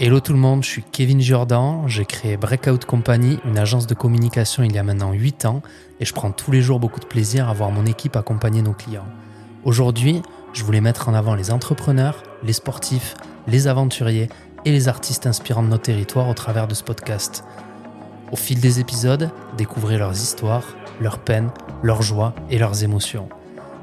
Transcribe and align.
Hello 0.00 0.20
tout 0.20 0.32
le 0.32 0.38
monde, 0.38 0.62
je 0.62 0.68
suis 0.68 0.84
Kevin 0.84 1.20
Jordan, 1.20 1.82
j'ai 1.88 2.04
créé 2.04 2.36
Breakout 2.36 2.84
Company, 2.86 3.40
une 3.44 3.58
agence 3.58 3.88
de 3.88 3.94
communication 3.94 4.62
il 4.62 4.72
y 4.72 4.78
a 4.78 4.84
maintenant 4.84 5.12
8 5.12 5.44
ans 5.46 5.60
et 5.98 6.04
je 6.04 6.14
prends 6.14 6.30
tous 6.30 6.52
les 6.52 6.62
jours 6.62 6.78
beaucoup 6.78 7.00
de 7.00 7.06
plaisir 7.06 7.48
à 7.48 7.52
voir 7.52 7.72
mon 7.72 7.84
équipe 7.84 8.14
accompagner 8.14 8.62
nos 8.62 8.74
clients. 8.74 9.08
Aujourd'hui, 9.64 10.22
je 10.52 10.62
voulais 10.62 10.80
mettre 10.80 11.08
en 11.08 11.14
avant 11.14 11.34
les 11.34 11.50
entrepreneurs, 11.50 12.22
les 12.44 12.52
sportifs, 12.52 13.16
les 13.48 13.66
aventuriers 13.66 14.28
et 14.64 14.70
les 14.70 14.86
artistes 14.86 15.26
inspirants 15.26 15.64
de 15.64 15.68
nos 15.68 15.78
territoires 15.78 16.28
au 16.28 16.34
travers 16.34 16.68
de 16.68 16.74
ce 16.74 16.84
podcast. 16.84 17.42
Au 18.30 18.36
fil 18.36 18.60
des 18.60 18.78
épisodes, 18.78 19.30
découvrez 19.56 19.98
leurs 19.98 20.14
histoires, 20.14 20.76
leurs 21.00 21.18
peines, 21.18 21.50
leurs 21.82 22.02
joies 22.02 22.34
et 22.50 22.58
leurs 22.58 22.84
émotions. 22.84 23.28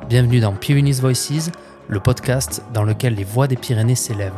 Bienvenue 0.08 0.40
dans 0.40 0.54
Pyrenees 0.54 1.02
Voices, 1.02 1.50
le 1.88 2.00
podcast 2.00 2.62
dans 2.72 2.84
lequel 2.84 3.16
les 3.16 3.24
voix 3.24 3.48
des 3.48 3.56
Pyrénées 3.56 3.96
s'élèvent. 3.96 4.34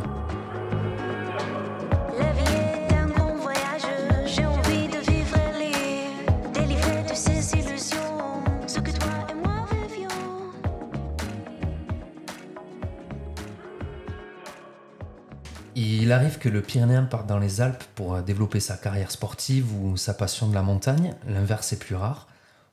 Il 15.76 16.12
arrive 16.12 16.38
que 16.38 16.48
le 16.48 16.62
Pyrénéen 16.62 17.02
parte 17.02 17.26
dans 17.26 17.38
les 17.38 17.60
Alpes 17.60 17.84
pour 17.94 18.14
euh, 18.14 18.22
développer 18.22 18.60
sa 18.60 18.78
carrière 18.78 19.10
sportive 19.10 19.70
ou 19.74 19.98
sa 19.98 20.14
passion 20.14 20.48
de 20.48 20.54
la 20.54 20.62
montagne, 20.62 21.14
l'inverse 21.26 21.74
est 21.74 21.78
plus 21.78 21.94
rare. 21.94 22.26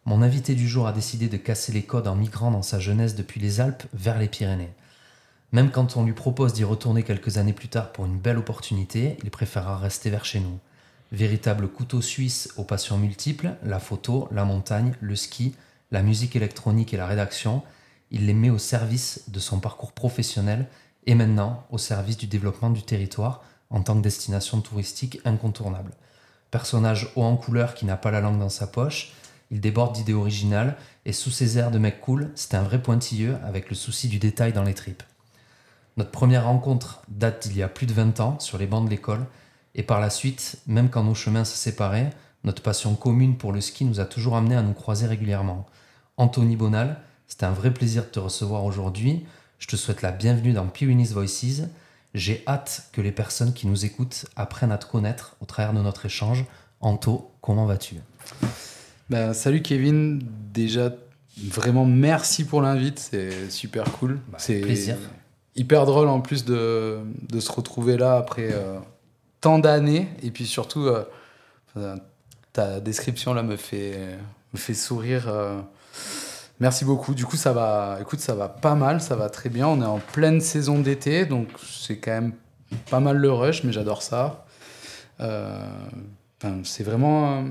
Mon 0.07 0.21
invité 0.21 0.53
du 0.53 0.67
jour 0.67 0.85
a 0.85 0.93
décidé 0.93 1.29
de 1.29 1.37
casser 1.37 1.71
les 1.71 1.81
codes 1.81 2.07
en 2.07 2.13
migrant 2.13 2.51
dans 2.51 2.61
sa 2.61 2.79
jeunesse 2.79 3.15
depuis 3.15 3.41
les 3.41 3.59
Alpes 3.59 3.83
vers 3.91 4.19
les 4.19 4.27
Pyrénées. 4.27 4.73
Même 5.51 5.71
quand 5.71 5.97
on 5.97 6.03
lui 6.03 6.13
propose 6.13 6.53
d'y 6.53 6.63
retourner 6.63 7.01
quelques 7.01 7.39
années 7.39 7.53
plus 7.53 7.69
tard 7.69 7.91
pour 7.91 8.05
une 8.05 8.19
belle 8.19 8.37
opportunité, 8.37 9.17
il 9.23 9.31
préférera 9.31 9.79
rester 9.79 10.11
vers 10.11 10.23
chez 10.23 10.39
nous. 10.39 10.59
Véritable 11.11 11.67
couteau 11.67 12.01
suisse 12.01 12.53
aux 12.55 12.63
passions 12.63 12.99
multiples, 12.99 13.55
la 13.63 13.79
photo, 13.79 14.27
la 14.31 14.45
montagne, 14.45 14.93
le 15.01 15.15
ski, 15.15 15.55
la 15.89 16.03
musique 16.03 16.35
électronique 16.35 16.93
et 16.93 16.97
la 16.97 17.07
rédaction, 17.07 17.63
il 18.11 18.27
les 18.27 18.35
met 18.35 18.51
au 18.51 18.59
service 18.59 19.23
de 19.29 19.39
son 19.39 19.59
parcours 19.59 19.91
professionnel 19.91 20.67
et 21.07 21.15
maintenant 21.15 21.65
au 21.71 21.79
service 21.79 22.17
du 22.17 22.27
développement 22.27 22.69
du 22.69 22.83
territoire 22.83 23.43
en 23.71 23.81
tant 23.81 23.95
que 23.95 24.03
destination 24.03 24.61
touristique 24.61 25.19
incontournable. 25.25 25.93
Personnage 26.51 27.11
haut 27.15 27.23
en 27.23 27.37
couleur 27.37 27.73
qui 27.73 27.85
n'a 27.87 27.97
pas 27.97 28.11
la 28.11 28.21
langue 28.21 28.39
dans 28.39 28.49
sa 28.49 28.67
poche, 28.67 29.11
il 29.51 29.61
déborde 29.61 29.93
d'idées 29.93 30.13
originales 30.13 30.75
et 31.05 31.13
sous 31.13 31.31
ses 31.31 31.57
airs 31.57 31.71
de 31.71 31.79
mec 31.79 32.01
cool, 32.01 32.31
c'est 32.35 32.55
un 32.55 32.63
vrai 32.63 32.81
pointilleux 32.81 33.37
avec 33.45 33.69
le 33.69 33.75
souci 33.75 34.07
du 34.07 34.19
détail 34.19 34.53
dans 34.53 34.63
les 34.63 34.73
tripes. 34.73 35.03
Notre 35.97 36.11
première 36.11 36.45
rencontre 36.45 37.01
date 37.07 37.47
d'il 37.47 37.57
y 37.57 37.63
a 37.63 37.69
plus 37.69 37.85
de 37.85 37.93
20 37.93 38.19
ans 38.19 38.39
sur 38.39 38.57
les 38.57 38.67
bancs 38.67 38.85
de 38.85 38.89
l'école 38.89 39.25
et 39.75 39.83
par 39.83 39.99
la 39.99 40.09
suite, 40.09 40.57
même 40.67 40.89
quand 40.89 41.03
nos 41.03 41.15
chemins 41.15 41.45
se 41.45 41.55
séparaient, 41.55 42.11
notre 42.43 42.61
passion 42.61 42.95
commune 42.95 43.37
pour 43.37 43.51
le 43.51 43.61
ski 43.61 43.85
nous 43.85 43.99
a 43.99 44.05
toujours 44.05 44.35
amenés 44.35 44.55
à 44.55 44.61
nous 44.61 44.73
croiser 44.73 45.07
régulièrement. 45.07 45.65
Anthony 46.17 46.55
Bonal, 46.55 46.99
c'est 47.27 47.43
un 47.43 47.51
vrai 47.51 47.73
plaisir 47.73 48.03
de 48.03 48.09
te 48.09 48.19
recevoir 48.19 48.63
aujourd'hui. 48.63 49.25
Je 49.57 49.67
te 49.67 49.75
souhaite 49.75 50.01
la 50.01 50.11
bienvenue 50.11 50.53
dans 50.53 50.67
Pyrenees 50.67 51.13
Voices. 51.13 51.63
J'ai 52.13 52.43
hâte 52.47 52.89
que 52.91 53.01
les 53.01 53.11
personnes 53.11 53.53
qui 53.53 53.67
nous 53.67 53.83
écoutent 53.83 54.25
apprennent 54.35 54.71
à 54.71 54.77
te 54.77 54.85
connaître 54.85 55.35
au 55.41 55.45
travers 55.45 55.73
de 55.73 55.81
notre 55.81 56.05
échange. 56.05 56.45
Anto, 56.81 57.31
comment 57.41 57.65
vas-tu? 57.65 57.95
Ben, 59.09 59.33
Salut 59.33 59.61
Kevin, 59.61 60.21
déjà 60.53 60.91
vraiment 61.49 61.85
merci 61.85 62.45
pour 62.45 62.61
l'invite, 62.61 62.99
c'est 62.99 63.49
super 63.49 63.83
cool. 63.93 64.19
Bah, 64.31 64.37
c'est 64.39 64.59
plaisir. 64.61 64.97
hyper 65.55 65.85
drôle 65.85 66.07
en 66.07 66.21
plus 66.21 66.45
de, 66.45 66.99
de 67.29 67.39
se 67.39 67.51
retrouver 67.51 67.97
là 67.97 68.17
après 68.17 68.49
euh, 68.53 68.77
tant 69.41 69.59
d'années 69.59 70.07
et 70.23 70.31
puis 70.31 70.45
surtout 70.45 70.85
euh, 70.87 71.03
enfin, 71.75 71.97
ta 72.53 72.79
description 72.79 73.33
là 73.33 73.43
me 73.43 73.57
fait, 73.57 74.17
me 74.53 74.57
fait 74.59 74.73
sourire. 74.73 75.25
euh, 75.27 75.59
Merci 76.61 76.85
beaucoup. 76.85 77.13
Du 77.13 77.25
coup, 77.25 77.35
ça 77.35 77.51
va, 77.51 77.97
écoute, 77.99 78.21
ça 78.21 78.33
va 78.33 78.47
pas 78.47 78.75
mal, 78.75 79.01
ça 79.01 79.17
va 79.17 79.29
très 79.29 79.49
bien. 79.49 79.67
On 79.67 79.81
est 79.81 79.85
en 79.85 79.99
pleine 79.99 80.39
saison 80.39 80.79
d'été, 80.79 81.25
donc 81.25 81.49
c'est 81.61 81.97
quand 81.97 82.11
même 82.11 82.31
pas 82.89 83.01
mal 83.01 83.17
le 83.17 83.29
rush, 83.29 83.65
mais 83.65 83.73
j'adore 83.73 84.01
ça. 84.01 84.45
Enfin, 86.45 86.59
c'est 86.63 86.83
vraiment. 86.83 87.39
euh, 87.39 87.43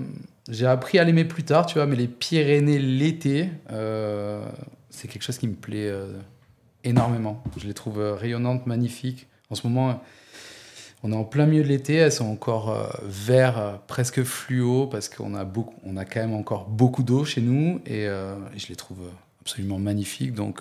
J'ai 0.49 0.66
appris 0.66 0.99
à 0.99 1.05
l'aimer 1.05 1.25
plus 1.25 1.43
tard, 1.43 1.66
tu 1.66 1.75
vois, 1.75 1.87
mais 1.87 1.97
les 1.97 2.06
Pyrénées 2.09 2.78
l'été, 2.78 3.49
euh, 3.71 4.47
c'est 4.91 5.09
quelque 5.09 5.22
chose 5.22 5.38
qui 5.38 5.49
me 5.49 5.55
plaît 5.55 5.88
euh, 5.88 6.12
énormément. 6.84 7.43
Je 7.56 7.66
les 7.66 7.75
trouve 7.75 7.99
rayonnantes, 7.99 8.66
magnifiques. 8.66 9.27
En 9.50 9.55
ce 9.56 9.66
moment, 9.66 10.00
on 11.03 11.12
est 11.12 11.16
en 11.16 11.25
plein 11.25 11.47
milieu 11.47 11.62
de 11.62 11.69
l'été, 11.69 11.94
elles 11.94 12.12
sont 12.12 12.27
encore 12.27 12.71
euh, 12.71 12.87
vert, 13.03 13.59
euh, 13.59 13.72
presque 13.87 14.22
fluo, 14.22 14.87
parce 14.87 15.09
qu'on 15.09 15.34
a, 15.34 15.44
beaucoup, 15.44 15.75
on 15.84 15.97
a 15.97 16.05
quand 16.05 16.21
même 16.21 16.34
encore 16.34 16.69
beaucoup 16.69 17.03
d'eau 17.03 17.25
chez 17.25 17.41
nous, 17.41 17.81
et, 17.87 18.03
et 18.05 18.59
je 18.59 18.69
les 18.69 18.76
trouve 18.76 18.99
absolument 19.41 19.78
magnifiques. 19.78 20.34
Donc, 20.34 20.61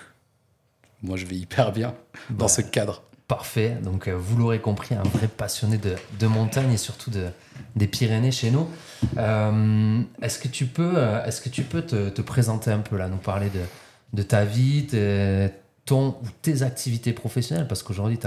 moi, 1.01 1.17
je 1.17 1.25
vais 1.25 1.35
hyper 1.35 1.71
bien 1.71 1.93
dans 2.29 2.45
Bah, 2.45 2.47
ce 2.47 2.61
cadre. 2.61 3.03
Parfait, 3.35 3.77
donc 3.81 4.07
euh, 4.07 4.15
vous 4.15 4.37
l'aurez 4.37 4.59
compris, 4.59 4.93
un 4.93 5.01
vrai 5.01 5.27
passionné 5.27 5.79
de, 5.79 5.95
de 6.19 6.27
montagne 6.27 6.71
et 6.71 6.77
surtout 6.77 7.09
de, 7.09 7.29
des 7.75 7.87
Pyrénées 7.87 8.31
chez 8.31 8.51
nous. 8.51 8.69
Euh, 9.17 10.03
est-ce 10.21 10.37
que 10.37 10.47
tu 10.47 10.67
peux, 10.67 10.93
euh, 10.97 11.25
est-ce 11.25 11.41
que 11.41 11.49
tu 11.49 11.63
peux 11.63 11.81
te, 11.81 12.09
te 12.09 12.21
présenter 12.21 12.69
un 12.69 12.77
peu 12.77 12.95
là, 12.95 13.07
nous 13.07 13.17
parler 13.17 13.49
de, 13.49 13.61
de 14.13 14.21
ta 14.21 14.45
vie, 14.45 14.85
tes- 14.85 15.49
ton 15.85 16.09
ou 16.09 16.27
tes 16.43 16.61
activités 16.61 17.11
professionnelles? 17.11 17.67
Parce 17.67 17.81
qu'aujourd'hui, 17.81 18.19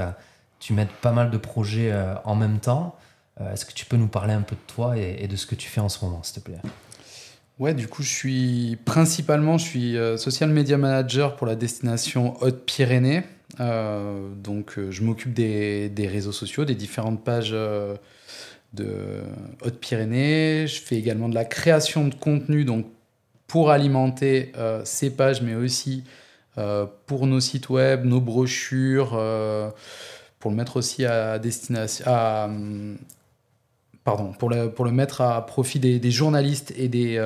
tu 0.59 0.73
mènes 0.73 0.89
pas 1.03 1.13
mal 1.13 1.31
de 1.31 1.39
projets 1.39 1.95
en 2.25 2.35
même 2.35 2.59
temps. 2.59 2.97
Est-ce 3.39 3.65
que 3.65 3.73
tu 3.73 3.87
peux 3.87 3.97
nous 3.97 4.09
parler 4.09 4.33
un 4.33 4.43
peu 4.43 4.57
de 4.57 4.75
toi 4.75 4.99
et, 4.99 5.29
de 5.29 5.37
ce 5.37 5.47
que 5.47 5.55
tu 5.55 5.69
fais 5.69 5.81
en 5.81 5.89
ce 5.89 6.05
moment, 6.05 6.25
s'il 6.25 6.43
te 6.43 6.51
plaît? 6.51 6.61
Ouais, 7.61 7.75
du 7.75 7.87
coup, 7.87 8.03
je 8.03 8.13
suis 8.13 8.77
principalement, 8.85 9.57
je 9.57 9.65
suis 9.65 9.97
social 10.19 10.51
media 10.51 10.77
manager 10.77 11.37
pour 11.37 11.47
la 11.47 11.55
destination 11.55 12.37
Haute-Pyrénées. 12.43 13.23
Euh, 13.61 14.29
donc, 14.35 14.79
euh, 14.79 14.91
je 14.91 15.03
m'occupe 15.03 15.33
des, 15.33 16.09
réseaux 16.11 16.33
sociaux, 16.33 16.65
des 16.65 16.75
différentes 16.75 17.25
pages 17.25 17.51
euh, 17.53 17.97
de 18.73 19.23
Haute-Pyrénées. 19.63 20.67
Je 20.67 20.81
fais 20.81 20.97
également 20.97 21.29
de 21.29 21.35
la 21.35 21.45
création 21.45 22.09
de 22.09 22.15
contenu, 22.15 22.65
donc 22.65 22.87
pour 23.47 23.71
alimenter 23.71 24.53
ces 24.85 25.11
pages, 25.11 25.41
mais 25.41 25.55
aussi 25.55 26.03
pour 27.07 27.29
nos 27.29 27.39
sites 27.39 27.69
web, 27.69 28.05
nos 28.05 28.21
brochures, 28.21 29.11
pour 30.41 30.51
le 30.51 30.57
mettre 30.57 30.77
aussi 30.77 31.05
à 31.05 31.39
destination, 31.39 32.05
hum, 32.11 32.99
pardon, 34.03 34.33
pour 34.33 34.51
le, 34.51 34.91
mettre 34.91 35.21
à 35.21 35.47
profit 35.47 35.79
des, 35.79 36.11
journalistes 36.11 36.75
et 36.77 36.89
des, 36.89 37.25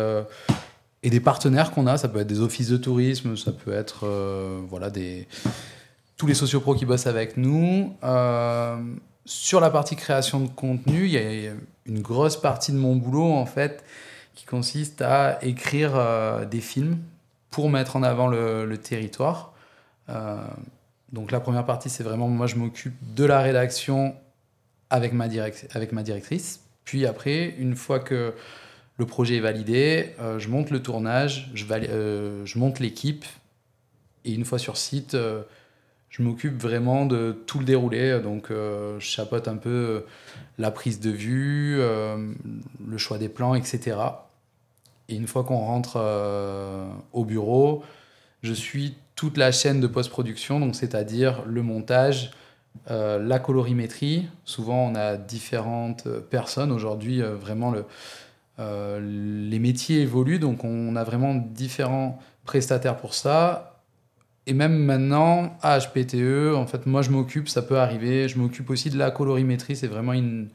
et 1.03 1.09
des 1.09 1.20
partenaires 1.20 1.70
qu'on 1.70 1.86
a. 1.86 1.97
Ça 1.97 2.09
peut 2.09 2.20
être 2.20 2.28
des 2.28 2.42
offices 2.42 2.69
de 2.69 2.76
tourisme, 2.76 3.34
ça 3.34 3.53
peut 3.53 3.72
être 3.72 4.06
voilà, 4.69 4.91
des, 4.91 5.26
tous 6.20 6.26
les 6.26 6.34
sociopros 6.34 6.75
qui 6.75 6.84
bossent 6.84 7.06
avec 7.06 7.38
nous. 7.38 7.97
Euh, 8.04 8.76
sur 9.25 9.58
la 9.58 9.70
partie 9.70 9.97
création 9.97 10.41
de 10.41 10.48
contenu, 10.48 11.06
il 11.06 11.12
y 11.12 11.16
a 11.16 11.53
une 11.86 12.03
grosse 12.03 12.38
partie 12.38 12.72
de 12.72 12.76
mon 12.76 12.94
boulot 12.94 13.32
en 13.32 13.47
fait 13.47 13.82
qui 14.34 14.44
consiste 14.44 15.00
à 15.00 15.38
écrire 15.41 15.92
euh, 15.94 16.44
des 16.44 16.60
films 16.60 16.98
pour 17.48 17.70
mettre 17.70 17.97
en 17.97 18.03
avant 18.03 18.26
le, 18.28 18.76
territoire. 18.76 19.54
Euh, 20.10 20.36
donc 21.10 21.30
la 21.30 21.41
première 21.41 21.64
partie, 21.64 21.88
c'est 21.88 22.04
vraiment 22.04 22.28
moi 22.28 22.47
je 22.47 22.56
m'occupe 22.56 22.97
de 23.14 23.25
la 23.25 23.41
rédaction 23.41 24.14
avec 24.91 25.14
ma, 25.14 25.25
avec 25.72 25.92
ma 25.92 26.03
directrice. 26.03 26.60
Puis 26.84 27.06
après, 27.06 27.54
une 27.56 27.76
fois 27.76 27.98
que 27.98 28.34
le 28.98 29.06
projet 29.06 29.36
est 29.36 29.41
validé, 29.41 30.10
je 30.36 30.48
monte 30.48 30.69
le 30.69 30.82
tournage, 30.82 31.50
je, 31.54 32.59
monte 32.59 32.78
l'équipe. 32.78 33.25
Et 34.26 34.34
une 34.34 34.44
fois 34.44 34.59
sur 34.59 34.76
site, 34.76 35.16
je 36.10 36.22
m'occupe 36.22 36.60
vraiment 36.60 37.07
de 37.07 37.33
tout 37.47 37.60
le 37.60 37.65
déroulé. 37.65 38.21
Donc 38.21 38.51
euh, 38.51 38.98
je 38.98 39.07
chapeaute 39.07 39.48
un 39.48 39.57
peu 39.57 39.71
euh, 39.71 40.01
la 40.59 40.71
prise 40.71 41.01
de 41.01 41.10
vue, 41.10 41.77
euh, 41.78 42.33
le 42.86 42.98
choix 42.98 43.16
des 43.16 43.28
plans, 43.28 43.54
etc. 43.54 43.97
Et 45.09 45.15
une 45.15 45.27
fois 45.27 45.45
qu'on 45.45 45.59
rentre 45.59 45.98
au 47.12 47.24
bureau, 47.24 47.83
je 48.42 48.53
suis 48.53 48.95
toute 49.16 49.39
la 49.39 49.51
chaîne 49.51 49.80
de 49.80 49.89
post-production, 49.89 50.60
donc 50.60 50.77
c'est-à-dire 50.77 51.42
le 51.47 51.62
montage, 51.62 52.30
la 52.89 53.41
colorimétrie. 53.41 54.28
Souvent, 54.45 54.86
on 54.86 54.95
a 54.95 55.16
différentes 55.16 56.09
personnes. 56.30 56.71
Aujourd'hui, 56.71 57.22
vraiment, 57.22 57.72
le, 57.72 57.86
les 59.01 59.59
métiers 59.59 60.03
évoluent, 60.03 60.39
donc 60.39 60.62
on 60.62 60.95
a 60.95 61.03
vraiment 61.03 61.34
différents 61.34 62.21
prestataires 62.45 62.97
pour 62.97 63.15
ça. 63.15 63.70
Et 64.50 64.52
même 64.52 64.84
maintenant, 64.84 65.56
à 65.62 65.78
HPTE, 65.78 66.56
en 66.56 66.66
fait, 66.66 66.84
moi, 66.84 67.02
je 67.02 67.10
m'occupe, 67.10 67.48
ça 67.48 67.62
peut 67.62 67.78
arriver, 67.78 68.26
je 68.26 68.36
m'occupe 68.36 68.68
aussi 68.70 68.91
de 68.91 68.98
la 68.98 69.12
colorimétrie. 69.12 69.76
C'est 69.76 69.86
vraiment 69.86 70.12
une, 70.12 70.48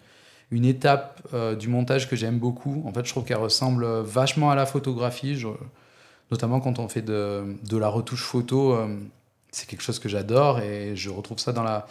une 0.51 0.65
étape 0.65 1.25
euh, 1.33 1.55
du 1.55 1.69
montage 1.69 2.09
que 2.09 2.17
j'aime 2.17 2.37
beaucoup. 2.37 2.83
En 2.85 2.91
fait, 2.91 3.05
je 3.05 3.11
trouve 3.11 3.23
qu'elle 3.23 3.37
ressemble 3.37 3.85
vachement 4.01 4.51
à 4.51 4.55
la 4.55 4.65
photographie, 4.65 5.41
notamment 6.29 6.59
quand 6.59 6.77
on 6.77 6.89
fait 6.89 7.03
de, 7.03 7.55
de 7.63 7.77
la 7.77 7.87
retouche 7.87 8.23
photo. 8.23 8.73
euh, 8.73 8.97
c'est 9.49 9.65
quelque 9.65 9.81
chose 9.81 9.99
que 9.99 10.09
j'adore 10.09 10.59
et 10.59 10.97
je 10.97 11.09
retrouve 11.09 11.39
ça 11.39 11.53
dans 11.53 11.63
la, 11.63 11.87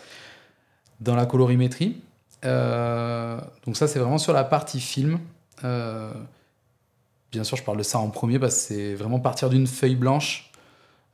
dans 1.01 1.17
la 1.17 1.25
colorimétrie. 1.25 2.03
donc 2.43 3.77
ça, 3.79 3.89
c'est 3.89 3.99
vraiment 3.99 4.19
sur 4.19 4.35
la 4.35 4.45
partie 4.45 4.81
film. 4.81 5.21
bien 5.63 7.45
sûr, 7.45 7.57
je 7.57 7.63
parle 7.63 7.79
de 7.79 7.83
ça 7.83 7.99
en 7.99 8.11
premier 8.11 8.39
parce 8.39 8.55
que 8.57 8.61
c'est 8.75 8.95
vraiment 8.95 9.21
partir 9.21 9.49
d'une 9.49 9.67
feuille 9.67 9.97
blanche 9.97 10.51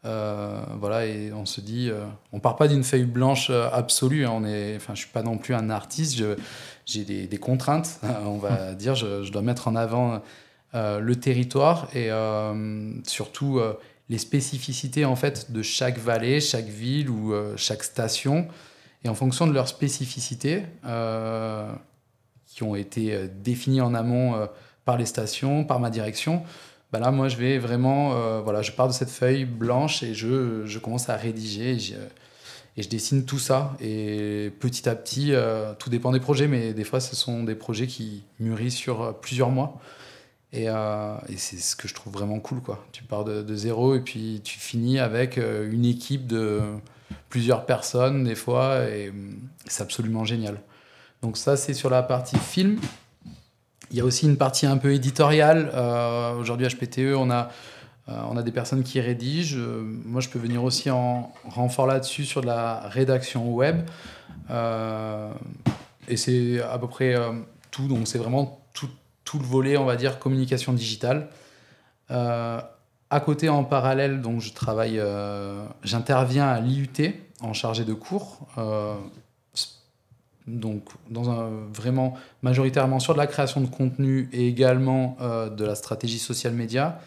euh, 0.07 0.63
voilà, 0.79 1.05
et 1.05 1.31
on 1.33 1.45
se 1.45 1.61
dit, 1.61 1.91
euh, 1.91 2.05
on 2.33 2.41
part 2.41 2.57
pas 2.57 2.69
d'une 2.69 2.85
feuille 2.85 3.05
blanche 3.05 3.49
euh, 3.51 3.69
absolue. 3.71 4.25
Hein, 4.25 4.33
on 4.33 4.45
est, 4.45 4.77
enfin, 4.77 4.95
je 4.95 5.01
suis 5.01 5.11
pas 5.11 5.23
non 5.23 5.37
plus 5.37 5.55
un 5.55 5.69
artiste. 5.71 6.23
J'ai 6.87 7.05
des, 7.05 7.39
contraintes, 7.39 8.01
on 8.25 8.39
va 8.39 8.75
dire. 8.75 8.95
Je, 8.95 9.31
dois 9.31 9.43
mettre 9.43 9.69
en 9.69 9.77
avant 9.77 10.23
le 10.73 11.15
territoire 11.15 11.89
et 11.95 12.11
surtout 13.07 13.61
les 14.09 14.19
spécificités 14.19 15.05
en 15.05 15.17
fait 15.17 15.53
de 15.53 15.63
chaque 15.63 15.99
vallée, 15.99 16.41
chaque 16.41 16.67
ville 16.67 17.11
ou 17.11 17.35
chaque 17.57 17.83
station. 17.83 18.49
Et 19.05 19.09
en 19.09 19.15
fonction 19.15 19.47
de 19.47 19.53
leurs 19.53 19.69
spécificités, 19.69 20.65
qui 22.47 22.63
ont 22.63 22.75
été 22.75 23.29
définies 23.29 23.81
en 23.81 23.95
amont 23.95 24.49
par 24.85 24.97
les 24.97 25.07
stations, 25.07 25.65
par 25.65 25.79
ma 25.79 25.91
direction, 25.91 26.43
bah 26.93 26.99
là, 26.99 27.11
moi, 27.13 27.29
je 27.29 27.37
vais 27.37 27.59
vraiment, 27.59 28.15
euh, 28.15 28.41
voilà, 28.41 28.63
je 28.63 28.73
pars 28.73 28.89
de 28.89 28.93
cette 28.93 29.11
feuille 29.11 29.45
blanche 29.45 30.03
et 30.03 30.13
je, 30.13 30.67
je 30.67 30.79
commence 30.81 31.09
à 31.09 31.17
rédiger 31.17 31.73
et 31.73 31.79
je, 31.79 31.95
et 32.77 32.83
je, 32.83 32.89
dessine 32.89 33.25
tout 33.25 33.39
ça. 33.39 33.77
Et 33.81 34.53
petit 34.59 34.89
à 34.89 34.97
petit, 34.97 35.33
euh, 35.33 35.73
tout 35.79 35.89
dépend 35.89 36.11
des 36.11 36.19
projets, 36.19 36.49
mais 36.49 36.75
des 36.75 36.85
fois, 36.85 36.99
ce 36.99 37.15
sont 37.15 37.45
des 37.45 37.55
projets 37.55 37.87
qui 37.87 38.25
mûrissent 38.41 38.77
sur 38.77 39.03
euh, 39.03 39.13
plusieurs 39.13 39.51
mois. 39.51 39.81
Et, 40.53 40.65
et 40.65 41.37
c'est 41.37 41.59
ce 41.59 41.77
que 41.77 41.87
je 41.87 41.95
trouve 41.95 42.13
vraiment 42.13 42.41
cool, 42.41 42.61
quoi. 42.61 42.85
Tu 42.91 43.05
pars 43.05 43.25
de, 43.25 43.41
de, 43.41 43.55
zéro 43.55 43.95
et 43.95 44.01
puis 44.01 44.41
tu 44.43 44.59
finis 44.59 44.99
avec 44.99 45.37
une 45.37 45.85
équipe 45.85 46.27
de 46.27 46.61
plusieurs 47.29 47.67
personnes, 47.67 48.25
des 48.25 48.35
fois, 48.35 48.85
et 48.89 49.13
c'est 49.67 49.85
absolument 49.85 50.25
génial. 50.25 50.61
Donc 51.23 51.37
ça, 51.37 51.57
c'est 51.57 51.73
sur 51.73 51.89
la 51.89 52.03
partie 52.03 52.37
film. 52.37 52.81
Il 53.91 53.97
y 53.97 54.01
a 54.01 54.05
aussi 54.05 54.27
une 54.27 54.37
partie 54.37 54.67
un 54.67 54.77
peu 54.77 54.93
éditoriale. 54.93 55.71
Euh, 55.75 56.35
aujourd'hui, 56.35 56.69
HPTE, 56.69 57.17
on 57.17 57.29
a, 57.29 57.51
euh, 58.09 58.13
on 58.31 58.37
a 58.37 58.43
des 58.43 58.53
personnes 58.53 58.85
qui 58.85 59.01
rédigent. 59.01 59.57
Euh, 59.59 59.83
moi, 60.05 60.21
je 60.21 60.29
peux 60.29 60.39
venir 60.39 60.63
aussi 60.63 60.91
en 60.91 61.33
renfort 61.45 61.89
là-dessus 61.89 62.25
sur 62.25 62.41
de 62.41 62.47
la 62.47 62.83
rédaction 62.89 63.53
web. 63.53 63.81
et 66.09 66.17
c'est 66.17 66.61
à 66.61 66.79
peu 66.79 66.87
près 66.87 67.17
tout. 67.73 67.89
Donc, 67.89 68.07
c'est 68.07 68.19
vraiment 68.19 68.61
tout, 68.75 68.89
tout, 69.25 69.41
le 69.41 69.45
volet, 69.45 69.77
on 69.77 69.85
va 69.85 69.97
dire, 69.97 70.21
communication 70.21 70.73
digitale. 70.73 71.29
à 72.09 73.21
côté, 73.25 73.49
en 73.49 73.65
parallèle, 73.65 74.21
donc, 74.21 74.41
je 74.41 74.53
travaille, 74.53 75.03
j'interviens 75.83 76.47
à 76.47 76.61
l'IUT 76.61 77.13
en 77.43 77.55
chargé 77.55 77.85
de 77.85 77.95
cours 77.95 78.47
donc 80.59 80.85
dans 81.11 81.31
un, 81.31 81.51
vraiment 81.73 82.15
majoritairement 82.43 82.99
sur 83.01 83.15
de 83.15 83.19
la 83.19 83.27
création 83.27 83.61
de 83.61 83.67
contenu 83.67 84.29
et 84.33 84.49
également 84.49 85.17
euh, 85.21 85.49
de 85.49 85.65
la 85.65 85.75
stratégie 85.75 86.19
social 86.19 86.55
média. 86.55 87.01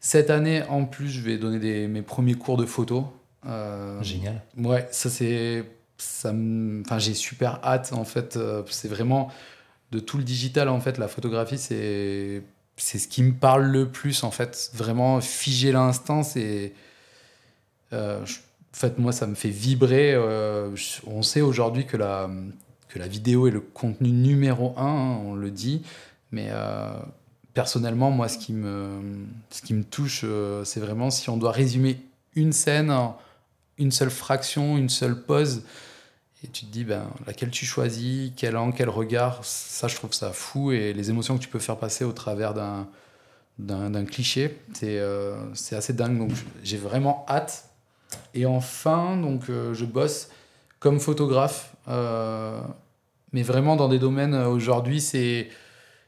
Cette 0.00 0.30
année, 0.30 0.62
en 0.68 0.84
plus, 0.84 1.08
je 1.08 1.20
vais 1.20 1.38
donner 1.38 1.58
des, 1.58 1.86
mes 1.86 2.02
premiers 2.02 2.34
cours 2.34 2.56
de 2.56 2.66
photo. 2.66 3.06
Euh, 3.46 4.02
Génial. 4.02 4.42
Ouais, 4.56 4.88
ça 4.90 5.10
c'est, 5.10 5.64
ça, 5.96 6.30
enfin 6.30 6.98
j'ai 6.98 7.14
super 7.14 7.60
hâte 7.64 7.92
en 7.92 8.04
fait. 8.04 8.36
Euh, 8.36 8.62
c'est 8.68 8.88
vraiment 8.88 9.30
de 9.90 9.98
tout 9.98 10.18
le 10.18 10.24
digital 10.24 10.68
en 10.68 10.80
fait, 10.80 10.98
la 10.98 11.08
photographie 11.08 11.58
c'est 11.58 12.42
c'est 12.76 12.98
ce 12.98 13.06
qui 13.06 13.22
me 13.22 13.32
parle 13.32 13.64
le 13.64 13.88
plus 13.88 14.24
en 14.24 14.30
fait. 14.30 14.70
Vraiment 14.74 15.20
figer 15.20 15.72
l'instant, 15.72 16.22
c'est 16.22 16.72
en 18.74 18.78
fait, 18.78 18.98
moi, 18.98 19.12
ça 19.12 19.26
me 19.26 19.34
fait 19.34 19.50
vibrer. 19.50 20.14
Euh, 20.14 20.74
on 21.06 21.22
sait 21.22 21.42
aujourd'hui 21.42 21.84
que 21.84 21.96
la, 21.96 22.30
que 22.88 22.98
la 22.98 23.06
vidéo 23.06 23.46
est 23.46 23.50
le 23.50 23.60
contenu 23.60 24.10
numéro 24.10 24.74
un, 24.78 24.86
hein, 24.86 25.20
on 25.24 25.34
le 25.34 25.50
dit. 25.50 25.82
Mais 26.30 26.48
euh, 26.50 26.90
personnellement, 27.52 28.10
moi, 28.10 28.28
ce 28.28 28.38
qui 28.38 28.54
me, 28.54 28.88
ce 29.50 29.60
qui 29.60 29.74
me 29.74 29.84
touche, 29.84 30.22
euh, 30.24 30.64
c'est 30.64 30.80
vraiment 30.80 31.10
si 31.10 31.28
on 31.28 31.36
doit 31.36 31.52
résumer 31.52 32.00
une 32.34 32.52
scène, 32.52 32.90
une 33.76 33.92
seule 33.92 34.10
fraction, 34.10 34.78
une 34.78 34.88
seule 34.88 35.22
pause, 35.22 35.64
et 36.42 36.48
tu 36.48 36.64
te 36.64 36.72
dis 36.72 36.84
ben, 36.84 37.10
laquelle 37.26 37.50
tu 37.50 37.66
choisis, 37.66 38.32
quel 38.36 38.56
angle, 38.56 38.74
quel 38.74 38.88
regard, 38.88 39.44
ça, 39.44 39.86
je 39.86 39.96
trouve 39.96 40.14
ça 40.14 40.32
fou. 40.32 40.72
Et 40.72 40.94
les 40.94 41.10
émotions 41.10 41.36
que 41.36 41.42
tu 41.42 41.48
peux 41.48 41.58
faire 41.58 41.76
passer 41.76 42.04
au 42.04 42.12
travers 42.12 42.54
d'un, 42.54 42.88
d'un, 43.58 44.04
cliché, 44.06 44.58
c'est, 44.72 44.98
c'est 45.52 45.76
assez 45.76 45.92
dingue. 45.92 46.18
Donc, 46.18 46.30
j'ai 46.64 46.78
vraiment 46.78 47.26
hâte 47.28 47.71
et 48.34 48.46
enfin, 48.46 49.16
donc, 49.16 49.48
euh, 49.48 49.74
je 49.74 49.84
bosse 49.84 50.30
comme 50.80 51.00
photographe, 51.00 51.74
euh, 51.88 52.60
mais 53.32 53.42
vraiment 53.42 53.76
dans 53.76 53.88
des 53.88 53.98
domaines 53.98 54.34
euh, 54.34 54.48
aujourd'hui, 54.48 55.00
c'est 55.00 55.48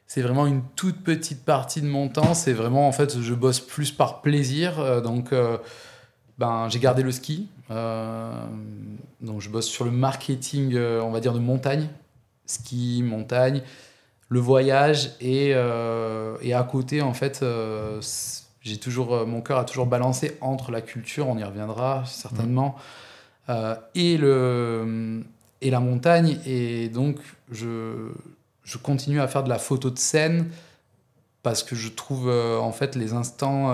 c'est 0.06 0.21
vraiment 0.21 0.47
une 0.47 0.62
toute 0.77 1.03
petite 1.03 1.45
partie 1.45 1.81
de 1.81 1.87
mon 1.87 2.09
temps. 2.09 2.35
C'est 2.35 2.53
vraiment, 2.53 2.87
en 2.87 2.93
fait, 2.93 3.21
je 3.21 3.35
bosse 3.35 3.61
plus 3.61 3.91
par 3.91 4.21
plaisir. 4.21 5.03
donc, 5.03 5.33
ben, 6.39 6.69
j'ai 6.69 6.79
gardé 6.79 7.03
le 7.03 7.11
ski. 7.11 7.49
donc, 7.71 9.41
je 9.41 9.49
bosse 9.49 9.67
sur 9.67 9.87
le 9.87 9.91
marketing, 9.91 10.77
on 10.77 11.11
va 11.11 11.21
dire, 11.21 11.33
de 11.33 11.39
montagne. 11.39 11.89
Ski, 12.45 13.03
montagne, 13.03 13.62
le 14.29 14.41
voyage. 14.41 15.12
Et, 15.23 15.49
et 15.49 16.55
à 16.55 16.62
côté, 16.65 17.01
en 17.01 17.15
fait, 17.15 17.43
j'ai 18.65 18.79
toujours 18.79 19.15
euh, 19.15 19.27
mon 19.27 19.43
cœur 19.43 19.59
a 19.59 19.65
toujours 19.65 19.87
balancé 19.87 20.39
entre 20.41 20.73
la 20.73 20.81
culture, 20.81 21.29
on 21.29 21.37
y 21.37 21.45
reviendra 21.45 22.03
certainement, 22.07 22.77
euh, 23.51 23.77
et 23.95 24.17
le 24.17 25.23
et 25.61 25.71
la 25.71 25.81
montagne. 25.81 26.39
Et 26.47 26.89
donc 26.89 27.19
je 27.53 28.11
je 28.65 28.79
continue 28.79 29.21
à 29.21 29.29
faire 29.29 29.45
de 29.45 29.51
la 29.51 29.59
photo 29.59 29.91
de 29.91 29.99
scène 29.99 30.51
parce 31.43 31.63
que 31.63 31.77
je 31.77 31.91
trouve 31.91 32.31
euh, 32.31 32.59
en 32.59 32.73
fait 32.73 32.97
les 32.97 33.13
instants 33.13 33.71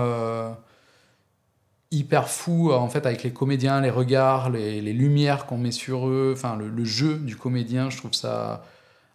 hyper 1.93 2.29
fous 2.29 2.73
en 2.73 2.89
fait 2.89 3.07
avec 3.07 3.23
les 3.23 3.33
comédiens, 3.33 3.81
les 3.81 3.91
regards, 3.91 4.51
les, 4.51 4.81
les 4.81 4.93
lumières 4.93 5.47
qu'on 5.47 5.59
met 5.59 5.73
sur 5.73 6.09
eux, 6.09 6.35
enfin 6.37 6.57
le, 6.57 6.69
le, 6.69 6.85
jeu 6.85 7.19
du 7.19 7.37
comédien, 7.37 7.91
je 7.91 7.97
trouve 7.97 8.15
ça 8.15 8.65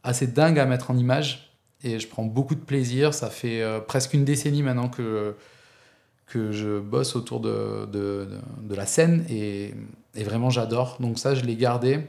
assez 0.03 0.27
dingue 0.27 0.59
à 0.59 0.65
mettre 0.65 0.91
en 0.91 0.97
image 0.97 1.53
et 1.83 1.99
je 1.99 2.07
prends 2.07 2.23
beaucoup 2.23 2.55
de 2.55 2.61
plaisir. 2.61 3.13
Ça 3.13 3.29
fait 3.29 3.63
presque 3.87 4.13
une 4.13 4.25
décennie 4.25 4.63
maintenant 4.63 4.89
que 4.89 5.35
que 6.27 6.51
je 6.51 6.79
bosse 6.79 7.15
autour 7.15 7.39
de, 7.39 7.87
de, 7.91 8.27
de, 8.61 8.75
la 8.75 8.85
scène 8.85 9.25
et, 9.29 9.73
et 10.15 10.23
vraiment 10.23 10.49
j'adore. 10.49 10.97
Donc 10.99 11.19
ça, 11.19 11.35
je 11.35 11.43
l'ai 11.43 11.55
gardé. 11.55 12.01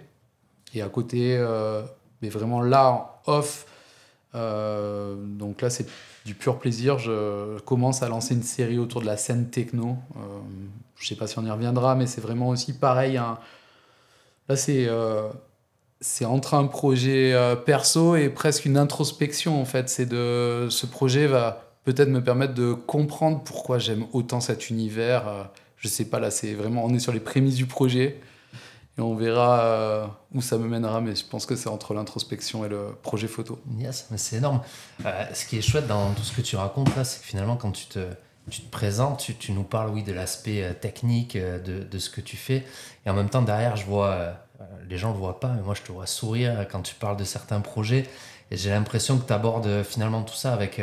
Et 0.74 0.82
à 0.82 0.88
côté, 0.88 1.36
euh, 1.38 1.82
mais 2.22 2.28
vraiment 2.28 2.60
là, 2.60 3.20
off, 3.26 3.66
euh, 4.34 5.14
donc 5.16 5.62
là, 5.62 5.70
c'est 5.70 5.86
du 6.24 6.34
pur 6.34 6.58
plaisir. 6.58 6.98
Je 6.98 7.58
commence 7.60 8.02
à 8.02 8.08
lancer 8.08 8.34
une 8.34 8.42
série 8.42 8.78
autour 8.78 9.00
de 9.00 9.06
la 9.06 9.16
scène 9.16 9.48
techno. 9.48 9.96
Euh, 10.16 10.20
je 10.96 11.06
sais 11.06 11.14
pas 11.14 11.26
si 11.26 11.38
on 11.38 11.44
y 11.44 11.50
reviendra, 11.50 11.94
mais 11.94 12.06
c'est 12.06 12.20
vraiment 12.20 12.48
aussi 12.48 12.72
pareil. 12.72 13.16
Hein. 13.16 13.38
Là, 14.48 14.56
c'est 14.56 14.88
c'est 16.00 16.26
entre 16.26 16.54
un 16.54 16.66
projet 16.66 17.34
perso 17.64 18.16
et 18.16 18.28
presque 18.28 18.66
une 18.66 18.76
introspection 18.76 19.60
en 19.60 19.64
fait. 19.64 19.88
C'est 19.88 20.06
de 20.06 20.68
ce 20.70 20.86
projet 20.86 21.26
va 21.26 21.65
peut-être 21.86 22.08
me 22.08 22.22
permettre 22.22 22.52
de 22.52 22.72
comprendre 22.74 23.42
pourquoi 23.44 23.78
j'aime 23.78 24.06
autant 24.12 24.40
cet 24.40 24.70
univers. 24.70 25.28
Euh, 25.28 25.44
je 25.78 25.88
sais 25.88 26.04
pas, 26.04 26.18
là, 26.18 26.32
c'est 26.32 26.52
vraiment, 26.52 26.84
on 26.84 26.92
est 26.92 26.98
sur 26.98 27.12
les 27.12 27.20
prémices 27.20 27.54
du 27.54 27.66
projet 27.66 28.20
et 28.98 29.00
on 29.00 29.14
verra 29.14 29.60
euh, 29.60 30.06
où 30.34 30.42
ça 30.42 30.58
me 30.58 30.66
mènera, 30.66 31.00
mais 31.00 31.14
je 31.14 31.24
pense 31.24 31.46
que 31.46 31.54
c'est 31.54 31.68
entre 31.68 31.94
l'introspection 31.94 32.64
et 32.64 32.68
le 32.68 32.96
projet 33.02 33.28
photo. 33.28 33.60
Yes, 33.78 34.08
mais 34.10 34.18
c'est 34.18 34.36
énorme. 34.36 34.62
Euh, 35.04 35.24
ce 35.32 35.46
qui 35.46 35.58
est 35.58 35.62
chouette 35.62 35.86
dans 35.86 36.10
tout 36.10 36.24
ce 36.24 36.32
que 36.32 36.40
tu 36.40 36.56
racontes 36.56 36.94
là, 36.96 37.04
c'est 37.04 37.20
que 37.20 37.26
finalement, 37.26 37.54
quand 37.54 37.70
tu 37.70 37.86
te, 37.86 38.00
présentes, 38.72 39.30
tu, 39.38 39.52
nous 39.52 39.62
parles, 39.62 39.90
oui, 39.90 40.02
de 40.02 40.12
l'aspect 40.12 40.74
technique 40.80 41.36
de, 41.36 41.84
de, 41.84 41.98
ce 41.98 42.10
que 42.10 42.20
tu 42.20 42.36
fais, 42.36 42.64
et 43.04 43.10
en 43.10 43.14
même 43.14 43.28
temps, 43.28 43.42
derrière, 43.42 43.76
je 43.76 43.84
vois, 43.84 44.34
les 44.88 44.98
gens 44.98 45.12
le 45.12 45.18
voient 45.18 45.40
pas, 45.40 45.48
mais 45.48 45.62
moi, 45.62 45.74
je 45.74 45.82
te 45.82 45.92
vois 45.92 46.06
sourire 46.06 46.66
quand 46.70 46.80
tu 46.82 46.94
parles 46.94 47.16
de 47.16 47.24
certains 47.24 47.60
projets, 47.60 48.06
et 48.52 48.56
j'ai 48.56 48.70
l'impression 48.70 49.18
que 49.18 49.26
tu 49.26 49.32
abordes 49.32 49.82
finalement 49.82 50.22
tout 50.22 50.36
ça 50.36 50.52
avec 50.52 50.80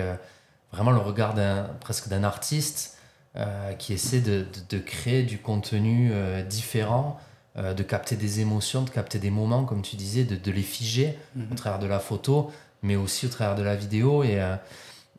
vraiment 0.73 0.91
le 0.91 0.97
regard 0.97 1.35
presque 1.79 2.09
d'un 2.09 2.23
artiste 2.23 2.97
euh, 3.35 3.73
qui 3.73 3.93
essaie 3.93 4.19
de, 4.19 4.45
de, 4.69 4.77
créer 4.77 5.23
du 5.23 5.39
contenu 5.39 6.11
euh, 6.11 6.43
différent, 6.43 7.19
euh, 7.57 7.73
de 7.73 7.81
capter 7.81 8.15
des 8.15 8.41
émotions, 8.41 8.83
de 8.83 8.91
capter 8.91 9.17
des 9.17 9.31
moments, 9.31 9.65
comme 9.65 9.81
tu 9.81 9.95
disais, 9.95 10.23
de, 10.23 10.35
de 10.35 10.51
les 10.51 10.61
figer 10.61 11.17
mhm. 11.35 11.51
au 11.51 11.55
travers 11.55 11.79
de 11.79 11.87
la 11.87 11.99
photo, 11.99 12.51
mais 12.83 12.95
aussi 12.95 13.25
au 13.25 13.29
travers 13.29 13.55
de 13.55 13.63
la 13.63 13.75
vidéo. 13.75 14.23
Et, 14.23 14.39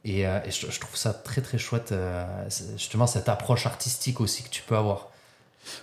et, 0.05 0.21
et 0.21 0.51
je, 0.51 0.81
trouve 0.81 0.97
ça 0.97 1.13
très 1.13 1.41
très 1.41 1.59
chouette, 1.59 1.93
justement, 2.77 3.09
cette 3.09 3.29
approche 3.29 3.67
artistique 3.67 4.21
aussi 4.21 4.43
que 4.45 4.51
tu 4.51 4.63
peux 4.63 4.77
avoir. 4.77 5.11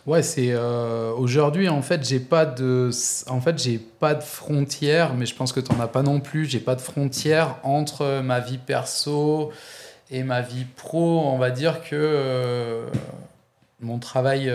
Ouais, 0.06 0.24
c'est 0.24 0.52
euh, 0.52 1.12
aujourd'hui 1.14 1.70
en 1.70 1.82
fait 1.82 2.08
j'ai 2.08 2.20
pas 2.20 2.46
de 2.46 2.90
en 3.28 3.42
fait 3.42 3.58
j'ai 3.60 3.78
pas 3.78 4.16
de 4.16 4.24
frontières, 4.24 5.14
mais 5.14 5.26
je 5.26 5.36
pense 5.36 5.54
que 5.54 5.60
tu 5.60 5.72
n'en 5.74 5.80
as 5.80 5.88
pas 5.88 6.04
non 6.04 6.20
plus. 6.20 6.46
J'ai 6.46 6.60
pas 6.60 6.76
de 6.76 6.82
frontières 6.82 7.58
entre 7.64 8.22
ma 8.22 8.40
vie 8.40 8.58
perso 8.58 9.52
et 10.10 10.24
ma 10.24 10.42
vie 10.42 10.66
pro. 10.76 11.22
On 11.26 11.38
va 11.38 11.52
dire 11.52 11.82
que 11.82 11.96
euh, 11.96 12.86
mon 13.80 14.00
travail 14.00 14.52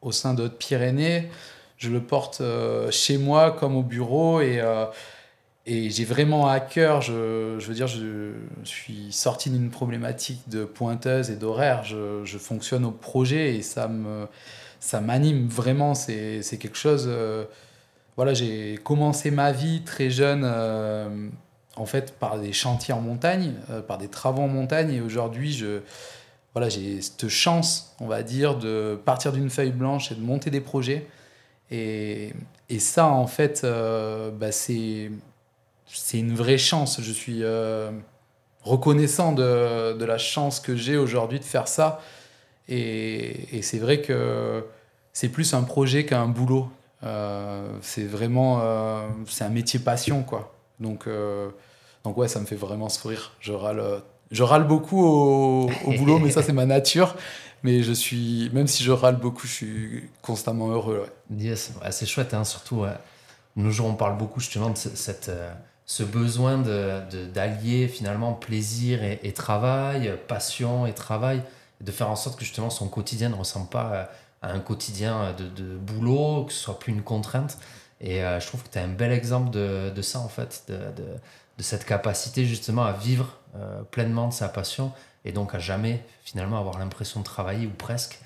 au 0.00 0.12
sein 0.12 0.34
de 0.34 0.44
Haute-Pyrénées, 0.44 1.30
je 1.78 1.90
le 1.90 2.00
porte 2.00 2.42
chez 2.90 3.18
moi 3.18 3.52
comme 3.52 3.76
au 3.76 3.82
bureau 3.82 4.40
et 4.40 4.60
et 5.64 5.90
j'ai 5.90 6.04
vraiment 6.04 6.48
à 6.48 6.58
cœur, 6.58 7.02
je, 7.02 7.56
je, 7.58 7.66
veux 7.68 7.74
dire, 7.74 7.86
je, 7.86 8.32
suis 8.64 9.12
sorti 9.12 9.48
d'une 9.48 9.70
problématique 9.70 10.48
de 10.48 10.64
pointeuse 10.64 11.30
et 11.30 11.36
d'horaire. 11.36 11.84
Je, 11.84 12.24
je, 12.24 12.36
fonctionne 12.38 12.84
au 12.84 12.90
projet 12.90 13.54
et 13.54 13.62
ça 13.62 13.86
me, 13.86 14.26
ça 14.80 15.00
m'anime 15.00 15.46
vraiment. 15.46 15.94
C'est, 15.94 16.42
quelque 16.58 16.76
chose. 16.76 17.04
Euh, 17.06 17.44
voilà, 18.16 18.34
j'ai 18.34 18.76
commencé 18.82 19.30
ma 19.30 19.52
vie 19.52 19.82
très 19.84 20.10
jeune, 20.10 20.42
euh, 20.44 21.28
en 21.76 21.86
fait, 21.86 22.18
par 22.18 22.40
des 22.40 22.52
chantiers 22.52 22.92
en 22.92 23.00
montagne, 23.00 23.54
euh, 23.70 23.82
par 23.82 23.98
des 23.98 24.08
travaux 24.08 24.42
en 24.42 24.48
montagne. 24.48 24.92
Et 24.92 25.00
aujourd'hui, 25.00 25.52
je, 25.52 25.80
voilà, 26.54 26.68
j'ai 26.68 27.00
cette 27.02 27.28
chance, 27.28 27.94
on 28.00 28.08
va 28.08 28.24
dire, 28.24 28.58
de 28.58 29.00
partir 29.04 29.32
d'une 29.32 29.48
feuille 29.48 29.70
blanche 29.70 30.10
et 30.10 30.16
de 30.16 30.20
monter 30.20 30.50
des 30.50 30.60
projets. 30.60 31.06
Et, 31.70 32.32
et 32.68 32.80
ça, 32.80 33.06
en 33.06 33.28
fait, 33.28 33.64
bah, 33.64 34.50
c'est 34.50 35.12
c'est 35.92 36.18
une 36.18 36.34
vraie 36.34 36.58
chance. 36.58 37.00
Je 37.00 37.12
suis 37.12 37.42
euh, 37.42 37.90
reconnaissant 38.62 39.32
de, 39.32 39.92
de, 39.94 40.04
la 40.04 40.18
chance 40.18 40.60
que 40.60 40.76
j'ai 40.76 40.96
aujourd'hui 40.96 41.38
de 41.38 41.44
faire 41.44 41.68
ça. 41.68 42.00
Et, 42.68 43.58
et 43.58 43.62
c'est 43.62 43.78
vrai 43.78 44.00
que 44.00 44.64
c'est 45.12 45.28
plus 45.28 45.54
un 45.54 45.62
projet 45.62 46.06
qu'un 46.06 46.28
boulot. 46.28 46.70
Euh, 47.04 47.66
c'est 47.82 48.04
vraiment 48.04 48.60
euh, 48.62 49.08
c'est 49.26 49.44
un 49.44 49.48
métier 49.48 49.80
passion 49.80 50.22
quoi. 50.22 50.54
Donc 50.80 51.08
donc 52.04 52.16
ouais, 52.16 52.28
ça 52.28 52.40
me 52.40 52.46
fait 52.46 52.56
vraiment 52.56 52.88
sourire. 52.88 53.32
Je 53.40 53.52
râle 53.52 54.02
je 54.30 54.42
râle 54.42 54.66
beaucoup 54.66 55.04
au, 55.04 55.70
au 55.84 55.92
boulot, 55.98 56.18
mais 56.18 56.30
ça 56.30 56.42
c'est 56.42 56.52
ma 56.52 56.66
nature. 56.66 57.16
Mais 57.64 57.82
je 57.82 57.92
suis 57.92 58.50
même 58.52 58.66
si 58.66 58.82
je 58.82 58.92
râle 58.92 59.16
beaucoup, 59.16 59.46
je 59.46 59.52
suis 59.52 60.04
constamment 60.22 60.68
heureux. 60.68 61.06
Yes, 61.36 61.72
c'est 61.90 62.06
chouette, 62.06 62.34
hein, 62.34 62.44
surtout. 62.44 62.84
nos 63.56 63.70
jours, 63.70 63.86
on 63.86 63.94
parle 63.94 64.16
beaucoup 64.16 64.40
justement 64.40 64.70
de 64.70 64.76
cette 64.76 65.30
ce 65.86 66.02
besoin 66.02 66.58
d'allier 66.58 67.86
de, 67.86 67.92
finalement 67.92 68.32
plaisir 68.34 69.00
et, 69.02 69.32
travail, 69.32 70.12
passion 70.28 70.86
et 70.86 70.92
travail, 70.92 71.42
de 71.80 71.90
faire 71.90 72.10
en 72.10 72.16
sorte 72.16 72.38
que 72.38 72.44
justement 72.44 72.70
son 72.70 72.88
quotidien 72.88 73.28
ne 73.28 73.34
ressemble 73.34 73.68
pas 73.68 74.08
à, 74.42 74.52
un 74.52 74.60
quotidien 74.60 75.34
de, 75.36 75.76
boulot, 75.76 76.44
que 76.44 76.52
ce 76.52 76.60
soit 76.60 76.78
plus 76.78 76.92
une 76.92 77.02
contrainte. 77.02 77.58
Et 78.00 78.24
euh, 78.24 78.40
je 78.40 78.46
trouve 78.46 78.62
que 78.64 78.68
tu 78.68 78.78
as 78.78 78.82
un 78.82 78.88
bel 78.88 79.12
exemple 79.12 79.50
de, 79.50 80.02
ça 80.02 80.18
en 80.18 80.28
fait, 80.28 80.64
de, 80.68 81.62
cette 81.62 81.84
capacité 81.84 82.44
justement 82.44 82.82
à 82.82 82.92
vivre 82.92 83.38
euh, 83.54 83.82
pleinement 83.82 84.26
de 84.26 84.32
sa 84.32 84.48
passion 84.48 84.92
et 85.24 85.30
donc 85.30 85.54
à 85.54 85.60
jamais 85.60 86.04
finalement 86.24 86.58
avoir 86.58 86.78
l'impression 86.80 87.20
de 87.20 87.24
travailler 87.24 87.66
ou 87.66 87.70
presque. 87.70 88.18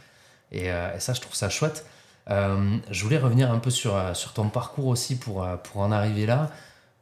Et, 0.52 0.70
euh, 0.70 0.98
ça, 0.98 1.12
je 1.12 1.20
trouve 1.20 1.34
ça 1.34 1.50
chouette. 1.50 1.84
je 2.28 3.02
voulais 3.02 3.18
revenir 3.18 3.50
un 3.50 3.58
peu 3.58 3.70
sur, 3.70 3.94
sur 4.16 4.32
ton 4.32 4.48
parcours 4.48 4.86
aussi 4.86 5.16
pour, 5.18 5.46
pour 5.64 5.80
en 5.80 5.92
arriver 5.92 6.26
là. 6.26 6.50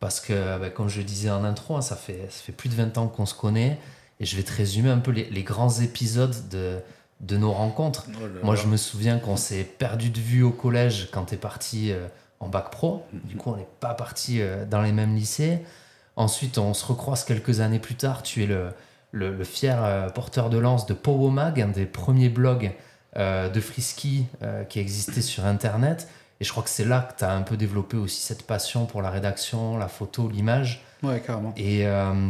Parce 0.00 0.20
que, 0.20 0.58
bah, 0.58 0.70
comme 0.70 0.88
je 0.88 0.98
le 0.98 1.04
disais 1.04 1.30
en 1.30 1.44
intro, 1.44 1.76
hein, 1.76 1.82
ça, 1.82 1.96
fait, 1.96 2.26
ça 2.30 2.42
fait 2.42 2.52
plus 2.52 2.68
de 2.68 2.74
20 2.74 2.98
ans 2.98 3.08
qu'on 3.08 3.26
se 3.26 3.34
connaît. 3.34 3.78
Et 4.20 4.24
je 4.26 4.36
vais 4.36 4.42
te 4.42 4.52
résumer 4.52 4.90
un 4.90 4.98
peu 4.98 5.10
les, 5.10 5.24
les 5.30 5.42
grands 5.42 5.80
épisodes 5.80 6.48
de, 6.50 6.78
de 7.20 7.36
nos 7.36 7.52
rencontres. 7.52 8.06
Oh 8.08 8.26
Moi, 8.42 8.56
je 8.56 8.66
me 8.66 8.76
souviens 8.76 9.18
qu'on 9.18 9.36
s'est 9.36 9.64
perdu 9.64 10.10
de 10.10 10.20
vue 10.20 10.42
au 10.42 10.50
collège 10.50 11.08
quand 11.10 11.26
tu 11.26 11.34
es 11.34 11.38
parti 11.38 11.90
euh, 11.92 12.06
en 12.40 12.48
bac 12.48 12.70
pro. 12.70 13.04
Du 13.12 13.36
coup, 13.36 13.50
on 13.50 13.56
n'est 13.56 13.68
pas 13.80 13.94
parti 13.94 14.40
euh, 14.40 14.64
dans 14.64 14.82
les 14.82 14.92
mêmes 14.92 15.14
lycées. 15.14 15.60
Ensuite, 16.16 16.58
on 16.58 16.74
se 16.74 16.84
recroise 16.84 17.24
quelques 17.24 17.60
années 17.60 17.78
plus 17.78 17.94
tard. 17.94 18.22
Tu 18.22 18.42
es 18.44 18.46
le, 18.46 18.68
le, 19.12 19.44
fier 19.44 19.82
euh, 19.82 20.08
porteur 20.10 20.50
de 20.50 20.58
lance 20.58 20.86
de 20.86 20.94
Powomag, 20.94 21.60
un 21.60 21.68
des 21.68 21.86
premiers 21.86 22.28
blogs 22.28 22.72
de 23.16 23.60
frisky 23.60 24.26
qui 24.68 24.80
existait 24.80 25.22
sur 25.22 25.46
Internet. 25.46 26.08
Et 26.40 26.44
je 26.44 26.50
crois 26.50 26.62
que 26.62 26.70
c'est 26.70 26.84
là 26.84 27.00
que 27.00 27.18
tu 27.18 27.24
as 27.24 27.32
un 27.32 27.42
peu 27.42 27.56
développé 27.56 27.96
aussi 27.96 28.20
cette 28.20 28.46
passion 28.46 28.86
pour 28.86 29.02
la 29.02 29.10
rédaction, 29.10 29.76
la 29.76 29.88
photo, 29.88 30.28
l'image. 30.28 30.84
Ouais, 31.02 31.20
carrément. 31.20 31.52
Et, 31.56 31.86
euh, 31.86 32.28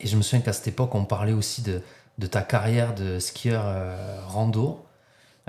et 0.00 0.06
je 0.06 0.16
me 0.16 0.22
souviens 0.22 0.40
qu'à 0.40 0.52
cette 0.52 0.68
époque, 0.68 0.94
on 0.94 1.04
parlait 1.04 1.32
aussi 1.32 1.62
de, 1.62 1.82
de 2.18 2.26
ta 2.26 2.42
carrière 2.42 2.94
de 2.94 3.18
skieur 3.18 3.62
euh, 3.66 4.18
rando, 4.26 4.84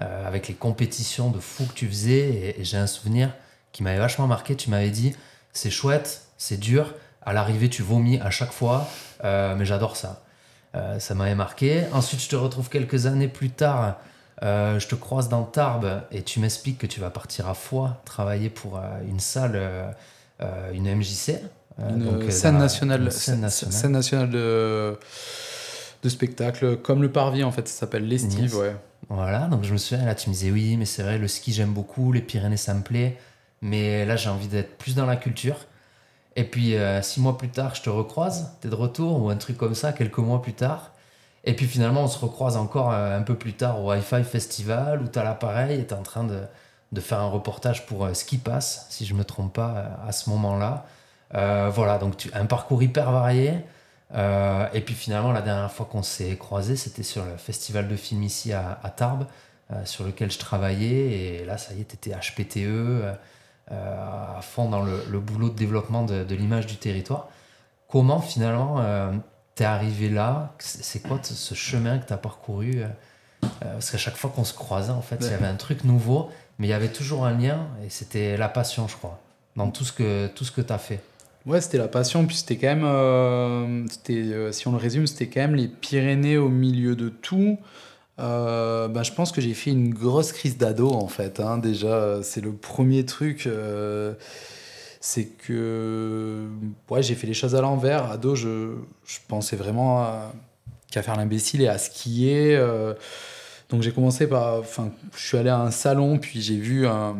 euh, 0.02 0.28
avec 0.28 0.48
les 0.48 0.54
compétitions 0.54 1.30
de 1.30 1.40
fou 1.40 1.66
que 1.66 1.74
tu 1.74 1.88
faisais. 1.88 2.56
Et, 2.58 2.64
j'ai 2.64 2.78
un 2.78 2.88
souvenir 2.88 3.34
qui 3.72 3.82
m'avait 3.82 4.00
vachement 4.00 4.28
marqué. 4.28 4.56
Tu 4.56 4.70
m'avais 4.70 4.92
dit 4.92 5.16
c'est 5.52 5.72
chouette, 5.72 6.28
c'est 6.38 6.60
dur. 6.60 6.94
À 7.26 7.34
l'arrivée, 7.34 7.70
tu 7.70 7.82
vomis 7.82 8.20
à 8.20 8.30
chaque 8.30 8.52
fois, 8.52 8.88
mais 9.24 9.64
j'adore 9.64 9.96
ça. 9.96 10.24
ça 11.00 11.16
m'avait 11.16 11.36
marqué. 11.36 11.86
Ensuite, 11.94 12.22
je 12.22 12.28
te 12.28 12.36
retrouve 12.36 12.68
quelques 12.68 13.06
années 13.06 13.30
plus 13.30 13.50
tard 13.50 13.96
euh, 14.42 14.80
je 14.80 14.88
te 14.88 14.96
croise 14.96 15.30
dans 15.30 15.44
Tarbes 15.44 16.02
et 16.12 16.24
tu 16.24 16.40
m'expliques 16.40 16.80
que 16.80 16.88
tu 16.88 17.00
vas 17.00 17.10
partir 17.10 17.48
à 17.48 17.54
Foix 17.54 18.02
travailler 18.04 18.50
pour 18.50 18.78
euh, 18.78 18.82
une 19.08 19.20
salle, 19.20 19.54
euh, 19.56 20.72
une 20.74 20.94
MJC. 20.94 21.40
une 21.80 22.32
scène, 22.32 22.58
nationale, 22.58 23.12
scène, 23.12 23.42
nationale. 23.92 24.30
de, 24.30 24.98
de 26.02 26.10
spectacle, 26.10 26.78
comme 26.78 27.02
le 27.02 27.12
Parvis 27.12 27.44
en 27.44 27.52
fait, 27.52 27.68
ça 27.68 27.82
s'appelle 27.82 28.08
l'Estive. 28.08 28.56
Ouais. 28.56 28.76
Voilà, 29.10 29.48
donc 29.48 29.64
je 29.64 29.74
me 29.74 29.78
souviens, 29.78 30.06
là 30.06 30.16
tu 30.16 30.30
me 30.30 30.34
disais 30.34 30.50
oui, 30.50 30.78
mais 30.78 30.86
c'est 30.86 31.04
vrai, 31.04 31.18
le 31.18 31.28
ski 31.28 31.54
j'aime 31.54 31.74
beaucoup, 31.74 32.12
les 32.12 32.22
Pyrénées 32.22 32.58
ça 32.58 32.74
me 32.74 32.82
plaît, 32.82 33.18
mais 33.62 34.06
là 34.06 34.16
j'ai 34.16 34.30
envie 34.30 34.48
d'être 34.48 34.78
plus 34.78 34.96
dans 34.96 35.06
la 35.06 35.16
culture. 35.16 35.58
Et 36.36 36.46
puis 36.46 36.76
six 37.04 37.22
mois 37.22 37.38
plus 37.38 37.50
tard, 37.50 37.76
je 37.76 37.84
te 37.84 37.92
recroise, 37.92 38.54
t'es 38.62 38.70
de 38.70 38.76
retour, 38.76 39.22
ou 39.22 39.30
un 39.30 39.36
truc 39.36 39.58
comme 39.58 39.76
ça, 39.76 39.94
quelques 39.94 40.18
mois 40.18 40.42
plus 40.42 40.54
tard. 40.54 40.93
Et 41.46 41.56
puis 41.56 41.68
finalement, 41.68 42.04
on 42.04 42.08
se 42.08 42.20
recroise 42.20 42.56
encore 42.56 42.92
euh, 42.92 43.18
un 43.18 43.22
peu 43.22 43.36
plus 43.36 43.54
tard 43.54 43.82
au 43.82 43.92
Wi-Fi 43.92 44.24
Festival 44.24 45.02
où 45.02 45.08
tu 45.08 45.20
as 45.20 45.24
l'appareil 45.24 45.80
et 45.80 45.86
tu 45.86 45.94
es 45.94 45.98
en 45.98 46.04
train 46.04 46.24
de, 46.24 47.02
faire 47.02 47.20
un 47.20 47.28
reportage 47.28 47.86
pour 47.86 48.06
euh, 48.06 48.14
Ski 48.14 48.38
Pass, 48.38 48.86
si 48.90 49.06
je 49.06 49.14
ne 49.14 49.20
me 49.20 49.26
trompe 49.26 49.54
pas, 49.54 49.74
euh, 49.76 50.10
à 50.10 50.12
ce 50.12 50.30
moment-là. 50.30 50.86
voilà, 51.72 51.98
donc 51.98 52.30
un 52.34 52.46
parcours 52.46 52.82
hyper 52.84 53.12
varié. 53.12 53.54
et 54.74 54.82
puis 54.82 54.96
finalement, 54.96 55.32
la 55.32 55.42
dernière 55.42 55.72
fois 55.72 55.88
qu'on 55.92 56.04
s'est 56.04 56.38
croisé, 56.38 56.76
c'était 56.76 57.04
sur 57.04 57.26
le 57.26 57.38
festival 57.38 57.88
de 57.88 57.96
film 57.96 58.24
ici 58.24 58.54
à, 58.54 58.94
Tarbes, 58.96 59.26
sur 59.86 60.06
lequel 60.06 60.32
je 60.32 60.38
travaillais. 60.38 61.42
Et 61.42 61.46
là, 61.46 61.58
ça 61.58 61.74
y 61.74 61.82
est, 61.82 61.86
tu 61.86 61.96
étais 61.96 62.12
HPTE, 62.12 63.04
à 63.72 64.40
fond 64.42 64.70
dans 64.70 64.84
le, 64.84 65.20
boulot 65.20 65.50
de 65.50 65.56
développement 65.56 66.04
de 66.04 66.36
l'image 66.36 66.68
du 66.68 66.78
territoire. 66.78 67.30
Comment 67.88 68.22
finalement 68.22 68.80
t'es 69.56 69.64
arrivé 69.64 70.10
là 70.10 70.56
C'est 70.60 71.02
quoi 71.02 71.20
ce 71.22 71.54
chemin 71.54 72.00
que 72.00 72.08
tu 72.08 72.14
as 72.14 72.18
parcouru 72.18 72.82
euh, 72.82 72.88
euh, 73.44 73.74
Parce 73.74 73.92
qu'à 73.92 73.98
chaque 73.98 74.16
fois 74.16 74.32
qu'on 74.36 74.44
se 74.44 74.54
croisait, 74.54 74.92
en 74.92 75.02
fait, 75.02 75.18
il 75.22 75.28
y 75.28 75.34
avait 75.34 75.48
un 75.48 75.56
truc 75.56 75.84
nouveau, 75.84 76.30
mais 76.60 76.68
il 76.68 76.70
y 76.70 76.74
avait 76.74 76.92
toujours 76.92 77.26
un 77.26 77.38
lien, 77.38 77.68
et 77.86 77.90
c'était 77.90 78.38
la 78.38 78.50
passion, 78.50 78.88
je 78.88 78.96
crois, 78.96 79.20
dans 79.56 79.70
tout 79.70 79.84
ce 79.84 79.92
que, 79.92 80.28
tout 80.28 80.44
ce 80.44 80.52
que 80.52 80.62
tu 80.62 80.74
as 80.74 80.78
fait. 80.78 81.02
Ouais, 81.46 81.60
c'était 81.60 81.78
la 81.78 81.90
passion, 81.90 82.26
puis 82.26 82.38
c'était 82.38 82.56
quand 82.56 82.68
même, 82.68 82.86
euh, 82.86 83.86
c'était, 83.90 84.52
si 84.54 84.68
on 84.68 84.72
le 84.72 84.78
résume, 84.78 85.08
c'était 85.08 85.28
quand 85.28 85.42
même 85.42 85.56
les 85.56 85.68
Pyrénées 85.68 86.38
au 86.38 86.50
milieu 86.50 86.96
de 86.96 87.10
tout. 87.10 87.60
bah, 88.18 89.04
je 89.04 89.12
pense 89.12 89.32
que 89.32 89.42
j'ai 89.42 89.54
fait 89.54 89.72
une 89.72 89.94
grosse 89.94 90.32
crise 90.32 90.58
d'ado 90.58 90.92
en 90.92 91.08
fait. 91.08 91.40
Hein. 91.42 91.58
Déjà, 91.58 92.24
c'est 92.24 92.42
le 92.42 92.54
premier 92.54 93.06
truc 93.06 93.50
c'est 95.06 95.26
que 95.26 96.48
ouais, 96.90 97.04
j'ai 97.04 97.16
fait 97.16 97.28
les 97.28 97.34
choses 97.34 97.56
à 97.56 97.62
l'envers. 97.62 98.10
Ado, 98.10 98.36
je, 98.36 98.76
je 99.06 99.18
pensais 99.28 99.58
vraiment 99.58 100.32
qu'à 100.90 101.02
faire 101.02 101.18
l'imbécile 101.18 101.62
et 101.62 101.68
à 101.68 101.78
skier. 101.78 102.56
Euh. 102.56 102.94
donc 103.70 103.82
j'ai 103.82 103.92
commencé 103.92 104.28
par. 104.28 104.60
Enfin, 104.60 104.92
je 105.14 105.28
suis 105.28 105.38
allé 105.38 105.50
à 105.50 105.60
un 105.60 105.72
salon, 105.72 106.20
puis 106.20 106.42
j'ai 106.42 106.56
vu 106.56 106.88
un. 106.88 107.18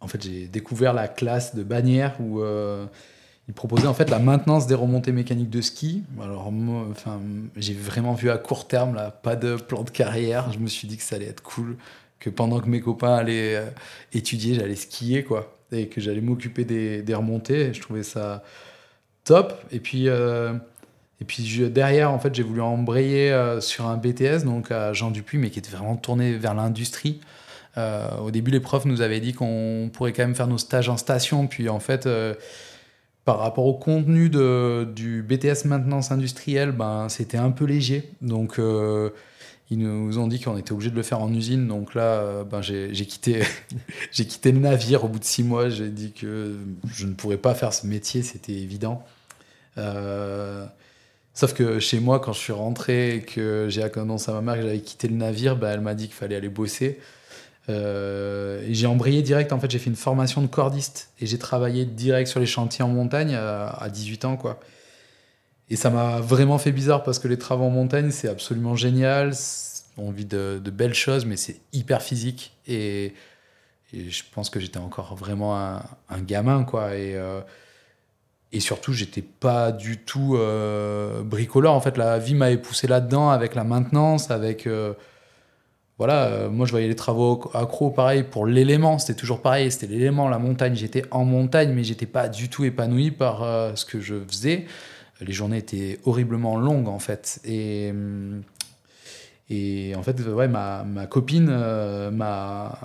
En 0.00 0.08
fait, 0.08 0.24
j'ai 0.24 0.48
découvert 0.48 0.92
la 0.92 1.06
classe 1.06 1.54
de 1.54 1.62
Bagnères 1.62 2.16
où 2.18 2.40
euh, 2.40 2.84
ils 3.46 3.54
proposaient 3.54 3.86
en 3.86 3.94
fait 3.94 4.10
la 4.10 4.18
maintenance 4.18 4.66
des 4.66 4.74
remontées 4.74 5.12
mécaniques 5.12 5.50
de 5.50 5.60
ski. 5.60 6.02
Alors, 6.20 6.52
enfin, 6.90 7.20
j'ai 7.54 7.74
vraiment 7.74 8.14
vu 8.14 8.28
à 8.28 8.38
court 8.38 8.66
terme 8.66 8.96
là, 8.96 9.12
pas 9.12 9.36
de 9.36 9.54
plan 9.54 9.84
de 9.84 9.90
carrière. 9.90 10.50
Je 10.52 10.58
me 10.58 10.66
suis 10.66 10.88
dit 10.88 10.96
que 10.96 11.04
ça 11.04 11.14
allait 11.14 11.28
être 11.28 11.44
cool, 11.44 11.76
que 12.18 12.28
pendant 12.28 12.58
que 12.58 12.68
mes 12.68 12.80
copains 12.80 13.14
allaient 13.14 13.54
euh, 13.54 13.70
étudier, 14.12 14.56
j'allais 14.56 14.74
skier 14.74 15.22
quoi 15.22 15.54
et 15.74 15.88
que 15.88 16.00
j'allais 16.00 16.20
m'occuper 16.20 16.64
des, 16.64 17.14
remontées. 17.14 17.72
Je 17.72 17.80
trouvais 17.80 18.02
ça 18.02 18.42
top. 19.24 19.54
Et 19.72 19.80
puis, 19.80 20.08
euh, 20.08 20.52
et 21.20 21.24
puis 21.24 21.70
derrière, 21.70 22.10
en 22.10 22.18
fait, 22.18 22.34
j'ai 22.34 22.42
voulu 22.42 22.60
embrayer 22.60 23.32
euh, 23.32 23.60
sur 23.60 23.86
un 23.86 23.96
BTS, 23.96 24.44
donc 24.44 24.70
à 24.70 24.92
Jean 24.92 25.10
Dupuis, 25.10 25.38
mais 25.38 25.50
qui 25.50 25.58
était 25.58 25.70
vraiment 25.70 25.96
tourné 25.96 26.36
vers 26.36 26.54
l'industrie. 26.54 27.20
Euh, 27.76 28.08
au 28.18 28.30
début, 28.30 28.50
les 28.50 28.60
profs 28.60 28.84
nous 28.84 29.02
avaient 29.02 29.20
dit 29.20 29.32
qu'on 29.32 29.90
pourrait 29.92 30.12
quand 30.12 30.22
même 30.22 30.36
faire 30.36 30.46
nos 30.46 30.58
stages 30.58 30.88
en 30.88 30.96
station. 30.96 31.46
Puis 31.46 31.68
en 31.68 31.80
fait, 31.80 32.08
par 33.24 33.38
rapport 33.38 33.66
au 33.66 33.74
contenu 33.74 34.28
de, 34.28 34.88
du 34.94 35.22
BTS 35.22 35.66
maintenance 35.66 36.10
industrielle, 36.12 36.72
ben, 36.72 37.08
c'était 37.08 37.38
un 37.38 37.50
peu 37.50 37.64
léger. 37.64 38.10
Donc 38.20 38.60
ils 39.70 39.78
nous 39.78 40.18
ont 40.18 40.26
dit 40.26 40.40
qu'on 40.40 40.56
était 40.56 40.72
obligé 40.72 40.90
de 40.90 40.96
le 40.96 41.02
faire 41.02 41.20
en 41.20 41.32
usine. 41.32 41.66
Donc 41.66 41.94
là, 41.94 42.02
euh, 42.02 42.44
ben, 42.44 42.60
j'ai 42.60 42.92
quitté, 43.06 43.42
quitté 44.12 44.52
le 44.52 44.60
navire 44.60 45.04
au 45.04 45.08
bout 45.08 45.18
de 45.18 45.24
six 45.24 45.42
mois. 45.42 45.68
J'ai 45.68 45.88
dit 45.88 46.12
que 46.12 46.56
je 46.92 47.06
ne 47.06 47.14
pourrais 47.14 47.38
pas 47.38 47.54
faire 47.54 47.72
ce 47.72 47.86
métier, 47.86 48.22
c'était 48.22 48.52
évident. 48.52 49.04
Euh, 49.78 50.66
Sauf 51.34 51.52
que 51.52 51.80
chez 51.80 51.98
moi, 51.98 52.20
quand 52.20 52.32
je 52.32 52.38
suis 52.38 52.52
rentré 52.52 53.16
et 53.16 53.20
que 53.22 53.66
j'ai 53.68 53.82
annoncé 53.82 54.30
à 54.30 54.34
ma 54.34 54.40
mère 54.40 54.54
que 54.54 54.62
j'avais 54.62 54.78
quitté 54.78 55.08
le 55.08 55.16
navire, 55.16 55.56
bah, 55.56 55.70
elle 55.72 55.80
m'a 55.80 55.94
dit 55.94 56.04
qu'il 56.06 56.14
fallait 56.14 56.36
aller 56.36 56.48
bosser. 56.48 57.00
Euh, 57.68 58.64
j'ai 58.70 58.86
embrayé 58.86 59.20
direct. 59.20 59.52
En 59.52 59.58
fait, 59.58 59.68
j'ai 59.68 59.80
fait 59.80 59.90
une 59.90 59.96
formation 59.96 60.42
de 60.42 60.46
cordiste 60.46 61.10
et 61.20 61.26
j'ai 61.26 61.38
travaillé 61.38 61.86
direct 61.86 62.28
sur 62.28 62.38
les 62.38 62.46
chantiers 62.46 62.84
en 62.84 62.88
montagne 62.88 63.34
à, 63.34 63.88
18 63.92 64.24
ans, 64.26 64.36
quoi. 64.36 64.60
Et 65.70 65.76
ça 65.76 65.90
m'a 65.90 66.20
vraiment 66.20 66.58
fait 66.58 66.72
bizarre 66.72 67.02
parce 67.02 67.18
que 67.18 67.28
les 67.28 67.38
travaux 67.38 67.64
en 67.64 67.70
montagne, 67.70 68.10
c'est 68.10 68.28
absolument 68.28 68.76
génial. 68.76 69.32
On 69.96 70.10
vit 70.10 70.24
de, 70.26 70.58
belles 70.72 70.94
choses, 70.94 71.24
mais 71.24 71.36
c'est 71.36 71.60
hyper 71.72 72.02
physique. 72.02 72.56
Et, 72.66 73.14
je 73.92 74.22
pense 74.32 74.50
que 74.50 74.58
j'étais 74.58 74.78
encore 74.78 75.14
vraiment 75.14 75.56
un, 75.56 76.20
gamin, 76.20 76.64
quoi. 76.64 76.96
Et, 76.96 77.14
euh, 77.14 77.40
et 78.52 78.58
surtout, 78.58 78.92
j'étais 78.92 79.22
pas 79.22 79.70
du 79.70 79.98
tout 79.98 80.36
euh, 80.36 81.22
bricoleur. 81.22 81.72
En 81.72 81.80
fait, 81.80 81.96
la 81.96 82.18
vie 82.18 82.34
m'avait 82.34 82.58
poussé 82.58 82.88
là-dedans 82.88 83.30
avec 83.30 83.54
la 83.54 83.64
maintenance, 83.64 84.30
avec 84.30 84.66
voilà, 85.98 86.24
euh, 86.24 86.50
moi 86.50 86.66
je 86.66 86.72
voyais 86.72 86.88
les 86.88 86.96
travaux 86.96 87.50
accro 87.54 87.90
pareil 87.90 88.24
pour 88.24 88.46
l'élément, 88.46 88.98
c'était 88.98 89.18
toujours 89.18 89.40
pareil, 89.40 89.70
c'était 89.70 89.86
l'élément, 89.86 90.28
la 90.28 90.38
montagne, 90.38 90.74
j'étais 90.74 91.04
en 91.12 91.24
montagne, 91.24 91.72
mais 91.72 91.84
j'étais 91.84 92.06
pas 92.06 92.28
du 92.28 92.48
tout 92.48 92.64
épanoui 92.64 93.12
par 93.12 93.44
euh, 93.44 93.76
ce 93.76 93.84
que 93.84 94.00
je 94.00 94.16
faisais. 94.26 94.66
Les 95.20 95.32
journées 95.32 95.58
étaient 95.58 96.00
horriblement 96.04 96.56
longues 96.56 96.88
en 96.88 96.98
fait. 96.98 97.40
Et, 97.44 97.90
euh, 97.94 98.40
et 99.50 99.94
en 99.96 100.02
fait, 100.02 100.20
ouais, 100.20 100.48
ma, 100.48 100.84
ma 100.84 101.06
copine 101.06 101.46
m'a, 102.10 102.78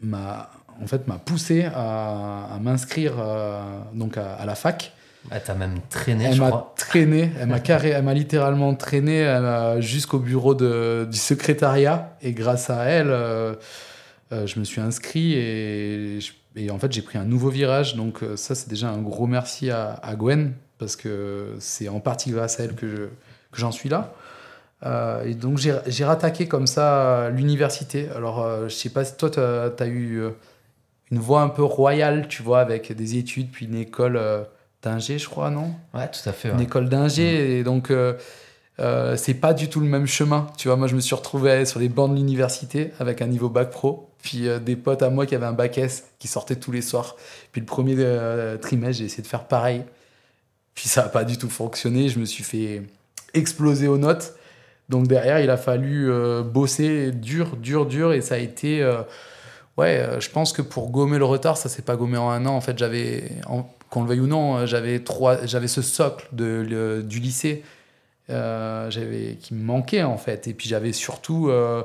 m'a, 0.00 0.50
en 0.82 0.86
fait, 0.86 1.06
m'a 1.06 1.18
poussé 1.18 1.68
à, 1.72 2.58
m'inscrire 2.60 3.14
donc 3.92 4.16
à, 4.16 4.44
la 4.44 4.54
fac. 4.54 4.92
Elle 5.30 5.42
t'a 5.42 5.54
même 5.54 5.80
traîné, 5.90 6.24
elle 6.24 6.34
je 6.34 6.40
m'a 6.40 6.72
traîné, 6.76 7.30
elle 7.40 7.48
m'a 7.48 7.60
carré, 7.60 7.90
elle 7.90 8.04
m'a 8.04 8.14
littéralement 8.14 8.74
traîné 8.74 9.26
jusqu'au 9.80 10.18
bureau 10.18 10.54
de, 10.54 11.06
du 11.10 11.18
secrétariat. 11.18 12.16
Et 12.22 12.32
grâce 12.32 12.70
à 12.70 12.84
elle, 12.84 13.10
euh, 13.10 13.54
euh, 14.32 14.46
je 14.46 14.58
me 14.58 14.64
suis 14.64 14.80
inscrit 14.80 15.32
et, 15.32 16.18
et 16.54 16.70
en 16.70 16.78
fait 16.78 16.92
j'ai 16.92 17.02
pris 17.02 17.18
un 17.18 17.24
nouveau 17.24 17.48
virage. 17.48 17.96
Donc 17.96 18.22
euh, 18.22 18.36
ça 18.36 18.54
c'est 18.54 18.68
déjà 18.68 18.90
un 18.90 19.00
gros 19.00 19.26
merci 19.26 19.70
à, 19.70 20.00
Gwen 20.16 20.52
parce 20.78 20.96
que 20.96 21.56
c'est 21.60 21.88
en 21.88 22.00
partie 22.00 22.30
grâce 22.30 22.60
à 22.60 22.64
elle 22.64 22.74
que, 22.74 22.88
je, 22.88 22.96
que 23.52 23.58
j'en 23.58 23.72
suis 23.72 23.88
là. 23.88 24.12
et 25.24 25.34
donc 25.34 25.58
j'ai, 25.58 26.04
rattaqué 26.04 26.46
comme 26.46 26.66
ça 26.66 27.30
l'université. 27.30 28.08
Alors 28.14 28.68
je 28.68 28.74
sais 28.74 28.90
pas 28.90 29.04
si 29.04 29.16
toi 29.16 29.30
tu 29.30 29.40
as 29.40 29.86
eu 29.86 30.22
une 31.10 31.18
voie 31.18 31.42
un 31.42 31.48
peu 31.48 31.62
royale, 31.62 32.28
tu 32.28 32.42
vois, 32.42 32.60
avec 32.60 32.92
des 32.92 33.16
études 33.16 33.50
puis 33.50 33.66
une 33.66 33.76
école 33.76 34.18
d'ingé, 34.82 35.18
je 35.18 35.28
crois, 35.28 35.50
non? 35.50 35.72
Ouais, 35.94 36.08
tout 36.08 36.28
à 36.28 36.32
fait. 36.32 36.50
Une 36.50 36.60
école 36.60 36.88
d'ingé. 36.88 37.24
Mm. 37.32 37.50
Et 37.50 37.62
donc, 37.62 37.90
euh, 37.90 38.14
euh, 38.80 39.16
c'est 39.16 39.34
pas 39.34 39.54
du 39.54 39.68
tout 39.68 39.80
le 39.80 39.86
même 39.86 40.06
chemin. 40.06 40.46
Tu 40.56 40.68
vois, 40.68 40.76
moi, 40.76 40.86
je 40.86 40.94
me 40.94 41.00
suis 41.00 41.14
retrouvé 41.14 41.64
sur 41.64 41.80
les 41.80 41.88
bancs 41.88 42.10
de 42.10 42.16
l'université 42.16 42.92
avec 43.00 43.22
un 43.22 43.26
niveau 43.26 43.48
bac 43.48 43.70
pro. 43.70 44.10
Puis 44.22 44.48
euh, 44.48 44.58
des 44.58 44.76
potes 44.76 45.02
à 45.02 45.10
moi 45.10 45.26
qui 45.26 45.34
avaient 45.34 45.46
un 45.46 45.52
bac 45.52 45.78
S 45.78 46.04
qui 46.18 46.28
sortaient 46.28 46.56
tous 46.56 46.72
les 46.72 46.82
soirs. 46.82 47.16
Puis 47.52 47.60
le 47.60 47.66
premier 47.66 47.96
trimestre, 48.60 48.98
j'ai 48.98 49.04
essayé 49.06 49.22
de 49.22 49.28
faire 49.28 49.44
pareil. 49.44 49.82
Puis 50.78 50.86
ça 50.88 51.02
n'a 51.02 51.08
pas 51.08 51.24
du 51.24 51.38
tout 51.38 51.50
fonctionné. 51.50 52.08
Je 52.08 52.20
me 52.20 52.24
suis 52.24 52.44
fait 52.44 52.82
exploser 53.34 53.88
aux 53.88 53.98
notes. 53.98 54.34
Donc 54.88 55.08
derrière, 55.08 55.40
il 55.40 55.50
a 55.50 55.56
fallu 55.56 56.08
bosser 56.44 57.10
dur, 57.10 57.56
dur, 57.56 57.84
dur. 57.84 58.12
Et 58.12 58.20
ça 58.20 58.36
a 58.36 58.38
été 58.38 58.88
ouais, 59.76 60.08
je 60.20 60.30
pense 60.30 60.52
que 60.52 60.62
pour 60.62 60.90
gommer 60.90 61.18
le 61.18 61.24
retard, 61.24 61.56
ça 61.56 61.68
s'est 61.68 61.82
pas 61.82 61.96
gommé 61.96 62.16
en 62.16 62.30
un 62.30 62.46
an. 62.46 62.54
En 62.54 62.60
fait, 62.60 62.78
j'avais, 62.78 63.24
qu'on 63.90 64.02
le 64.02 64.08
veuille 64.08 64.20
ou 64.20 64.26
non, 64.26 64.56
euh, 64.56 64.66
j'avais 64.66 65.00
trois, 65.00 65.44
j'avais 65.46 65.68
ce 65.68 65.82
socle 65.82 66.28
de, 66.32 67.02
du 67.06 67.20
lycée 67.20 67.62
euh, 68.30 68.90
j'avais, 68.90 69.36
qui 69.40 69.54
me 69.54 69.62
manquait 69.64 70.02
en 70.02 70.18
fait. 70.18 70.46
Et 70.48 70.54
puis 70.54 70.68
j'avais 70.68 70.92
surtout 70.92 71.48
euh, 71.48 71.82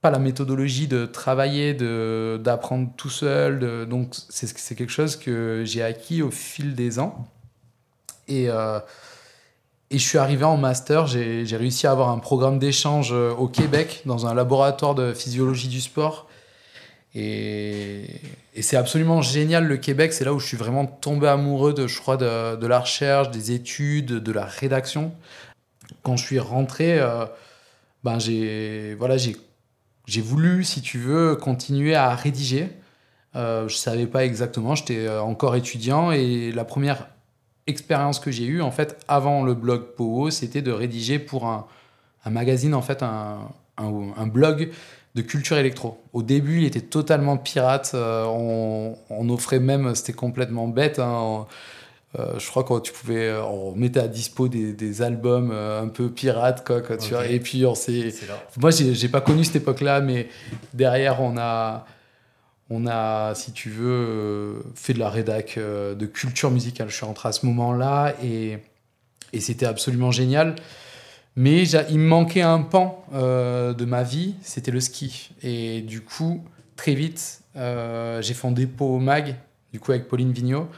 pas 0.00 0.10
la 0.10 0.18
méthodologie 0.18 0.88
de 0.88 1.06
travailler, 1.06 1.74
de, 1.74 2.40
d'apprendre 2.42 2.90
tout 2.96 3.10
seul. 3.10 3.86
donc 3.88 4.14
c'est, 4.28 4.48
c'est 4.58 4.74
quelque 4.74 4.92
chose 4.92 5.16
que 5.16 5.62
j'ai 5.64 5.82
acquis 5.82 6.22
au 6.22 6.30
fil 6.30 6.74
des 6.74 6.98
ans. 6.98 7.28
Et, 8.28 8.44
et 9.90 9.98
je 9.98 10.06
suis 10.06 10.18
arrivé 10.18 10.44
en 10.44 10.56
master, 10.56 11.06
j'ai, 11.06 11.44
réussi 11.52 11.86
à 11.86 11.92
avoir 11.92 12.10
un 12.10 12.18
programme 12.18 12.58
d'échange 12.58 13.12
au 13.12 13.48
Québec 13.48 14.02
dans 14.04 14.26
un 14.26 14.34
laboratoire 14.34 14.94
de 14.94 15.12
physiologie 15.12 15.68
du 15.68 15.80
sport 15.80 16.28
et, 17.14 18.04
c'est 18.60 18.76
absolument 18.76 19.22
génial 19.22 19.66
le 19.66 19.76
Québec. 19.76 20.12
C'est 20.12 20.24
là 20.24 20.32
où 20.32 20.38
je 20.38 20.46
suis 20.46 20.56
vraiment 20.56 20.86
tombé 20.86 21.28
amoureux 21.28 21.72
de, 21.74 21.86
je 21.86 21.98
crois, 22.00 22.16
de, 22.16 22.66
la 22.66 22.80
recherche, 22.80 23.30
des 23.30 23.52
études, 23.52 24.12
de 24.12 24.32
la 24.32 24.44
rédaction. 24.44 25.12
Quand 26.02 26.16
je 26.16 26.24
suis 26.24 26.38
rentré, 26.38 26.98
euh, 27.00 27.24
ben 28.04 28.18
j'ai 28.18 28.94
voilà, 28.98 29.16
j'ai 29.16 30.20
voulu, 30.20 30.64
si 30.64 30.82
tu 30.82 30.98
veux, 30.98 31.36
continuer 31.36 31.94
à 31.94 32.14
rédiger. 32.14 32.68
Euh, 33.36 33.68
je 33.68 33.76
savais 33.76 34.06
pas 34.06 34.24
exactement, 34.24 34.74
j'étais 34.74 35.06
euh, 35.06 35.22
encore 35.22 35.54
étudiant 35.54 36.12
et 36.12 36.50
la 36.50 36.64
première 36.64 37.08
expérience 37.68 38.18
que 38.18 38.30
j'ai 38.30 38.44
eue, 38.44 38.62
en 38.62 38.70
fait, 38.70 38.98
avant 39.06 39.44
le 39.44 39.54
blog 39.54 39.94
POO, 39.96 40.30
c'était 40.30 40.62
de 40.62 40.72
rédiger 40.72 41.18
pour 41.18 41.46
un, 41.46 41.66
un 42.24 42.30
magazine, 42.30 42.74
en 42.74 42.82
fait, 42.82 43.02
un, 43.02 43.38
un, 43.76 44.12
un 44.16 44.26
blog 44.26 44.70
de 45.14 45.22
culture 45.22 45.56
électro. 45.56 46.00
Au 46.12 46.22
début, 46.22 46.58
il 46.58 46.64
était 46.64 46.80
totalement 46.80 47.36
pirate. 47.36 47.92
Euh, 47.94 48.24
on, 48.24 49.28
offrait 49.30 49.58
même, 49.58 49.94
c'était 49.94 50.12
complètement 50.12 50.68
bête. 50.68 50.98
Hein, 50.98 51.46
euh, 52.18 52.38
je 52.38 52.48
crois 52.48 52.64
que 52.64 52.80
tu 52.80 52.92
pouvais, 52.92 53.28
euh, 53.28 53.42
on 53.44 53.74
mettait 53.74 54.00
à 54.00 54.08
dispo 54.08 54.48
des, 54.48 55.02
albums 55.02 55.50
un 55.50 55.88
peu 55.88 56.10
pirates, 56.10 56.66
quoi. 56.66 56.80
tu 56.96 57.10
vois, 57.10 57.26
et 57.26 57.40
puis 57.40 57.66
on 57.66 57.74
s'est. 57.74 58.14
Moi, 58.58 58.70
j'ai 58.70 59.08
pas 59.08 59.20
connu 59.20 59.44
cette 59.44 59.56
époque-là, 59.56 60.00
mais 60.00 60.28
derrière, 60.72 61.20
on 61.20 61.36
a, 61.36 61.84
on 62.70 62.86
a, 62.86 63.34
si 63.34 63.52
tu 63.52 63.70
veux, 63.70 64.62
fait 64.74 64.92
de 64.92 64.98
la 64.98 65.08
rédac 65.08 65.58
de 65.58 66.06
culture 66.06 66.50
musicale. 66.50 66.88
Je 66.90 66.96
suis 66.96 67.06
rentré 67.06 67.28
à 67.28 67.32
ce 67.32 67.46
moment-là 67.46 68.14
et, 68.22 68.58
c'était 69.40 69.66
absolument 69.66 70.10
génial. 70.10 70.56
Mais 71.40 71.68
il 71.68 72.00
me 72.00 72.08
manquait 72.08 72.42
un 72.42 72.62
pan 72.62 73.04
euh, 73.14 73.72
de 73.72 73.84
ma 73.84 74.02
vie, 74.02 74.34
c'était 74.42 74.72
le 74.72 74.80
ski. 74.80 75.30
Et 75.44 75.82
du 75.82 76.00
coup, 76.00 76.42
très 76.74 76.94
vite, 76.94 77.42
euh, 77.54 78.20
j'ai 78.22 78.34
fondé 78.34 78.66
Po 78.66 78.98
Mag, 78.98 79.36
du 79.72 79.78
coup 79.78 79.92
avec 79.92 80.08
Pauline 80.08 80.32
Vigneault. 80.32 80.68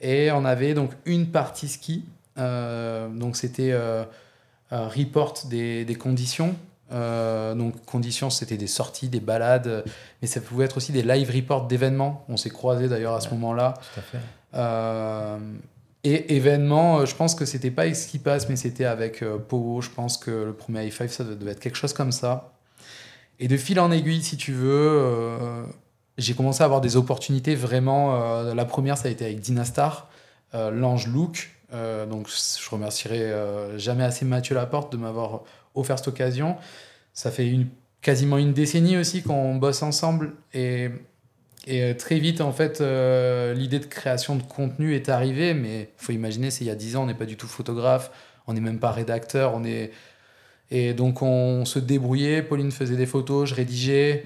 Et 0.00 0.30
on 0.32 0.46
avait 0.46 0.72
donc 0.72 0.92
une 1.04 1.26
partie 1.26 1.68
ski. 1.68 2.06
Euh, 2.38 3.10
donc 3.10 3.36
c'était 3.36 3.74
report 4.70 5.34
des 5.50 5.96
conditions. 5.98 6.56
Donc 6.90 7.84
conditions, 7.84 8.30
c'était 8.30 8.56
des 8.56 8.66
sorties, 8.66 9.08
des 9.08 9.20
balades, 9.20 9.84
mais 10.20 10.28
ça 10.28 10.40
pouvait 10.40 10.64
être 10.64 10.76
aussi 10.76 10.92
des 10.92 11.02
live 11.02 11.30
reports 11.30 11.66
d'événements. 11.66 12.24
On 12.28 12.36
s'est 12.36 12.50
croisés 12.50 12.88
d'ailleurs 12.88 13.14
à 13.14 13.20
ce 13.20 13.30
moment-là. 13.30 13.74
Tout 13.94 14.00
à 14.00 14.02
fait. 14.02 14.18
Et 16.02 16.36
événement, 16.36 17.00
euh, 17.00 17.06
je 17.06 17.14
pense 17.14 17.34
que 17.34 17.44
c'était 17.44 17.70
pas 17.70 17.92
ce 17.92 18.08
qui 18.08 18.18
passe, 18.18 18.48
mais 18.48 18.56
c'était 18.56 18.86
avec 18.86 19.22
euh. 19.22 19.38
Je 19.80 19.90
pense 19.90 20.16
que 20.16 20.30
le 20.30 20.52
premier 20.54 20.88
i5, 20.88 21.08
ça 21.08 21.24
devait 21.24 21.52
être 21.52 21.60
quelque 21.60 21.76
chose 21.76 21.92
comme 21.92 22.12
ça. 22.12 22.52
Et 23.38 23.48
de 23.48 23.56
fil 23.56 23.78
en 23.80 23.90
aiguille, 23.90 24.22
si 24.22 24.36
tu 24.36 24.52
veux, 24.52 24.88
euh, 24.92 25.64
j'ai 26.16 26.34
commencé 26.34 26.62
à 26.62 26.64
avoir 26.64 26.80
des 26.80 26.96
opportunités 26.96 27.54
vraiment. 27.54 28.42
la 28.54 28.64
première, 28.64 28.98
ça 28.98 29.08
a 29.08 29.10
été 29.10 29.24
avec 29.24 29.40
Dynastar, 29.40 30.10
l'ange 30.52 31.06
Look. 31.06 31.50
donc, 31.72 32.28
je 32.28 32.70
remercierai 32.70 33.32
jamais 33.78 34.04
assez 34.04 34.26
Mathieu 34.26 34.54
Laporte 34.54 34.92
de 34.92 34.98
m'avoir 34.98 35.40
offert 35.74 35.98
cette 35.98 36.08
occasion. 36.08 36.56
Ça 37.12 37.30
fait 37.30 37.66
quasiment 38.02 38.38
une 38.38 38.52
décennie 38.52 38.96
aussi 38.96 39.22
qu'on 39.22 39.56
bosse 39.56 39.82
ensemble. 39.82 40.32
Et 40.54 40.90
euh, 41.68 41.94
très 41.94 42.18
vite, 42.18 42.40
en 42.40 42.52
fait, 42.52 42.80
euh, 42.80 43.52
l'idée 43.54 43.78
de 43.78 43.86
création 43.86 44.36
de 44.36 44.42
contenu 44.42 44.94
est 44.94 45.08
arrivée, 45.08 45.54
mais 45.54 45.82
il 45.82 46.04
faut 46.04 46.12
imaginer, 46.12 46.50
c'est 46.50 46.64
il 46.64 46.68
y 46.68 46.70
a 46.70 46.74
10 46.74 46.96
ans, 46.96 47.02
on 47.02 47.06
n'est 47.06 47.14
pas 47.14 47.26
du 47.26 47.36
tout 47.36 47.46
photographe, 47.46 48.10
on 48.46 48.54
n'est 48.54 48.60
même 48.60 48.78
pas 48.78 48.90
rédacteur, 48.90 49.54
on 49.54 49.64
est... 49.64 49.90
Et 50.72 50.94
donc 50.94 51.20
on 51.20 51.64
se 51.64 51.80
débrouillait, 51.80 52.42
Pauline 52.42 52.70
faisait 52.70 52.96
des 52.96 53.06
photos, 53.06 53.48
je 53.48 53.56
rédigeais, 53.56 54.24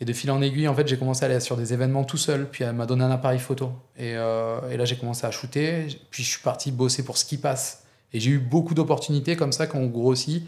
et 0.00 0.04
de 0.04 0.12
fil 0.12 0.30
en 0.32 0.42
aiguille, 0.42 0.66
en 0.66 0.74
fait, 0.74 0.88
j'ai 0.88 0.98
commencé 0.98 1.24
à 1.24 1.28
aller 1.28 1.38
sur 1.38 1.56
des 1.56 1.72
événements 1.72 2.02
tout 2.02 2.16
seul, 2.16 2.48
puis 2.50 2.64
elle 2.64 2.74
m'a 2.74 2.84
donné 2.84 3.04
un 3.04 3.12
appareil 3.12 3.38
photo. 3.38 3.72
Et, 3.96 4.16
euh, 4.16 4.68
et 4.70 4.76
là, 4.76 4.84
j'ai 4.84 4.96
commencé 4.96 5.24
à 5.24 5.30
shooter, 5.30 5.86
puis 6.10 6.24
je 6.24 6.30
suis 6.30 6.42
parti 6.42 6.72
bosser 6.72 7.04
pour 7.04 7.16
ce 7.16 7.24
qui 7.24 7.36
passe. 7.36 7.84
Et 8.12 8.18
j'ai 8.18 8.32
eu 8.32 8.38
beaucoup 8.38 8.74
d'opportunités 8.74 9.36
comme 9.36 9.52
ça 9.52 9.68
qu'on 9.68 9.86
grossit, 9.86 10.44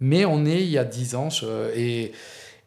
mais 0.00 0.24
on 0.24 0.44
est 0.46 0.62
il 0.62 0.70
y 0.70 0.78
a 0.78 0.84
10 0.84 1.14
ans, 1.14 1.28
et... 1.74 2.12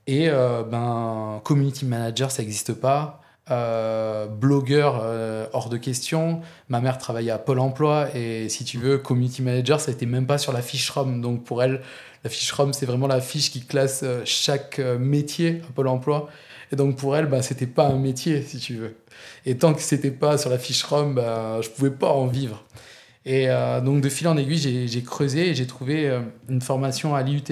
Et 0.07 0.29
euh, 0.29 0.63
ben, 0.63 1.41
community 1.43 1.85
manager, 1.85 2.31
ça 2.31 2.41
n'existe 2.41 2.73
pas. 2.73 3.21
Euh, 3.51 4.25
blogueur, 4.27 5.01
euh, 5.03 5.45
hors 5.53 5.69
de 5.69 5.77
question. 5.77 6.41
Ma 6.69 6.79
mère 6.79 6.97
travaillait 6.97 7.31
à 7.31 7.37
Pôle 7.37 7.59
emploi 7.59 8.07
et 8.15 8.49
si 8.49 8.63
tu 8.63 8.77
veux, 8.77 8.97
community 8.97 9.41
manager, 9.41 9.79
ça 9.79 9.91
n'était 9.91 10.05
même 10.05 10.25
pas 10.25 10.37
sur 10.37 10.53
la 10.53 10.61
fiche 10.61 10.89
ROM. 10.89 11.21
Donc 11.21 11.43
pour 11.43 11.61
elle, 11.61 11.81
la 12.23 12.29
fiche 12.29 12.51
ROM, 12.51 12.73
c'est 12.73 12.85
vraiment 12.85 13.07
la 13.07 13.21
fiche 13.21 13.51
qui 13.51 13.65
classe 13.65 14.03
chaque 14.23 14.79
métier 14.79 15.61
à 15.69 15.73
Pôle 15.73 15.89
emploi. 15.89 16.29
Et 16.71 16.77
donc 16.77 16.97
pour 16.97 17.15
elle, 17.15 17.27
bah, 17.27 17.41
c'était 17.41 17.67
pas 17.67 17.85
un 17.85 17.97
métier, 17.97 18.41
si 18.43 18.59
tu 18.59 18.75
veux. 18.75 18.95
Et 19.45 19.57
tant 19.57 19.73
que 19.73 19.81
c'était 19.81 20.11
pas 20.11 20.37
sur 20.37 20.49
la 20.49 20.57
fiche 20.57 20.83
ROM, 20.83 21.15
bah, 21.15 21.59
je 21.61 21.69
pouvais 21.69 21.91
pas 21.91 22.09
en 22.09 22.27
vivre. 22.27 22.63
Et 23.29 23.47
donc, 23.83 23.99
de 23.99 24.07
fil 24.07 24.25
en 24.29 24.37
aiguille, 24.37 24.87
j'ai 24.87 25.03
creusé 25.03 25.49
et 25.49 25.53
j'ai 25.53 25.67
trouvé 25.67 26.17
une 26.47 26.61
formation 26.61 27.13
à 27.13 27.21
l'IUT 27.23 27.43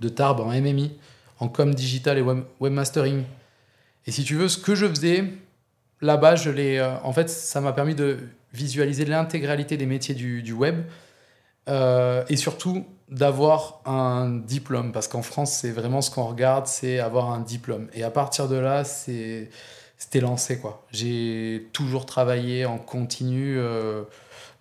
de 0.00 0.08
Tarbes 0.08 0.38
en 0.38 0.52
MMI, 0.52 0.96
en 1.40 1.48
com 1.48 1.74
digital 1.74 2.16
et 2.16 2.24
webmastering. 2.60 3.24
Et 4.06 4.12
si 4.12 4.22
tu 4.22 4.36
veux, 4.36 4.46
ce 4.46 4.58
que 4.58 4.76
je 4.76 4.86
faisais 4.86 5.24
là-bas, 6.00 6.36
l'ai. 6.50 6.80
en 7.02 7.12
fait, 7.12 7.28
ça 7.28 7.60
m'a 7.60 7.72
permis 7.72 7.96
de 7.96 8.18
visualiser 8.52 9.04
l'intégralité 9.04 9.76
des 9.76 9.86
métiers 9.86 10.14
du, 10.14 10.52
web 10.52 10.84
euh, 11.68 12.24
et 12.28 12.36
surtout 12.36 12.84
d'avoir 13.08 13.80
un 13.84 14.30
diplôme 14.30 14.92
parce 14.92 15.08
qu'en 15.08 15.22
France 15.22 15.52
c'est 15.52 15.70
vraiment 15.70 16.00
ce 16.00 16.10
qu'on 16.10 16.24
regarde 16.24 16.66
c'est 16.66 16.98
avoir 16.98 17.30
un 17.30 17.40
diplôme 17.40 17.88
et 17.92 18.02
à 18.02 18.10
partir 18.10 18.48
de 18.48 18.56
là 18.56 18.84
c'était 18.84 20.20
lancé 20.20 20.60
j'ai 20.92 21.68
toujours 21.72 22.06
travaillé 22.06 22.64
en 22.64 22.78
continu 22.78 23.58
euh, 23.58 24.02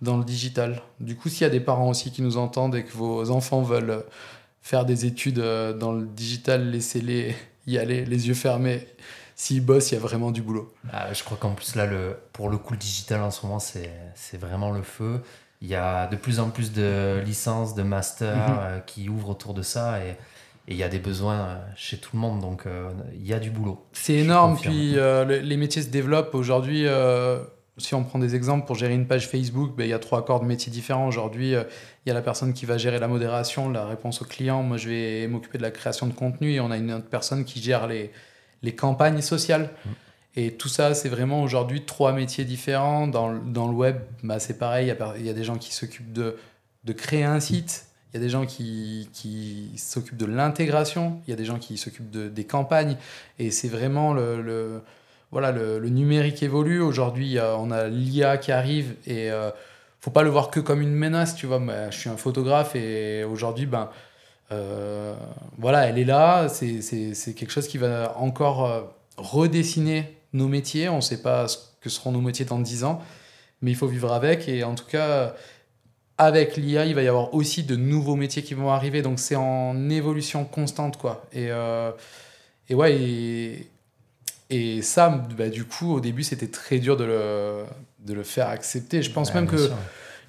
dans 0.02 0.18
le 0.18 0.24
digital 0.24 0.82
du 1.00 1.16
coup 1.16 1.30
s'il 1.30 1.42
y 1.42 1.46
a 1.46 1.50
des 1.50 1.60
parents 1.60 1.90
aussi 1.90 2.12
qui 2.12 2.22
nous 2.22 2.38
entendent 2.38 2.76
et 2.76 2.84
que 2.84 2.92
vos 2.94 3.30
enfants 3.32 3.62
veulent 3.62 4.04
faire 4.62 4.86
des 4.86 5.06
études 5.06 5.40
euh, 5.40 5.74
dans 5.74 5.92
le 5.92 6.06
digital 6.06 6.70
laissez-les 6.72 7.36
y 7.68 7.78
aller 7.78 8.06
les 8.06 8.28
yeux 8.28 8.34
fermés 8.34 8.88
s'ils 9.42 9.66
bossent, 9.66 9.90
il 9.90 9.96
y 9.96 9.98
a 9.98 10.00
vraiment 10.00 10.30
du 10.30 10.44
boulot. 10.44 10.72
Ah, 10.94 11.12
je 11.14 11.24
crois 11.24 11.36
qu'en 11.36 11.56
plus, 11.56 11.76
là, 11.76 11.88
le, 11.88 12.16
pour 12.32 12.48
le 12.48 12.60
coup, 12.60 12.74
le 12.74 12.80
digital 12.80 13.24
en 13.24 13.32
ce 13.32 13.44
moment, 13.44 13.58
c'est 13.58 14.38
vraiment 14.38 14.70
le 14.70 14.84
feu. 14.84 15.20
Il 15.62 15.68
y 15.68 15.74
a 15.74 16.06
de 16.06 16.16
plus 16.16 16.40
en 16.40 16.52
plus 16.52 16.74
de 16.74 17.20
licences, 17.26 17.74
de 17.74 17.82
masters 17.82 18.36
mhm. 18.36 18.58
euh, 18.60 18.80
qui 18.82 19.10
ouvrent 19.10 19.30
autour 19.30 19.56
de 19.56 19.64
ça 19.64 20.00
et, 20.06 20.16
il 20.68 20.78
y 20.78 20.84
a 20.84 20.90
des 20.90 21.00
besoins 21.00 21.40
euh, 21.40 21.58
chez 21.76 21.98
tout 21.98 22.12
le 22.14 22.20
monde, 22.20 22.40
donc 22.40 22.66
euh, 22.66 22.92
il 23.16 23.28
y 23.28 23.34
a 23.34 23.40
du 23.40 23.50
boulot. 23.50 23.84
C'est 23.94 24.14
énorme, 24.14 24.58
puis 24.62 24.94
les 24.94 25.58
métiers 25.58 25.82
se 25.82 25.90
développent 25.90 26.36
aujourd'hui. 26.36 26.86
Si 27.82 27.96
on 27.96 28.04
prend 28.04 28.20
des 28.20 28.36
exemples 28.36 28.66
pour 28.66 28.76
gérer 28.76 28.94
une 28.94 29.08
page 29.08 29.28
Facebook, 29.28 29.76
ben, 29.76 29.84
il 29.84 29.90
y 29.90 29.94
a 29.94 30.00
trois 30.00 30.24
corps 30.26 30.40
de 30.40 30.46
métiers 30.46 30.72
différents. 30.72 31.08
Aujourd'hui, 31.08 31.52
il 31.52 32.08
y 32.08 32.12
a 32.12 32.14
la 32.14 32.22
personne 32.22 32.54
qui 32.54 32.66
va 32.66 32.78
gérer 32.78 33.00
la 33.00 33.08
modération, 33.08 33.70
la 33.70 33.86
réponse 33.86 34.22
au 34.22 34.26
client. 34.26 34.64
Moi, 34.64 34.78
je 34.78 34.90
vais 34.90 35.28
m'occuper 35.28 35.58
de 35.58 35.64
la 35.64 35.72
création 35.72 36.08
de 36.08 36.14
contenu 36.14 36.54
et 36.54 36.60
on 36.60 36.72
a 36.72 36.78
une 36.78 36.92
autre 36.94 37.10
personne 37.10 37.46
qui 37.46 37.62
gère 37.62 37.88
les, 37.88 38.12
les 38.62 38.76
campagnes 38.76 39.22
sociales. 39.22 39.70
Mm. 39.86 39.90
Et 40.38 40.54
tout 40.54 40.70
ça, 40.70 40.94
c'est 40.94 41.10
vraiment 41.10 41.44
aujourd'hui 41.44 41.84
trois 41.84 42.14
métiers 42.14 42.46
différents. 42.46 43.08
Dans, 43.08 43.34
dans 43.34 43.68
le 43.68 43.74
web, 43.74 43.98
bah, 44.24 44.40
c'est 44.40 44.58
pareil, 44.58 44.94
il 45.18 45.26
y, 45.26 45.30
a 45.30 45.34
des 45.34 45.44
gens 45.44 45.58
qui 45.58 45.74
s'occupent 45.74 46.14
de, 46.14 46.38
de 46.86 46.94
créer 46.94 47.24
un 47.24 47.40
site, 47.40 47.88
il 48.12 48.18
y 48.18 48.20
a 48.20 48.24
des 48.24 48.30
gens 48.30 48.46
qui, 48.46 49.10
qui 49.14 49.72
s'occupent 49.78 50.18
de 50.18 50.26
l'intégration, 50.26 51.22
il 51.28 51.32
y 51.32 51.34
a 51.34 51.36
des 51.36 51.46
gens 51.46 51.60
qui 51.60 51.78
s'occupent 51.78 52.12
de, 52.12 52.30
des 52.30 52.46
campagnes. 52.46 52.98
Et 53.40 53.52
c'est 53.52 53.68
vraiment 53.68 54.14
le, 54.14 54.42
le 54.42 54.82
voilà, 55.32 55.52
le, 55.52 55.80
numérique 55.90 56.44
évolue. 56.44 56.82
Aujourd'hui, 56.82 57.38
on 57.40 57.72
a 57.72 57.88
l'IA 57.88 58.38
qui 58.38 58.52
arrive 58.52 58.96
et 59.08 59.32
euh, 59.32 59.50
faut 60.02 60.12
pas 60.12 60.24
le 60.24 60.30
voir 60.30 60.52
que 60.52 60.60
comme 60.60 60.82
une 60.82 60.94
menace. 60.94 61.36
Tu 61.36 61.46
vois, 61.46 61.62
je 61.90 61.98
suis 61.98 62.10
un 62.10 62.18
photographe 62.18 62.76
et 62.76 63.24
aujourd'hui, 63.24 63.66
ben, 63.66 63.90
euh, 64.52 65.16
voilà, 65.58 65.88
elle 65.88 65.98
est 65.98 66.06
là. 66.06 66.50
C'est 66.50 67.34
quelque 67.34 67.52
chose 67.52 67.68
qui 67.68 67.78
va 67.78 68.18
encore 68.18 68.66
euh, 68.66 68.82
redessiner 69.18 70.18
nos 70.34 70.50
métiers. 70.50 70.90
On 70.90 70.98
ne 70.98 71.02
sait 71.02 71.22
pas 71.22 71.48
ce 71.48 71.58
que 71.80 71.90
seront 71.90 72.12
nos 72.12 72.22
métiers 72.22 72.46
dans 72.46 72.60
10 72.60 72.84
ans, 72.84 73.02
mais 73.62 73.72
il 73.72 73.76
faut 73.76 73.88
vivre 73.88 74.12
avec. 74.12 74.50
Et 74.50 74.66
en 74.66 74.76
tout 74.76 74.86
cas, 74.86 75.34
avec 76.18 76.58
l'IA, 76.58 76.86
il 76.86 76.94
va 76.94 77.04
y 77.04 77.08
avoir 77.08 77.34
aussi 77.34 77.64
de 77.64 77.78
nouveaux 77.78 78.18
métiers 78.18 78.44
qui 78.44 78.54
vont 78.54 78.70
arriver. 78.70 79.02
Donc 79.02 79.18
c'est 79.18 79.38
en 79.38 79.90
évolution 79.90 80.44
constante, 80.44 80.98
quoi. 80.98 81.26
Et, 81.32 81.50
et 82.70 82.76
ouais, 82.76 82.98
et, 82.98 83.72
et 84.52 84.82
ça, 84.82 85.10
bah, 85.10 85.50
du 85.50 85.66
coup, 85.66 85.94
au 85.96 86.00
début, 86.00 86.24
c'était 86.24 86.50
très 86.50 86.78
dur 86.78 86.98
de 86.98 87.06
le, 87.06 87.64
de 88.06 88.14
le 88.14 88.24
faire 88.24 88.50
accepter. 88.50 89.02
Je 89.02 89.12
pense 89.12 89.34
même 89.34 89.48
que 89.48 89.72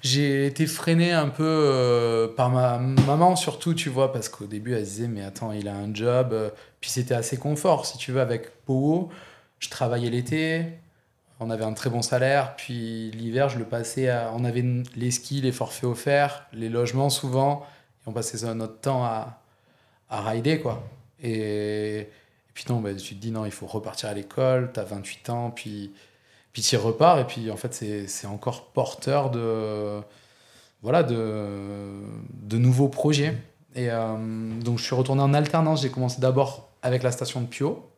j'ai 0.01 0.47
été 0.47 0.65
freiné 0.65 1.11
un 1.11 1.29
peu 1.29 1.43
euh, 1.45 2.27
par 2.27 2.49
ma 2.49 2.79
maman, 2.79 3.35
surtout, 3.35 3.73
tu 3.73 3.89
vois, 3.89 4.11
parce 4.11 4.29
qu'au 4.29 4.45
début, 4.45 4.73
elle 4.73 4.83
disait, 4.83 5.07
mais 5.07 5.23
attends, 5.23 5.51
il 5.51 5.67
a 5.67 5.75
un 5.75 5.93
job. 5.93 6.29
Euh, 6.33 6.49
puis 6.81 6.89
c'était 6.89 7.13
assez 7.13 7.37
confort, 7.37 7.85
si 7.85 7.97
tu 7.97 8.11
veux, 8.11 8.21
avec 8.21 8.49
Powo 8.65 9.11
je 9.63 9.69
travaillais 9.69 10.09
l'été, 10.09 10.65
on 11.39 11.49
avait 11.49 11.63
un 11.63 11.73
très 11.73 11.89
bon 11.89 12.01
salaire, 12.01 12.55
puis 12.57 13.11
l'hiver, 13.11 13.47
je 13.47 13.57
le 13.57 13.65
passais 13.65 14.09
à. 14.09 14.31
On 14.35 14.43
avait 14.43 14.63
les 14.95 15.11
skis, 15.11 15.41
les 15.41 15.53
forfaits 15.53 15.85
offerts, 15.85 16.47
les 16.51 16.69
logements 16.69 17.09
souvent, 17.09 17.65
et 18.05 18.09
on 18.09 18.11
passait 18.11 18.53
notre 18.53 18.79
temps 18.79 19.05
à, 19.05 19.41
à 20.09 20.21
rider, 20.21 20.59
quoi. 20.59 20.83
Et, 21.21 22.09
puis 22.53 22.65
non, 22.69 22.81
bah, 22.81 22.93
tu 22.93 23.15
te 23.15 23.21
dis 23.21 23.31
non, 23.31 23.45
il 23.45 23.51
faut 23.51 23.67
repartir 23.67 24.09
à 24.09 24.13
l'école, 24.13 24.71
tu 24.73 24.79
as 24.79 24.83
28 24.83 25.29
ans, 25.29 25.51
puis, 25.51 25.93
puis 26.51 26.61
tu 26.61 26.77
repars, 26.77 27.19
et 27.19 27.25
puis 27.25 27.51
en 27.51 27.57
fait, 27.57 27.73
c'est 28.07 28.27
encore 28.27 28.71
porteur 28.71 29.29
de. 29.31 30.01
Voilà, 30.81 31.03
de, 31.03 31.87
de 32.33 32.57
nouveaux 32.57 32.89
projets. 32.89 33.37
Et 33.73 33.89
euh, 33.89 34.17
donc, 34.59 34.79
je 34.79 34.83
suis 34.83 34.95
retourné 34.95 35.21
en 35.21 35.33
alternance. 35.33 35.81
J'ai 35.81 35.89
commencé 35.89 36.19
d'abord 36.19 36.69
avec 36.81 37.03
la 37.03 37.11
station 37.11 37.39
de 37.39 37.45
Pio, 37.47 37.89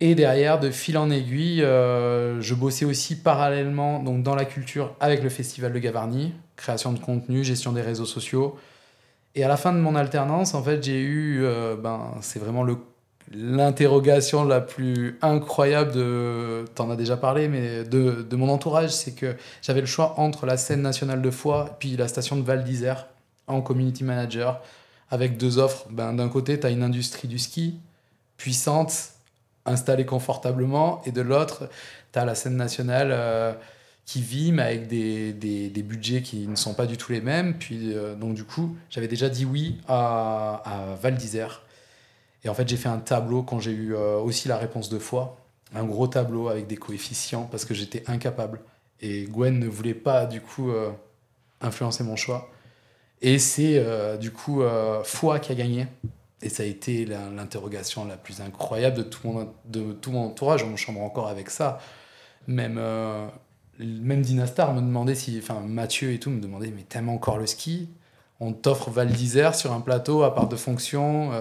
et 0.00 0.14
derrière, 0.14 0.60
de 0.60 0.70
fil 0.70 0.96
en 0.96 1.10
aiguille, 1.10 1.62
euh, 1.62 2.40
je 2.40 2.54
bossais 2.54 2.84
aussi 2.84 3.16
parallèlement 3.16 4.00
donc 4.00 4.22
dans 4.22 4.36
la 4.36 4.44
culture 4.44 4.94
avec 5.00 5.24
le 5.24 5.28
Festival 5.28 5.72
de 5.72 5.78
Gavarnie, 5.80 6.34
création 6.54 6.92
de 6.92 7.00
contenu, 7.00 7.42
gestion 7.42 7.72
des 7.72 7.82
réseaux 7.82 8.04
sociaux. 8.04 8.56
Et 9.34 9.42
à 9.42 9.48
la 9.48 9.56
fin 9.56 9.72
de 9.72 9.78
mon 9.78 9.96
alternance, 9.96 10.54
en 10.54 10.62
fait, 10.62 10.84
j'ai 10.84 11.00
eu, 11.00 11.44
euh, 11.44 11.74
ben, 11.76 12.12
c'est 12.20 12.38
vraiment 12.38 12.62
le, 12.62 12.76
l'interrogation 13.32 14.44
la 14.44 14.60
plus 14.60 15.18
incroyable 15.22 15.92
de, 15.92 16.64
t'en 16.74 16.90
as 16.90 16.96
déjà 16.96 17.16
parlé, 17.16 17.48
mais 17.48 17.84
de, 17.84 18.22
de 18.22 18.36
mon 18.36 18.48
entourage, 18.48 18.90
c'est 18.90 19.12
que 19.12 19.36
j'avais 19.62 19.80
le 19.80 19.86
choix 19.86 20.18
entre 20.18 20.46
la 20.46 20.56
scène 20.56 20.82
nationale 20.82 21.20
de 21.20 21.30
Foix 21.30 21.76
puis 21.78 21.96
la 21.96 22.08
station 22.08 22.36
de 22.36 22.42
Val 22.42 22.64
d'Isère 22.64 23.06
en 23.46 23.60
community 23.60 24.04
manager, 24.04 24.62
avec 25.10 25.38
deux 25.38 25.58
offres. 25.58 25.86
Ben, 25.90 26.12
d'un 26.12 26.28
côté, 26.28 26.60
tu 26.60 26.66
as 26.66 26.70
une 26.70 26.82
industrie 26.82 27.28
du 27.28 27.38
ski 27.38 27.78
puissante 28.36 29.10
installé 29.66 30.06
confortablement, 30.06 31.02
et 31.04 31.12
de 31.12 31.20
l'autre, 31.20 31.68
tu 32.12 32.18
as 32.18 32.24
la 32.24 32.34
scène 32.34 32.56
nationale 32.56 33.10
euh, 33.12 33.52
qui 34.06 34.22
vit, 34.22 34.52
mais 34.52 34.62
avec 34.62 34.86
des, 34.86 35.32
des, 35.32 35.68
des, 35.68 35.82
budgets 35.82 36.22
qui 36.22 36.46
ne 36.46 36.56
sont 36.56 36.72
pas 36.72 36.86
du 36.86 36.96
tout 36.96 37.12
les 37.12 37.20
mêmes. 37.20 37.54
Puis, 37.58 37.92
euh, 37.94 38.14
donc, 38.14 38.34
du 38.34 38.44
coup, 38.44 38.76
j'avais 38.88 39.08
déjà 39.08 39.28
dit 39.28 39.44
oui 39.44 39.78
à, 39.86 40.62
à 40.64 40.94
Val 40.94 41.16
d'Isère. 41.16 41.62
Et 42.44 42.48
en 42.48 42.54
fait, 42.54 42.68
j'ai 42.68 42.76
fait 42.76 42.88
un 42.88 42.98
tableau 42.98 43.42
quand 43.42 43.60
j'ai 43.60 43.72
eu 43.72 43.94
euh, 43.94 44.18
aussi 44.18 44.48
la 44.48 44.56
réponse 44.56 44.88
de 44.88 44.98
foi, 44.98 45.38
un 45.74 45.84
gros 45.84 46.06
tableau 46.06 46.48
avec 46.48 46.66
des 46.66 46.76
coefficients, 46.76 47.48
parce 47.50 47.64
que 47.64 47.74
j'étais 47.74 48.04
incapable. 48.06 48.60
Et 49.00 49.24
Gwen 49.24 49.58
ne 49.58 49.68
voulait 49.68 49.94
pas, 49.94 50.26
du 50.26 50.40
coup, 50.40 50.72
influencer 51.60 52.02
mon 52.02 52.16
choix. 52.16 52.50
Et 53.20 53.38
c'est, 53.38 53.80
du 54.18 54.32
coup, 54.32 54.60
foi 55.04 55.38
qui 55.38 55.52
a 55.52 55.54
gagné. 55.54 55.86
Et 56.40 56.48
ça 56.48 56.62
a 56.62 56.66
été 56.66 57.04
l'interrogation 57.04 58.04
la 58.04 58.16
plus 58.16 58.40
incroyable 58.40 58.96
de 58.96 59.02
tout 59.02 59.26
mon, 59.26 59.52
de 59.64 59.92
tout 59.92 60.12
mon 60.12 60.26
entourage. 60.26 60.62
On 60.62 60.76
chambre 60.76 61.02
encore 61.02 61.28
avec 61.28 61.50
ça. 61.50 61.80
Même, 62.46 62.76
euh, 62.78 63.26
même 63.80 64.22
Dinastar 64.22 64.72
me 64.72 64.80
demandait 64.80 65.16
si. 65.16 65.38
Enfin, 65.42 65.60
Mathieu 65.60 66.12
et 66.12 66.20
tout 66.20 66.30
me 66.30 66.40
demandait 66.40 66.72
Mais 66.74 66.82
t'aimes 66.82 67.08
encore 67.08 67.38
le 67.38 67.46
ski? 67.46 67.88
On 68.40 68.52
t'offre 68.52 68.90
Val 68.90 69.08
d'Isère 69.08 69.56
sur 69.56 69.72
un 69.72 69.80
plateau 69.80 70.22
à 70.22 70.32
part 70.32 70.48
de 70.48 70.54
fonction. 70.54 71.32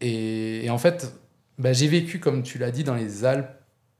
Et, 0.00 0.68
en 0.70 0.78
fait, 0.78 1.12
bah, 1.58 1.72
j'ai 1.72 1.88
vécu, 1.88 2.20
comme 2.20 2.42
tu 2.42 2.58
l'as 2.58 2.70
dit, 2.70 2.84
dans 2.84 2.94
les 2.94 3.24
Alpes. 3.24 3.50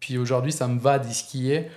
Puis 0.00 0.18
aujourd'hui, 0.18 0.52
ça 0.52 0.68
me 0.68 0.78
va 0.78 0.98
d'y 0.98 1.14
skier. 1.14 1.70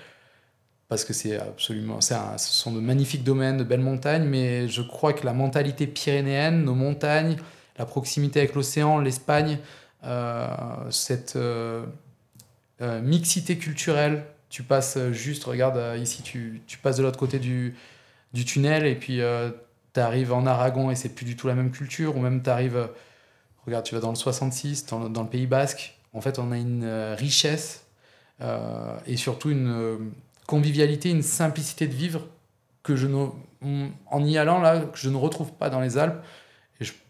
Parce 0.87 1.05
que 1.05 1.13
c'est 1.13 1.39
absolument. 1.39 2.01
ce 2.01 2.15
sont 2.37 2.73
de 2.73 2.79
magnifiques 2.79 3.23
domaines, 3.23 3.57
de 3.57 3.63
belles 3.63 3.79
montagnes. 3.79 4.25
Mais 4.25 4.67
je 4.67 4.81
crois 4.81 5.13
que 5.13 5.25
la 5.25 5.33
mentalité 5.33 5.87
pyrénéenne, 5.87 6.63
nos 6.63 6.75
montagnes 6.75 7.37
la 7.79 7.85
proximité 7.85 8.39
avec 8.39 8.53
l'océan, 8.53 8.99
l'Espagne, 8.99 9.57
euh, 10.03 10.47
cette 10.91 11.37
euh, 11.37 11.85
euh, 12.81 13.01
mixité 13.01 13.57
culturelle. 13.57 14.25
Tu 14.49 14.63
passes 14.63 14.97
juste, 15.11 15.45
regarde, 15.45 15.97
ici, 15.97 16.21
tu, 16.21 16.61
tu 16.67 16.77
passes 16.77 16.97
de 16.97 17.03
l'autre 17.03 17.19
côté 17.19 17.39
du, 17.39 17.75
du, 18.33 18.45
tunnel 18.45 18.85
et 18.85 18.95
puis 18.95 19.21
tu 19.93 19.99
arrives 19.99 20.33
en 20.33 20.45
Aragon 20.45 20.91
et 20.91 20.95
c'est 20.95 21.09
plus 21.09 21.25
du 21.25 21.35
tout 21.35 21.47
la 21.47 21.55
même 21.55 21.71
culture. 21.71 22.17
Ou 22.17 22.19
même 22.19 22.41
tu 22.43 22.49
arrives, 22.49 22.89
regarde, 23.69 23.85
tu 23.85 23.95
vas 23.95 24.01
dans 24.01 24.09
le 24.09 24.15
66, 24.15 24.85
dans, 24.87 25.07
le 25.07 25.29
Pays 25.29 25.47
Basque. 25.47 25.95
En 26.13 26.21
fait, 26.21 26.39
on 26.39 26.51
a 26.51 26.57
une 26.57 26.85
richesse 27.17 27.85
et 29.05 29.17
surtout 29.17 29.49
une 29.49 30.11
convivialité, 30.47 31.09
une 31.09 31.21
simplicité 31.21 31.87
de 31.87 31.93
vivre 31.93 32.25
que 32.83 32.95
je 32.95 33.07
en 34.09 34.25
y 34.25 34.37
allant 34.37 34.59
là, 34.59 34.79
que 34.79 34.97
je 34.97 35.09
ne 35.09 35.17
retrouve 35.17 35.51
pas 35.51 35.69
dans 35.69 35.79
les 35.79 35.97
Alpes. 35.97 36.23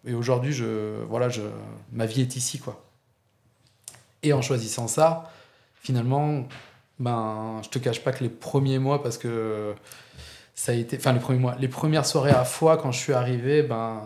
Et, 0.05 0.13
aujourd'hui, 0.13 0.61
voilà, 1.07 1.29
ma 1.91 2.05
vie 2.05 2.21
est 2.21 2.35
ici, 2.35 2.59
quoi. 2.59 2.83
Et 4.23 4.33
en 4.33 4.41
choisissant 4.41 4.87
ça, 4.87 5.31
finalement, 5.81 6.45
ben, 6.99 7.61
je 7.63 7.69
te 7.69 7.79
cache 7.79 8.03
pas 8.03 8.11
que 8.11 8.23
les 8.23 8.29
premiers 8.29 8.79
mois, 8.79 9.01
parce 9.01 9.17
que 9.17 9.73
ça 10.55 10.73
a 10.73 10.75
été, 10.75 10.97
enfin 10.97 11.13
les 11.13 11.19
premiers 11.19 11.39
mois, 11.39 11.55
les 11.57 11.69
premières 11.69 12.05
soirées 12.05 12.31
à 12.31 12.43
foi 12.43 12.75
quand 12.77 12.91
je 12.91 12.99
suis 12.99 13.13
arrivé, 13.13 13.63
ben, 13.63 14.05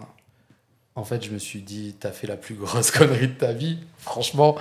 en 0.95 1.03
fait, 1.03 1.23
je 1.23 1.31
me 1.31 1.37
suis 1.37 1.61
dit, 1.61 1.95
t'as 1.99 2.11
fait 2.11 2.27
la 2.27 2.37
plus 2.37 2.55
grosse 2.55 2.91
connerie 2.91 3.27
de 3.27 3.33
ta 3.33 3.53
vie. 3.53 3.79
Franchement, 3.97 4.55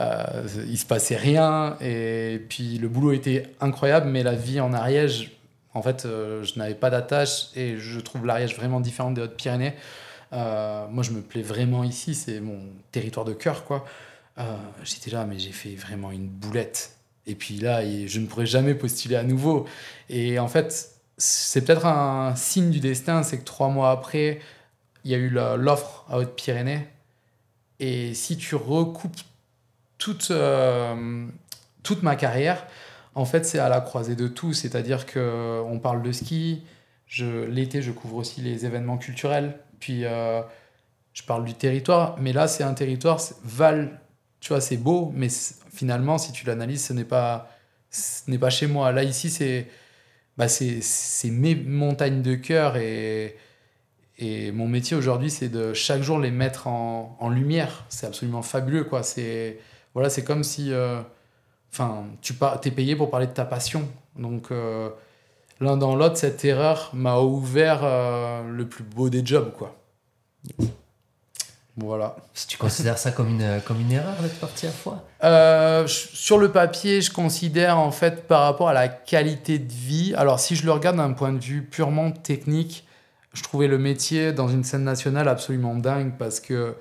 euh, 0.00 0.46
il 0.68 0.78
se 0.78 0.86
passait 0.86 1.16
rien. 1.16 1.76
Et 1.80 2.44
puis 2.48 2.78
le 2.78 2.88
boulot 2.88 3.12
était 3.12 3.54
incroyable, 3.60 4.08
mais 4.08 4.22
la 4.22 4.34
vie 4.34 4.60
en 4.60 4.72
Ariège, 4.72 5.32
En 5.74 5.82
fait, 5.82 6.04
je 6.04 6.58
n'avais 6.58 6.74
pas 6.74 6.90
d'attache 6.90 7.48
et 7.54 7.76
je 7.76 8.00
trouve 8.00 8.24
l'Ariège 8.24 8.56
vraiment 8.56 8.80
différent 8.80 9.10
des 9.10 9.22
Hautes-Pyrénées. 9.22 9.74
moi, 10.32 11.02
je 11.02 11.10
me 11.10 11.20
plais 11.20 11.42
vraiment 11.42 11.84
ici, 11.84 12.14
c'est 12.14 12.40
mon 12.40 12.60
territoire 12.92 13.26
de 13.26 13.34
cœur, 13.34 13.64
quoi. 13.64 13.84
J'étais 14.84 15.10
là, 15.10 15.24
mais 15.24 15.38
j'ai 15.38 15.52
fait 15.52 15.74
vraiment 15.74 16.10
une 16.10 16.28
boulette. 16.28 16.96
Et 17.26 17.34
puis 17.34 17.56
là, 17.58 17.82
je 18.06 18.20
ne 18.20 18.26
pourrais 18.26 18.46
jamais 18.46 18.74
postuler 18.74 19.16
à 19.16 19.22
nouveau. 19.22 19.66
Et 20.08 20.38
en 20.38 20.48
fait, 20.48 20.90
c'est 21.18 21.64
peut-être 21.64 21.86
un 21.86 22.34
signe 22.36 22.70
du 22.70 22.80
destin, 22.80 23.22
c'est 23.22 23.38
que 23.38 23.44
trois 23.44 23.68
mois 23.68 23.90
après, 23.90 24.40
il 25.06 25.10
y 25.10 25.14
a 25.14 25.18
eu 25.18 25.30
l'offre 25.30 26.04
à 26.08 26.18
Haute-Pyrénées. 26.18 26.84
Et 27.78 28.12
si 28.12 28.36
tu 28.36 28.56
recoupes 28.56 29.20
toute, 29.98 30.32
euh, 30.32 31.26
toute 31.84 32.02
ma 32.02 32.16
carrière, 32.16 32.66
en 33.14 33.24
fait, 33.24 33.46
c'est 33.46 33.60
à 33.60 33.68
la 33.68 33.80
croisée 33.80 34.16
de 34.16 34.26
tout. 34.26 34.52
C'est-à-dire 34.52 35.06
qu'on 35.06 35.78
parle 35.80 36.02
de 36.02 36.10
ski, 36.10 36.64
l'été, 37.20 37.82
je 37.82 37.92
couvre 37.92 38.16
aussi 38.16 38.40
les 38.40 38.66
événements 38.66 38.98
culturels, 38.98 39.60
puis 39.78 40.04
euh, 40.04 40.42
je 41.12 41.22
parle 41.22 41.44
du 41.44 41.54
territoire. 41.54 42.16
Mais 42.18 42.32
là, 42.32 42.48
c'est 42.48 42.64
un 42.64 42.74
territoire, 42.74 43.20
Val, 43.44 44.00
tu 44.40 44.48
vois, 44.48 44.60
c'est 44.60 44.76
beau, 44.76 45.12
mais 45.14 45.28
finalement, 45.72 46.18
si 46.18 46.32
tu 46.32 46.46
l'analyses, 46.46 46.84
ce 46.84 46.92
n'est 46.92 47.04
pas, 47.04 47.48
pas 48.40 48.50
chez 48.50 48.66
moi. 48.66 48.90
Là, 48.90 49.04
ici, 49.04 49.30
c'est 49.30 49.68
bah, 50.36 50.46
mes 51.30 51.54
montagnes 51.54 52.22
de 52.22 52.34
cœur 52.34 52.76
et 52.76 53.36
et 54.18 54.50
mon 54.52 54.66
métier 54.66 54.96
aujourd'hui, 54.96 55.30
c'est 55.30 55.48
de 55.48 55.74
chaque 55.74 56.02
jour 56.02 56.18
les 56.18 56.30
mettre 56.30 56.66
en, 56.66 57.16
en 57.20 57.28
lumière. 57.28 57.84
C'est 57.88 58.06
absolument 58.06 58.42
fabuleux, 58.42 58.84
quoi. 58.84 59.02
C'est 59.02 59.58
voilà, 59.94 60.10
c'est 60.10 60.24
comme 60.24 60.44
si, 60.44 60.72
euh, 60.72 61.00
enfin, 61.72 62.04
tu 62.20 62.34
es 62.64 62.70
payé 62.70 62.96
pour 62.96 63.10
parler 63.10 63.26
de 63.26 63.32
ta 63.32 63.44
passion. 63.44 63.88
Donc 64.16 64.50
euh, 64.50 64.90
l'un 65.60 65.76
dans 65.76 65.96
l'autre, 65.96 66.16
cette 66.16 66.44
erreur 66.44 66.90
m'a 66.92 67.18
ouvert 67.18 67.80
euh, 67.82 68.42
le 68.48 68.66
plus 68.68 68.84
beau 68.84 69.08
des 69.08 69.24
jobs, 69.24 69.52
quoi. 69.52 69.74
Voilà. 71.78 72.16
Si 72.32 72.46
tu 72.46 72.56
considères 72.56 72.96
ça 72.96 73.10
comme 73.10 73.28
une, 73.28 73.60
comme 73.66 73.80
une 73.80 73.92
erreur 73.92 74.14
d'être 74.22 74.40
parti 74.40 74.66
à 74.66 74.70
fois 74.70 75.04
Sur 75.86 76.38
le 76.38 76.50
papier, 76.50 77.02
je 77.02 77.12
considère 77.12 77.78
en 77.78 77.90
fait 77.90 78.26
par 78.26 78.42
rapport 78.42 78.70
à 78.70 78.72
la 78.72 78.88
qualité 78.88 79.58
de 79.58 79.72
vie. 79.72 80.14
Alors 80.16 80.40
si 80.40 80.56
je 80.56 80.64
le 80.64 80.72
regarde 80.72 80.96
d'un 80.96 81.12
point 81.12 81.32
de 81.32 81.38
vue 81.38 81.62
purement 81.62 82.12
technique, 82.12 82.85
je 83.36 83.42
trouvais 83.42 83.68
le 83.68 83.76
métier 83.76 84.32
dans 84.32 84.48
une 84.48 84.64
scène 84.64 84.84
nationale 84.84 85.28
absolument 85.28 85.74
dingue 85.74 86.14
parce 86.18 86.40
que 86.40 86.74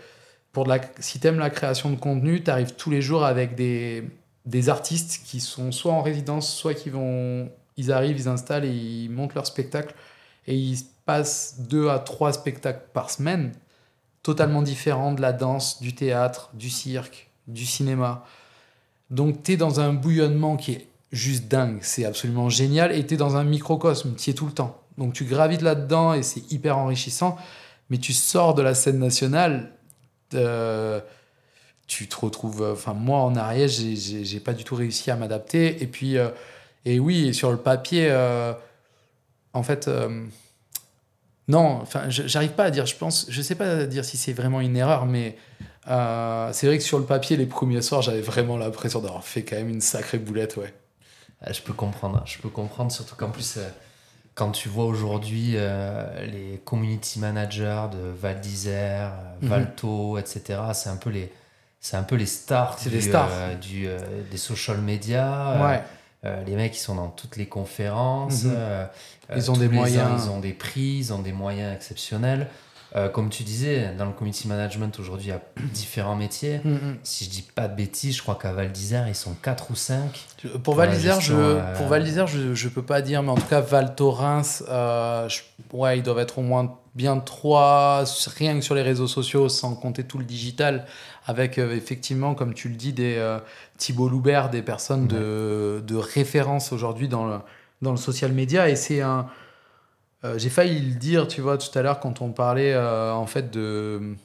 pour 0.54 0.66
la, 0.66 0.80
si 1.00 1.20
tu 1.20 1.28
aimes 1.28 1.38
la 1.38 1.50
création 1.50 1.90
de 1.90 1.98
contenu, 1.98 2.42
tu 2.42 2.50
arrives 2.50 2.76
tous 2.76 2.90
les 2.90 3.02
jours 3.02 3.26
avec 3.26 3.56
des, 3.56 4.06
des 4.46 4.70
artistes 4.70 5.22
qui 5.26 5.42
sont 5.42 5.74
soit 5.74 5.92
en 5.92 6.02
résidence, 6.02 6.52
soit 6.52 6.74
qui 6.74 6.90
vont. 6.90 7.50
Ils 7.76 7.92
arrivent, 7.92 8.18
ils 8.18 8.30
installent 8.30 8.64
et 8.64 8.72
ils 8.72 9.10
montent 9.10 9.36
leur 9.36 9.46
spectacle. 9.46 9.94
Et 10.48 10.56
ils 10.56 10.80
passent 11.06 11.58
deux 11.60 11.90
à 11.90 12.00
trois 12.00 12.32
spectacles 12.32 12.86
par 12.94 13.10
semaine, 13.10 13.52
totalement 14.24 14.62
différents 14.62 15.12
de 15.12 15.22
la 15.22 15.34
danse, 15.34 15.82
du 15.82 15.94
théâtre, 15.94 16.52
du 16.54 16.70
cirque, 16.70 17.30
du 17.48 17.66
cinéma. 17.66 18.24
Donc 19.10 19.44
tu 19.44 19.54
es 19.54 19.58
dans 19.58 19.82
un 19.82 19.92
bouillonnement 19.92 20.56
qui 20.56 20.72
est 20.72 20.88
juste 21.12 21.50
dingue, 21.50 21.80
c'est 21.82 22.06
absolument 22.06 22.48
génial. 22.48 22.94
Et 22.94 23.06
tu 23.06 23.16
es 23.16 23.18
dans 23.18 23.36
un 23.36 23.44
microcosme, 23.44 24.16
tu 24.16 24.30
es 24.30 24.34
tout 24.34 24.46
le 24.46 24.54
temps. 24.54 24.85
Donc 24.98 25.14
tu 25.14 25.26
gravites 25.26 25.62
là-dedans 25.62 26.14
et 26.14 26.24
c'est 26.24 26.52
hyper 26.52 26.78
enrichissant. 26.78 27.38
Mais 27.90 27.98
tu 27.98 28.14
sors 28.14 28.56
de 28.56 28.62
la 28.62 28.74
scène 28.74 29.00
nationale, 29.00 29.72
euh, 30.34 31.00
tu 31.88 32.08
te 32.08 32.16
retrouves. 32.16 32.68
Enfin, 32.74 32.94
moi 32.94 33.20
en 33.20 33.36
Ariège, 33.36 33.80
j'ai 33.80 34.40
pas 34.40 34.54
du 34.54 34.64
tout 34.64 34.76
réussi 34.76 35.12
à 35.12 35.16
m'adapter. 35.16 35.82
Et 35.84 35.88
puis, 35.88 36.18
euh, 36.18 36.30
et 36.86 37.00
oui, 37.00 37.34
sur 37.34 37.52
le 37.52 37.58
papier, 37.58 38.08
euh, 38.10 38.54
en 39.54 39.64
fait. 39.64 39.90
non, 41.48 41.80
enfin, 41.82 42.10
j'arrive 42.10 42.54
pas 42.54 42.66
à 42.66 42.72
dire, 42.72 42.86
je 42.86 42.96
pense, 42.96 43.28
je 43.30 43.42
sais 43.42 43.56
pas 43.56 43.86
dire 43.86 44.04
si 44.04 44.18
c'est 44.18 44.34
vraiment 44.34 44.62
une 44.62 44.76
erreur, 44.76 45.06
mais 45.06 45.38
c'est 45.86 46.68
vrai 46.68 46.78
que 46.78 46.84
sur 46.84 46.98
le 46.98 47.06
papier, 47.06 47.38
les 47.38 47.46
premiers 47.46 47.82
soirs, 47.84 48.02
j'avais 48.02 48.22
vraiment 48.22 48.58
l'impression 48.58 49.00
d'avoir 49.02 49.24
fait 49.24 49.44
quand 49.44 49.56
même 49.58 49.70
une 49.70 49.82
sacrée 49.82 50.18
boulette, 50.18 50.58
ouais. 50.58 50.74
Ah, 51.42 51.52
je 51.54 51.62
peux 51.62 51.74
comprendre, 51.74 52.24
je 52.26 52.40
peux 52.40 52.50
comprendre, 52.50 52.92
surtout 52.92 53.16
qu'en 53.16 53.30
plus, 53.30 53.60
quand 54.36 54.52
tu 54.52 54.68
vois 54.68 54.86
aujourd'hui 54.86 55.54
euh, 55.56 56.26
les 56.26 56.62
community 56.66 57.20
managers 57.20 57.86
de 57.92 58.12
Val 58.20 58.42
d'Isère, 58.42 59.14
euh, 59.14 59.46
mhm. 59.46 59.50
Valto, 59.50 60.18
etc., 60.18 60.60
c'est 60.74 60.90
un 60.90 60.98
peu 60.98 61.10
les 61.10 61.32
c'est 61.80 61.98
un 61.98 62.04
peu 62.04 62.16
les 62.16 62.26
stars, 62.26 62.78
du, 62.84 63.00
stars. 63.00 63.30
Euh, 63.32 63.56
du 63.56 63.88
des 64.32 64.38
social 64.38 64.80
media. 64.80 65.84
les 66.24 66.56
mecs, 66.56 66.76
ils 66.76 66.80
sont 66.80 66.96
dans 66.96 67.10
toutes 67.10 67.38
les 67.38 67.46
conférences. 67.46 68.44
Mhm. 68.44 68.56
ils 69.36 69.52
ont 69.52 69.58
des 69.58 69.70
moyens. 69.70 70.26
ils 70.26 70.30
ont 70.30 70.40
des 70.40 70.54
prix, 70.54 70.98
ils 70.98 71.14
ont 71.14 71.20
des 71.20 71.32
moyens 71.32 71.74
exceptionnels. 71.76 72.48
Euh, 72.96 73.10
comme 73.10 73.30
tu 73.30 73.44
disais, 73.44 73.94
dans 73.98 74.06
le 74.06 74.14
community 74.14 74.48
management, 74.48 74.98
aujourd'hui, 75.00 75.28
il 75.28 75.32
y 75.32 75.34
a 75.34 75.42
différents 75.74 76.16
métiers. 76.16 76.62
Mm, 76.64 76.72
mm. 76.72 76.98
Si 77.04 77.26
je 77.26 77.30
dis 77.30 77.42
pas 77.42 77.68
de 77.68 77.76
bêtises, 77.76 78.16
je 78.16 78.22
crois 78.22 78.36
qu'à 78.36 78.54
Val 78.54 78.72
d'Isère, 78.72 79.10
ils 79.10 79.16
sont 79.16 79.34
4 79.34 79.72
ou 79.72 79.76
5. 79.76 80.26
Pour, 80.64 80.76
Val 80.76 80.92
d'Isère, 80.92 81.20
je, 81.20 81.34
euh, 81.34 81.74
pour 81.76 81.88
Val 81.88 82.06
je 82.06 82.66
ne 82.66 82.70
peux 82.70 82.84
pas 82.84 83.02
dire, 83.02 83.22
mais 83.22 83.32
en 83.32 83.36
tout 83.36 83.48
cas, 83.48 83.60
Val 83.60 83.96
Thorens, 83.96 84.64
euh, 84.70 85.28
ouais, 85.74 85.98
ils 85.98 86.04
doivent 86.04 86.20
être 86.20 86.40
au 86.40 86.42
moins 86.42 86.78
bien 86.96 87.18
3, 87.18 88.06
rien 88.38 88.56
que 88.56 88.62
sur 88.62 88.76
les 88.76 88.82
réseaux 88.82 89.08
sociaux, 89.08 89.50
sans 89.50 89.76
compter 89.76 90.06
tout 90.06 90.18
le 90.18 90.24
digital, 90.24 90.86
avec 91.28 91.58
effectivement, 91.58 92.34
comme 92.36 92.54
tu 92.54 92.70
le 92.70 92.76
dis, 92.76 92.94
des 92.94 93.38
Thibault 93.78 94.08
Loubert, 94.08 94.50
des 94.50 94.62
personnes 94.62 95.06
de, 95.08 95.84
de, 95.86 95.96
référence 95.98 96.72
aujourd'hui 96.72 97.10
dans 97.10 97.26
le, 97.26 97.40
dans 97.82 97.92
le 97.92 97.98
social 97.98 98.32
media. 98.32 98.70
Et 98.70 98.78
c'est 98.78 99.02
un 99.02 99.28
euh, 100.26 100.38
j'ai 100.38 100.50
failli 100.50 100.80
le 100.80 100.96
dire, 100.96 101.28
tu 101.28 101.42
vois, 101.42 101.58
tout 101.58 101.78
à 101.78 101.82
l'heure 101.82 102.00
quand 102.00 102.22
on 102.22 102.32
parlait 102.32 102.74
euh, 102.74 103.14
en 103.14 103.28
fait 103.28 103.52
de, 103.52 104.16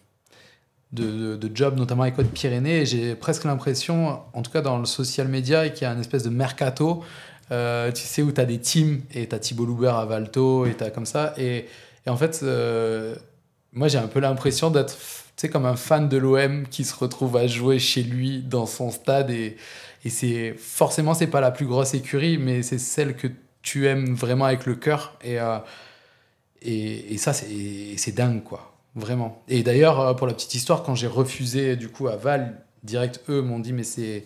de, 0.93 1.37
de, 1.37 1.51
job, 1.57 1.77
notamment 1.77 2.03
avec 2.03 2.17
Côte 2.17 2.31
Pyrénées. 2.31 2.87
J'ai 2.87 3.15
presque 3.15 3.45
l'impression, 3.45 4.21
en 4.33 4.43
tout 4.43 4.51
cas 4.51 4.63
dans 4.63 4.79
le 4.79 4.87
social 4.87 5.29
media, 5.29 5.69
qu'il 5.69 5.83
y 5.83 5.91
a 5.91 5.93
une 5.93 6.01
espèce 6.01 6.23
de 6.23 6.31
mercato. 6.31 7.05
Euh, 7.53 7.91
tu 7.91 8.03
sais, 8.03 8.23
où 8.23 8.31
tu 8.31 8.41
as 8.41 8.45
des 8.45 8.59
teams 8.59 9.01
et 9.13 9.29
tu 9.29 9.35
as 9.35 9.39
Thibault 9.41 9.67
Loubert 9.67 9.97
à 9.97 10.07
Valto 10.07 10.67
et 10.67 10.75
tu 10.75 10.85
as 10.85 10.91
comme 10.91 11.07
ça. 11.07 11.35
Et, 11.37 11.67
et 12.07 12.11
en 12.11 12.17
fait, 12.17 12.45
moi 13.73 13.89
j'ai 13.89 13.99
un 13.99 14.07
peu 14.07 14.21
l'impression 14.21 14.71
d'être 14.71 14.97
sais, 15.41 15.49
comme 15.49 15.67
un 15.67 15.77
fan 15.77 16.09
de 16.09 16.17
l'OM 16.17 16.67
qui 16.69 16.85
se 16.85 16.95
retrouve 16.95 17.37
à 17.37 17.47
jouer 17.47 17.79
chez 17.79 18.03
lui 18.03 18.43
dans 18.43 18.67
son 18.67 18.91
stade. 18.91 19.31
Et, 19.31 19.57
et 20.05 20.11
c'est 20.11 20.55
forcément, 20.57 21.15
c'est 21.15 21.27
pas 21.27 21.41
la 21.41 21.51
plus 21.51 21.67
grosse 21.67 21.95
écurie, 21.95 22.39
mais 22.39 22.63
c'est 22.63 22.79
celle 22.79 23.17
que 23.17 23.29
tu 23.63 23.87
aimes 23.87 24.15
vraiment 24.15 24.45
avec 24.45 24.67
le 24.67 24.75
cœur. 24.75 25.19
Et, 25.25 25.39
et, 26.63 27.15
et 27.15 27.19
ça, 27.19 27.33
c'est 27.33 28.15
dingue, 28.15 28.43
quoi. 28.43 28.71
Vraiment. 28.97 29.43
Et 29.49 29.63
d'ailleurs, 29.63 30.01
euh, 30.01 30.15
pour 30.15 30.27
la 30.27 30.35
petite 30.35 30.55
histoire, 30.55 30.83
quand 30.83 30.95
j'ai 30.95 31.07
refusé 31.07 31.77
du 31.77 31.89
coup 31.89 32.09
à 32.09 32.17
Val, 32.17 32.61
direct, 32.83 33.23
eux 33.29 33.41
m'ont 33.41 33.61
dit, 33.61 33.73
mais 33.73 33.85
c'est 33.85 34.25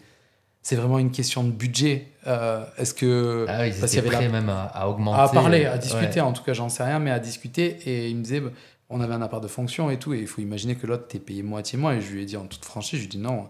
c'est 0.63 0.77
vraiment 0.77 0.99
une 0.99 1.11
question 1.11 1.45
de 1.45 1.51
budget. 1.51 2.07
Euh, 2.27 2.65
est-ce 2.79 2.95
que 2.95 3.45
ah 3.49 3.67
ils 3.67 3.85
étaient 3.85 4.01
prêts 4.01 4.31
même 4.31 4.49
à, 4.49 4.89
augmenter, 4.89 5.21
à 5.21 5.29
parler, 5.29 5.67
à 5.67 5.77
discuter. 5.77 6.23
En 6.23 6.33
tout 6.33 6.43
cas, 6.43 6.55
j'en 6.55 6.71
sais 6.71 6.83
rien, 6.83 6.99
mais 6.99 7.11
à 7.11 7.19
discuter. 7.19 7.77
Et 7.85 8.09
ils 8.09 8.17
me 8.17 8.23
disaient, 8.23 8.43
on 8.89 9.03
avait 9.03 9.13
un 9.13 9.21
appart 9.21 9.43
de 9.43 9.49
fonction 9.49 9.91
et 9.91 9.99
tout, 9.99 10.15
et 10.15 10.21
il 10.21 10.27
faut 10.27 10.41
imaginer 10.41 10.75
que 10.75 10.87
l'autre 10.87 11.07
t'es 11.07 11.19
payé 11.19 11.43
moitié 11.43 11.79
moins. 11.79 11.93
Et 11.93 12.01
je 12.01 12.11
lui 12.13 12.23
ai 12.23 12.25
dit 12.25 12.39
en 12.39 12.47
toute 12.47 12.65
franchise, 12.65 12.99
je 13.01 13.05
lui 13.05 13.09
ai 13.09 13.11
dit 13.11 13.19
non. 13.19 13.47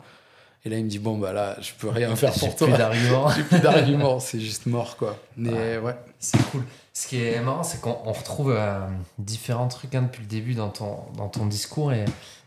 Et 0.65 0.71
là, 0.71 0.79
il 0.79 0.85
me 0.85 0.89
dit 0.89 0.99
bon 0.99 1.19
bah 1.19 1.33
là, 1.33 1.57
je 1.61 1.73
peux 1.79 1.89
rien 1.89 2.15
faire 2.17 2.33
pour 2.33 2.57
toi. 2.57 2.67
J'ai 2.69 2.73
plus 2.73 2.79
d'arguments. 2.79 3.29
J'ai 3.31 3.43
plus 3.43 3.61
d'arguments, 3.61 4.21
c'est 4.21 4.41
juste 4.41 4.67
mort 4.67 4.97
quoi. 4.97 5.19
Mais 5.37 5.79
ouais, 5.79 5.97
c'est 6.19 6.43
cool. 6.51 6.65
Ce 6.93 7.07
qui 7.09 7.23
est 7.23 7.41
marrant, 7.41 7.65
c'est 7.65 7.81
qu'on 7.81 8.13
retrouve 8.13 8.55
euh, 8.57 8.81
différents 9.19 9.69
trucs 9.69 9.95
hein, 9.95 10.03
depuis 10.03 10.23
le 10.23 10.29
début 10.29 10.55
dans 10.55 10.71
ton, 10.71 10.99
dans 11.17 11.29
ton 11.29 11.47
discours. 11.47 11.93
Et, 11.93 12.05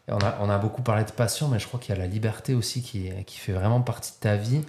on, 0.10 0.19
a, 0.19 0.38
on, 0.39 0.49
a, 0.49 0.58
beaucoup 0.58 0.82
parlé 0.82 1.03
de 1.03 1.12
passion, 1.12 1.49
mais 1.49 1.60
je 1.60 1.67
crois 1.67 1.82
qu'il 1.82 1.93
y 1.93 1.97
a 1.97 1.99
la 1.99 2.08
liberté 2.08 2.53
aussi 2.53 2.82
qui, 2.82 3.10
qui 3.25 3.39
fait 3.39 3.51
vraiment 3.51 3.82
partie 3.82 4.13
de 4.13 4.17
ta 4.21 4.38
vie. 4.38 4.62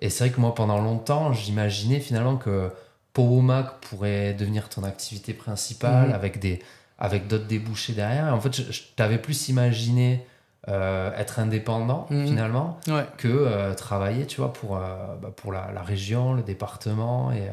Et 0.00 0.10
c'est 0.10 0.24
vrai 0.24 0.32
que 0.32 0.40
moi, 0.40 0.54
pendant 0.54 0.78
longtemps, 0.80 1.32
j'imaginais 1.32 1.98
finalement 1.98 2.36
que 2.36 2.70
Mac 3.18 3.80
pourrait 3.80 4.34
devenir 4.34 4.68
ton 4.68 4.84
activité 4.84 5.32
principale 5.32 6.08
mhm. 6.08 6.14
avec 6.14 6.38
des 6.38 6.60
avec 6.98 7.26
d'autres 7.28 7.46
débouchés 7.46 7.92
derrière. 7.92 8.28
Et 8.28 8.30
en 8.30 8.40
fait, 8.40 8.54
je, 8.54 8.82
t'avais 8.96 9.18
plus 9.18 9.50
imaginé 9.50 10.26
euh, 10.68 11.10
être 11.16 11.38
indépendant 11.38 12.06
mhm. 12.10 12.26
finalement 12.26 12.78
que 13.18 13.28
euh, 13.28 13.74
travailler, 13.74 14.26
tu 14.26 14.40
vois, 14.40 14.52
pour, 14.52 14.70
bah, 14.70 15.30
pour 15.36 15.52
la, 15.52 15.70
la, 15.72 15.82
région, 15.82 16.34
le 16.34 16.42
département 16.42 17.32
et 17.32 17.50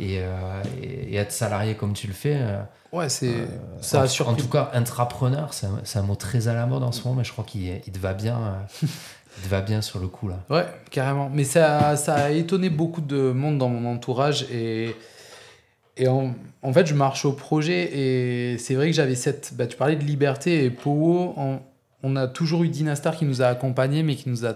euh, 0.00 0.62
et, 0.82 1.16
être 1.16 1.32
salarié 1.32 1.74
comme 1.74 1.92
tu 1.92 2.06
le 2.06 2.12
fais. 2.12 2.38
Euh, 2.38 2.62
ouais, 2.92 3.08
c'est 3.08 3.28
euh, 3.28 3.46
ça. 3.80 4.04
En, 4.24 4.30
en 4.30 4.34
tout 4.34 4.48
cas, 4.48 4.70
intrapreneur, 4.72 5.52
c'est 5.52 5.66
un, 5.66 6.00
un, 6.00 6.02
mot 6.02 6.14
très 6.14 6.48
à 6.48 6.54
la 6.54 6.66
mode 6.66 6.82
en 6.82 6.92
ce 6.92 7.04
moment, 7.04 7.18
mais 7.18 7.24
je 7.24 7.32
crois 7.32 7.44
qu'il 7.44 7.80
te 7.80 7.98
va 7.98 8.14
bien. 8.14 8.66
il 8.82 9.44
te 9.44 9.48
va 9.48 9.60
bien 9.60 9.82
sur 9.82 9.98
le 9.98 10.08
coup 10.08 10.28
là. 10.28 10.38
Ouais, 10.50 10.66
carrément. 10.90 11.30
Mais 11.32 11.44
ça, 11.44 11.96
ça 11.96 12.14
a 12.14 12.30
étonné 12.30 12.70
beaucoup 12.70 13.00
de 13.00 13.32
monde 13.32 13.58
dans 13.58 13.68
mon 13.68 13.90
entourage 13.90 14.46
et 14.50 14.96
et 15.98 16.08
en, 16.08 16.34
en, 16.62 16.72
fait, 16.72 16.86
je 16.86 16.94
marche 16.94 17.26
au 17.26 17.32
projet 17.32 17.98
et 17.98 18.56
c'est 18.56 18.74
vrai 18.74 18.86
que 18.86 18.96
j'avais 18.96 19.14
cette. 19.14 19.52
Bah, 19.54 19.66
tu 19.66 19.76
parlais 19.76 19.96
de 19.96 20.04
liberté 20.04 20.64
et 20.64 20.70
Powo, 20.70 21.34
on, 21.36 21.60
on, 22.02 22.16
a 22.16 22.26
toujours 22.26 22.64
eu 22.64 22.68
Dinastar 22.68 23.16
qui 23.16 23.24
nous 23.24 23.42
a 23.42 23.46
accompagnés, 23.46 24.02
mais 24.02 24.16
qui 24.16 24.28
nous 24.28 24.46
a 24.46 24.54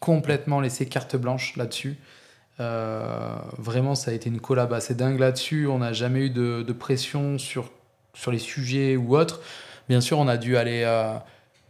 complètement 0.00 0.60
laissé 0.60 0.86
carte 0.86 1.16
blanche 1.16 1.56
là-dessus. 1.56 1.96
vraiment, 2.58 3.94
ça 3.94 4.10
a 4.10 4.14
été 4.14 4.28
une 4.28 4.40
collab 4.40 4.72
assez 4.72 4.94
dingue 4.94 5.18
là-dessus. 5.18 5.66
On 5.66 5.78
n'a 5.78 5.92
jamais 5.92 6.26
eu 6.26 6.30
de, 6.30 6.72
pression 6.72 7.38
sur, 7.38 7.70
sur 8.14 8.30
les 8.30 8.38
sujets 8.38 8.96
ou 8.96 9.16
autres. 9.16 9.40
Bien 9.88 10.00
sûr, 10.00 10.18
on 10.18 10.28
a 10.28 10.36
dû 10.36 10.56
aller 10.56 10.84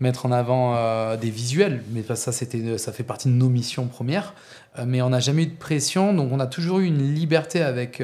mettre 0.00 0.26
en 0.26 0.32
avant 0.32 1.16
des 1.16 1.30
visuels, 1.30 1.82
mais 1.90 2.02
ça, 2.14 2.32
ça 2.32 2.92
fait 2.92 3.04
partie 3.04 3.28
de 3.28 3.34
nos 3.34 3.48
missions 3.48 3.86
premières. 3.86 4.34
mais 4.84 5.00
on 5.00 5.10
n'a 5.10 5.20
jamais 5.20 5.44
eu 5.44 5.46
de 5.46 5.56
pression, 5.56 6.12
donc 6.12 6.30
on 6.32 6.40
a 6.40 6.46
toujours 6.46 6.80
eu 6.80 6.86
une 6.86 7.14
liberté 7.14 7.62
avec 7.62 8.02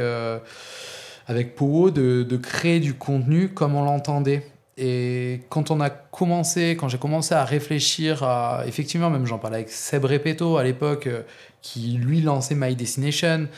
avec 1.26 1.54
Powo 1.54 1.90
de, 1.90 2.36
créer 2.36 2.80
du 2.80 2.94
contenu 2.94 3.48
comme 3.48 3.74
on 3.74 3.84
l'entendait. 3.84 4.46
Et 4.76 5.42
quand 5.50 5.70
on 5.70 5.80
a 5.80 5.90
commencé, 5.90 6.76
quand 6.78 6.88
j'ai 6.88 6.98
commencé 6.98 7.34
à 7.34 7.44
réfléchir 7.44 8.24
à, 8.24 8.64
effectivement, 8.66 9.10
même 9.10 9.26
j'en 9.26 9.38
parlais 9.38 9.58
avec 9.58 9.70
Seb 9.70 10.04
Repetto 10.04 10.56
à 10.56 10.64
l'époque, 10.64 11.06
euh, 11.06 11.22
qui 11.62 11.92
lui 11.92 12.20
lançait 12.20 12.56
My 12.56 12.74
Destination. 12.74 13.48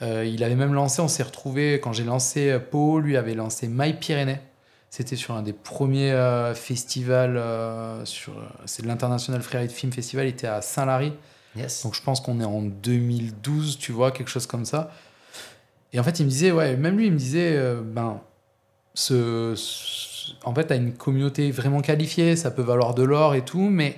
Euh, 0.00 0.24
il 0.24 0.42
avait 0.42 0.54
même 0.54 0.72
lancé, 0.72 1.02
on 1.02 1.08
s'est 1.08 1.22
retrouvé, 1.22 1.78
quand 1.82 1.92
j'ai 1.92 2.04
lancé 2.04 2.50
euh, 2.50 2.58
Powo, 2.58 3.00
lui 3.00 3.16
avait 3.16 3.34
lancé 3.34 3.68
My 3.68 3.92
Pyrénées. 3.92 4.40
C'était 4.88 5.16
sur 5.16 5.34
un 5.34 5.42
des 5.42 5.54
premiers 5.54 6.14
festivals, 6.54 7.42
sur, 8.04 8.34
c'est 8.66 8.84
l'International 8.84 9.40
Freeride 9.40 9.70
Film 9.70 9.90
Festival, 9.90 10.26
il 10.26 10.28
était 10.28 10.46
à 10.46 10.60
Saint-Lary. 10.60 11.14
Yes. 11.56 11.82
Donc 11.82 11.94
je 11.94 12.02
pense 12.02 12.20
qu'on 12.20 12.40
est 12.40 12.44
en 12.44 12.60
2012, 12.60 13.78
tu 13.78 13.92
vois, 13.92 14.10
quelque 14.10 14.28
chose 14.28 14.46
comme 14.46 14.66
ça. 14.66 14.90
Et 15.92 16.00
en 16.00 16.02
fait, 16.02 16.18
il 16.20 16.24
me 16.24 16.30
disait, 16.30 16.52
ouais, 16.52 16.76
même 16.76 16.96
lui, 16.96 17.06
il 17.06 17.12
me 17.12 17.18
disait, 17.18 17.54
euh, 17.56 17.82
ben, 17.82 18.20
ce, 18.94 19.54
en 20.44 20.54
fait, 20.54 20.66
tu 20.66 20.72
as 20.72 20.76
une 20.76 20.92
communauté 20.92 21.50
vraiment 21.50 21.80
qualifiée, 21.80 22.36
ça 22.36 22.50
peut 22.50 22.62
valoir 22.62 22.94
de 22.94 23.02
l'or 23.02 23.34
et 23.34 23.44
tout, 23.44 23.68
mais 23.68 23.96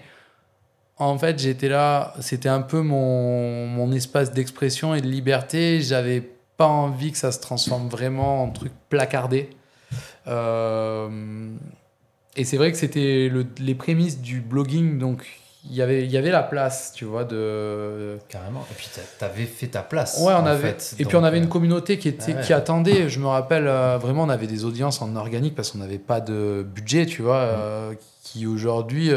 en 0.97 1.19
fait, 1.19 1.39
j'étais 1.39 1.69
là, 1.69 2.15
c'était 2.21 2.49
un 2.49 2.63
peu 2.63 2.81
mon, 2.81 3.67
mon 3.67 3.93
espace 3.93 4.33
d'expression 4.33 4.95
et 4.95 5.01
de 5.01 5.09
liberté. 5.09 5.81
J'avais 5.81 6.23
pas 6.57 6.67
envie 6.67 7.11
que 7.13 7.19
ça 7.19 7.33
se 7.33 7.41
transforme 7.41 7.89
vraiment 7.89 8.45
en 8.45 8.51
truc 8.51 8.73
placardé. 8.89 9.51
Euh, 10.27 11.51
et 12.37 12.45
c'est 12.45 12.57
vrai 12.57 12.71
que 12.73 12.79
c'était 12.79 13.31
les 13.59 13.75
prémices 13.75 14.21
du 14.21 14.41
blogging, 14.41 14.99
donc 14.99 15.27
y 15.73 15.83
avait 15.83 16.05
il 16.05 16.11
y 16.11 16.17
avait 16.17 16.31
la 16.31 16.43
place 16.43 16.93
tu 16.95 17.05
vois 17.05 17.25
de 17.25 18.19
carrément. 18.29 18.67
Et 18.71 18.75
puis 18.75 18.89
tu 18.93 19.25
avais 19.25 19.45
fait 19.45 19.69
ta 19.69 19.83
place 19.83 20.21
ouais 20.21 20.35
on 20.35 20.47
avait 20.47 20.77
et 20.99 21.05
puis 21.05 21.17
on 21.17 21.25
avait 21.25 21.39
une 21.39 21.45
euh, 21.45 21.49
communauté 21.49 21.99
qui 21.99 22.09
était 22.09 22.39
qui 22.41 22.53
attendait. 22.53 23.09
Je 23.09 23.19
me 23.21 23.27
rappelle 23.27 23.67
euh, 23.67 23.99
vraiment 23.99 24.25
on 24.25 24.29
avait 24.29 24.47
des 24.47 24.65
audiences 24.65 25.01
en 25.01 25.17
organique 25.17 25.55
parce 25.55 25.71
qu'on 25.71 25.79
n'avait 25.79 25.99
pas 25.99 26.21
de 26.21 26.67
budget 26.75 27.07
tu 27.07 27.23
vois 27.23 27.37
euh, 27.37 27.95
qui 28.23 28.47
aujourd'hui 28.47 29.11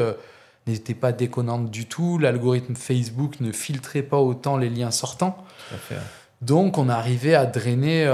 n'était 0.68 0.94
pas 0.94 1.12
déconnante 1.12 1.70
du 1.70 1.86
tout. 1.86 2.18
L'algorithme 2.18 2.76
Facebook 2.76 3.40
ne 3.40 3.52
filtrait 3.52 4.02
pas 4.04 4.18
autant 4.18 4.58
les 4.58 4.70
liens 4.70 4.92
sortants. 4.92 5.38
Donc 6.42 6.78
on 6.78 6.88
arrivait 6.88 7.36
à 7.36 7.46
drainer 7.46 8.06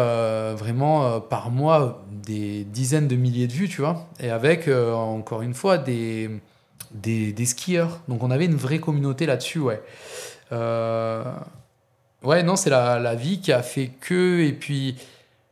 vraiment 0.57 1.19
par 1.19 1.51
mois 1.51 2.03
des 2.09 2.63
dizaines 2.63 3.07
de 3.07 3.15
milliers 3.15 3.47
de 3.47 3.53
vues 3.53 3.69
tu 3.69 3.81
vois. 3.81 4.07
Et 4.19 4.31
avec 4.31 4.67
encore 4.67 5.43
une 5.43 5.53
fois 5.53 5.77
des 5.77 6.29
des, 6.93 7.45
skieurs. 7.45 7.99
Donc 8.07 8.23
on 8.23 8.31
avait 8.31 8.45
une 8.45 8.55
vraie 8.55 8.79
communauté 8.79 9.25
là-dessus, 9.25 9.59
ouais. 9.59 9.81
Euh, 10.51 11.23
ouais, 12.23 12.43
non, 12.43 12.55
c'est 12.55 12.69
la, 12.69 12.99
la, 12.99 13.15
vie 13.15 13.39
qui 13.39 13.51
a 13.51 13.63
fait 13.63 13.91
que, 13.99 14.41
et 14.41 14.53
puis, 14.53 14.95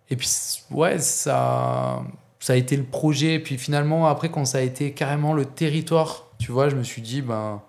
et 0.10 0.16
puis 0.16 0.30
ouais, 0.72 1.00
ça, 1.00 2.04
ça 2.40 2.54
a 2.54 2.56
été 2.56 2.78
le 2.78 2.84
projet. 2.84 3.36
Et 3.36 3.40
puis 3.40 3.58
finalement, 3.58 4.08
après, 4.08 4.30
quand 4.30 4.46
ça 4.46 4.60
a 4.60 4.62
été 4.62 4.92
carrément 4.92 5.34
le 5.34 5.46
territoire, 5.46 6.28
tu 6.38 6.52
vois, 6.52 6.70
je 6.70 6.76
me 6.76 6.84
suis 6.84 7.02
dit, 7.02 7.22
ben, 7.22 7.62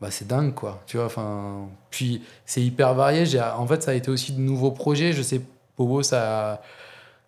bah, 0.00 0.10
c'est 0.10 0.26
dingue, 0.26 0.54
quoi. 0.54 0.82
Tu 0.86 0.96
vois, 0.96 1.06
enfin, 1.06 1.68
puis 1.90 2.22
c'est 2.46 2.62
hyper 2.62 2.94
varié. 2.94 3.24
En 3.40 3.66
fait, 3.66 3.82
ça 3.82 3.90
a 3.90 3.94
été 3.94 4.10
aussi 4.10 4.32
de 4.32 4.40
nouveaux 4.40 4.70
projets. 4.70 5.12
Je 5.12 5.22
sais, 5.22 5.40
Pobo, 5.76 6.02
ça, 6.02 6.62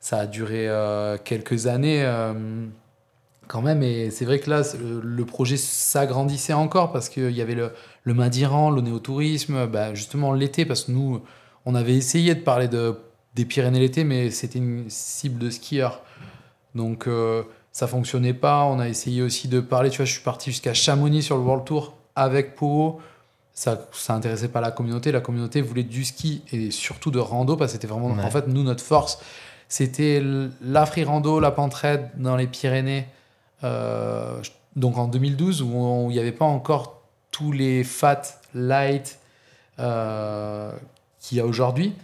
ça 0.01 0.21
a 0.21 0.27
duré 0.27 0.69
euh, 0.69 1.19
quelques 1.23 1.67
années. 1.67 2.03
Euh, 2.05 2.33
quand 3.49 3.63
même. 3.63 3.83
Et 3.83 4.11
c'est 4.11 4.25
vrai 4.25 4.39
que 4.39 4.51
là, 4.51 4.63
le 5.03 5.25
projet 5.25 5.57
s'agrandissait 5.57 6.53
encore 6.53 6.93
parce 6.93 7.09
qu'il 7.09 7.31
y 7.31 7.41
avait 7.41 7.55
le, 7.55 7.73
le 8.05 8.15
Madiran, 8.15 8.71
le 8.71 8.81
néotourisme, 8.81 9.67
bah, 9.67 9.95
justement 9.95 10.33
l'été, 10.33 10.65
parce 10.65 10.85
que 10.85 10.93
nous, 10.93 11.21
on 11.67 11.75
avait 11.75 11.95
essayé 11.95 12.35
de 12.35 12.41
parler 12.41 12.69
de, 12.69 12.97
des 13.35 13.45
Pyrénées 13.45 13.81
l'été, 13.81 14.05
mais 14.05 14.31
c'était 14.31 14.59
une 14.59 14.85
cible 14.89 15.39
de 15.39 15.51
skieurs. 15.51 16.03
Donc 16.75 17.07
euh, 17.07 17.43
ça 17.73 17.87
fonctionnait 17.87 18.35
pas. 18.35 18.65
On 18.65 18.79
a 18.79 18.89
essayé 18.89 19.23
aussi 19.23 19.49
de 19.49 19.61
parler, 19.61 19.91
tu 19.91 19.99
vois, 19.99 20.07
je 20.07 20.13
suis 20.13 20.23
parti 20.23 20.51
jusqu'à 20.51 20.75
Chamonix 20.75 21.23
sur 21.23 21.37
le 21.37 21.43
World 21.43 21.65
Tour 21.65 21.95
avec 22.17 22.55
Pau. 22.55 23.01
Ça, 23.55 23.87
ça 23.93 24.15
intéressait 24.15 24.49
pas 24.49 24.61
la 24.61 24.71
communauté. 24.71 25.13
La 25.13 25.21
communauté 25.21 25.61
voulait 25.61 25.83
du 25.83 26.05
ski 26.05 26.43
et 26.53 26.71
surtout 26.71 27.11
de 27.11 27.19
rando 27.19 27.57
parce 27.57 27.73
que 27.73 27.75
c'était 27.75 27.87
vraiment, 27.87 28.09
en 28.09 28.31
fait, 28.31 28.49
nous, 28.49 28.63
notre 28.63 28.83
force, 28.83 29.19
c'était 29.69 30.23
la 30.63 30.87
free 30.87 31.05
rando, 31.05 31.39
la 31.39 31.51
pentraide 31.51 32.11
dans 32.17 32.37
les 32.37 32.47
Pyrénées. 32.47 33.07
Euh, 33.65 34.41
donc 34.77 34.99
en 34.99 35.07
2012, 35.07 35.63
où 35.63 36.07
il 36.11 36.15
n'y 36.15 36.19
avait 36.19 36.33
pas 36.33 36.45
encore 36.45 37.03
tous 37.31 37.53
les 37.53 37.85
fat, 37.85 38.23
light 38.55 39.19
euh, 39.79 40.73
qu'il 41.21 41.39
y 41.39 41.41
a 41.41 41.47
aujourd'hui, 41.47 41.95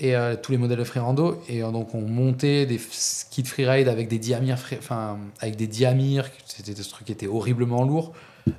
et 0.00 0.16
euh, 0.16 0.36
tous 0.40 0.52
les 0.52 0.58
modèles 0.58 0.78
de 0.78 0.84
freerando. 0.84 1.42
Et 1.48 1.60
donc 1.60 1.94
on 1.94 2.02
montait 2.02 2.66
des 2.66 2.78
skis 2.78 3.42
de 3.42 3.48
freeride 3.48 3.88
avec 3.88 4.08
des 4.08 4.18
diamires, 4.18 4.58
enfin 4.78 5.18
avec 5.40 5.56
des 5.56 5.66
diamires, 5.66 6.28
c'était 6.46 6.74
ce 6.74 6.90
truc 6.90 7.06
qui 7.06 7.12
était 7.12 7.26
horriblement 7.26 7.84
lourd. 7.84 8.12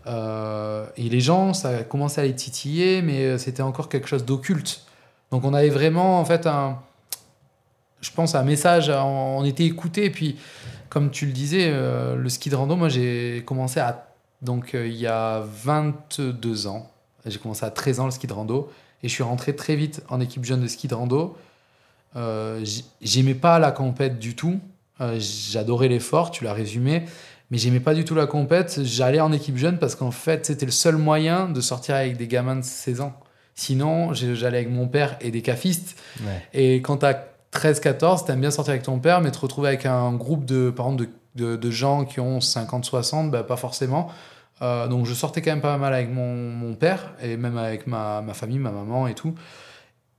et 0.08 1.10
les 1.10 1.20
gens, 1.20 1.54
ça 1.54 1.70
a 1.70 1.84
commencé 1.84 2.22
à 2.22 2.24
les 2.24 2.36
titiller, 2.36 3.02
mais 3.02 3.38
c'était 3.38 3.64
encore 3.64 3.90
quelque 3.90 4.08
chose 4.08 4.26
d'occulte. 4.26 4.86
Donc 5.32 5.44
on 5.44 5.54
avait 5.54 5.70
vraiment 5.70 6.20
en 6.20 6.26
fait 6.26 6.48
un, 6.48 6.80
je 8.06 8.12
pense 8.12 8.36
un 8.36 8.44
message, 8.44 8.90
on, 8.90 9.44
était 9.46 9.66
écouté, 9.66 10.10
puis 10.10 10.38
comme 10.96 11.12
tu 11.12 11.26
le 11.26 11.34
disais, 11.34 11.72
euh, 11.74 12.16
le 12.16 12.30
ski 12.30 12.50
de 12.50 12.56
rando, 12.56 12.78
moi 12.78 12.88
j'ai 12.88 13.44
commencé 13.46 13.82
à. 13.82 14.08
Donc 14.42 14.74
euh, 14.74 14.88
il 14.88 14.96
y 14.96 15.08
a 15.08 15.42
22 15.42 16.68
ans. 16.68 16.90
J'ai 17.26 17.38
commencé 17.38 17.66
à 17.66 17.70
13 17.70 18.00
ans 18.00 18.06
le 18.06 18.12
ski 18.12 18.28
de 18.28 18.32
rando. 18.32 18.72
Et 19.04 19.10
je 19.10 19.14
suis 19.14 19.22
rentré 19.22 19.54
très 19.58 19.76
vite 19.76 20.02
en 20.08 20.22
équipe 20.22 20.46
jeune 20.46 20.62
de 20.62 20.68
ski 20.68 20.88
de 20.88 20.96
rando. 20.96 21.36
Euh, 22.16 22.64
j'aimais 23.02 23.34
pas 23.34 23.60
la 23.60 23.74
compète 23.74 24.20
du 24.20 24.38
tout. 24.38 24.62
J'adorais 25.18 25.90
l'effort, 25.90 26.32
tu 26.32 26.46
l'as 26.46 26.54
résumé. 26.54 27.04
Mais 27.52 27.58
j'aimais 27.58 27.82
pas 27.82 27.94
du 27.94 28.06
tout 28.06 28.16
la 28.16 28.26
compète. 28.26 28.82
J'allais 28.86 29.20
en 29.20 29.34
équipe 29.34 29.58
jeune 29.58 29.80
parce 29.80 29.96
qu'en 29.96 30.12
fait, 30.12 30.46
c'était 30.46 30.66
le 30.66 30.72
seul 30.72 30.96
moyen 30.96 31.50
de 31.50 31.60
sortir 31.60 31.96
avec 31.96 32.16
des 32.16 32.28
gamins 32.28 32.56
de 32.56 32.64
16 32.64 33.02
ans. 33.02 33.20
Sinon, 33.54 34.14
j'allais 34.14 34.60
avec 34.60 34.70
mon 34.70 34.88
père 34.88 35.18
et 35.20 35.30
des 35.30 35.42
cafistes. 35.42 36.00
Et 36.54 36.76
quand 36.76 37.00
tu 37.00 37.06
as 37.06 37.35
13-14, 37.56 38.26
t'aimes 38.26 38.42
bien 38.42 38.52
sortir 38.52 38.72
avec 38.72 38.84
ton 38.84 39.00
père, 39.00 39.22
mais 39.22 39.32
te 39.32 39.40
retrouver 39.40 39.70
avec 39.70 39.86
un 39.86 40.14
groupe 40.14 40.46
de, 40.46 40.70
par 40.70 40.92
de, 40.92 41.08
de, 41.36 41.72
gens 41.72 42.06
qui 42.06 42.20
ont 42.20 42.40
50-60, 42.40 43.30
bah, 43.30 43.44
pas 43.44 43.56
forcément. 43.56 44.10
Euh, 44.62 44.88
donc 44.88 45.06
je 45.06 45.14
sortais 45.14 45.42
quand 45.42 45.52
même 45.52 45.62
pas 45.62 45.78
mal 45.78 45.94
avec 45.94 46.10
mon, 46.10 46.36
mon 46.36 46.76
père, 46.76 47.14
et 47.22 47.38
même 47.38 47.58
avec 47.58 47.88
ma, 47.88 48.22
ma, 48.22 48.34
famille, 48.34 48.60
ma 48.60 48.72
maman 48.72 49.08
et 49.08 49.16
tout. 49.16 49.34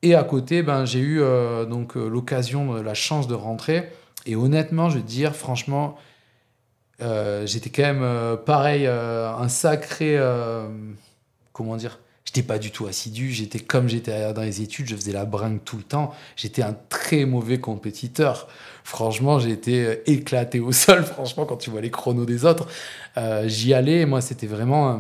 Et 0.02 0.14
à 0.14 0.24
côté, 0.24 0.62
ben, 0.62 0.84
j'ai 0.84 1.00
eu 1.00 1.20
euh, 1.20 1.64
donc 1.64 1.96
euh, 1.96 2.08
l'occasion, 2.08 2.74
la 2.82 2.94
chance 2.94 3.28
de 3.28 3.34
rentrer. 3.34 3.90
Et 4.24 4.34
honnêtement, 4.34 4.90
je 4.90 4.98
te 4.98 5.06
dire, 5.06 5.36
franchement, 5.36 5.96
j'étais 6.98 7.70
quand 7.70 7.94
même 7.94 8.38
pareil, 8.44 8.86
un 8.86 9.48
sacré. 9.48 10.18
comment 11.52 11.76
dire 11.76 11.98
J'étais 12.26 12.42
pas 12.42 12.58
du 12.58 12.72
tout 12.72 12.86
assidu, 12.86 13.30
j'étais 13.30 13.60
comme 13.60 13.88
j'étais 13.88 14.32
dans 14.32 14.42
les 14.42 14.60
études, 14.60 14.88
je 14.88 14.96
faisais 14.96 15.12
la 15.12 15.24
bringue 15.24 15.60
tout 15.64 15.76
le 15.76 15.84
temps. 15.84 16.12
J'étais 16.34 16.60
un 16.60 16.76
très 16.88 17.24
mauvais 17.24 17.60
compétiteur. 17.60 18.48
Franchement, 18.82 19.38
été 19.38 19.86
euh, 19.86 19.94
éclaté 20.06 20.60
au 20.60 20.72
sol, 20.72 21.04
franchement, 21.04 21.46
quand 21.46 21.56
tu 21.56 21.70
vois 21.70 21.80
les 21.80 21.90
chronos 21.90 22.26
des 22.26 22.44
autres. 22.44 22.66
Euh, 23.16 23.48
j'y 23.48 23.72
allais, 23.74 24.06
moi, 24.06 24.20
c'était 24.20 24.48
vraiment. 24.48 24.90
Euh, 24.90 24.96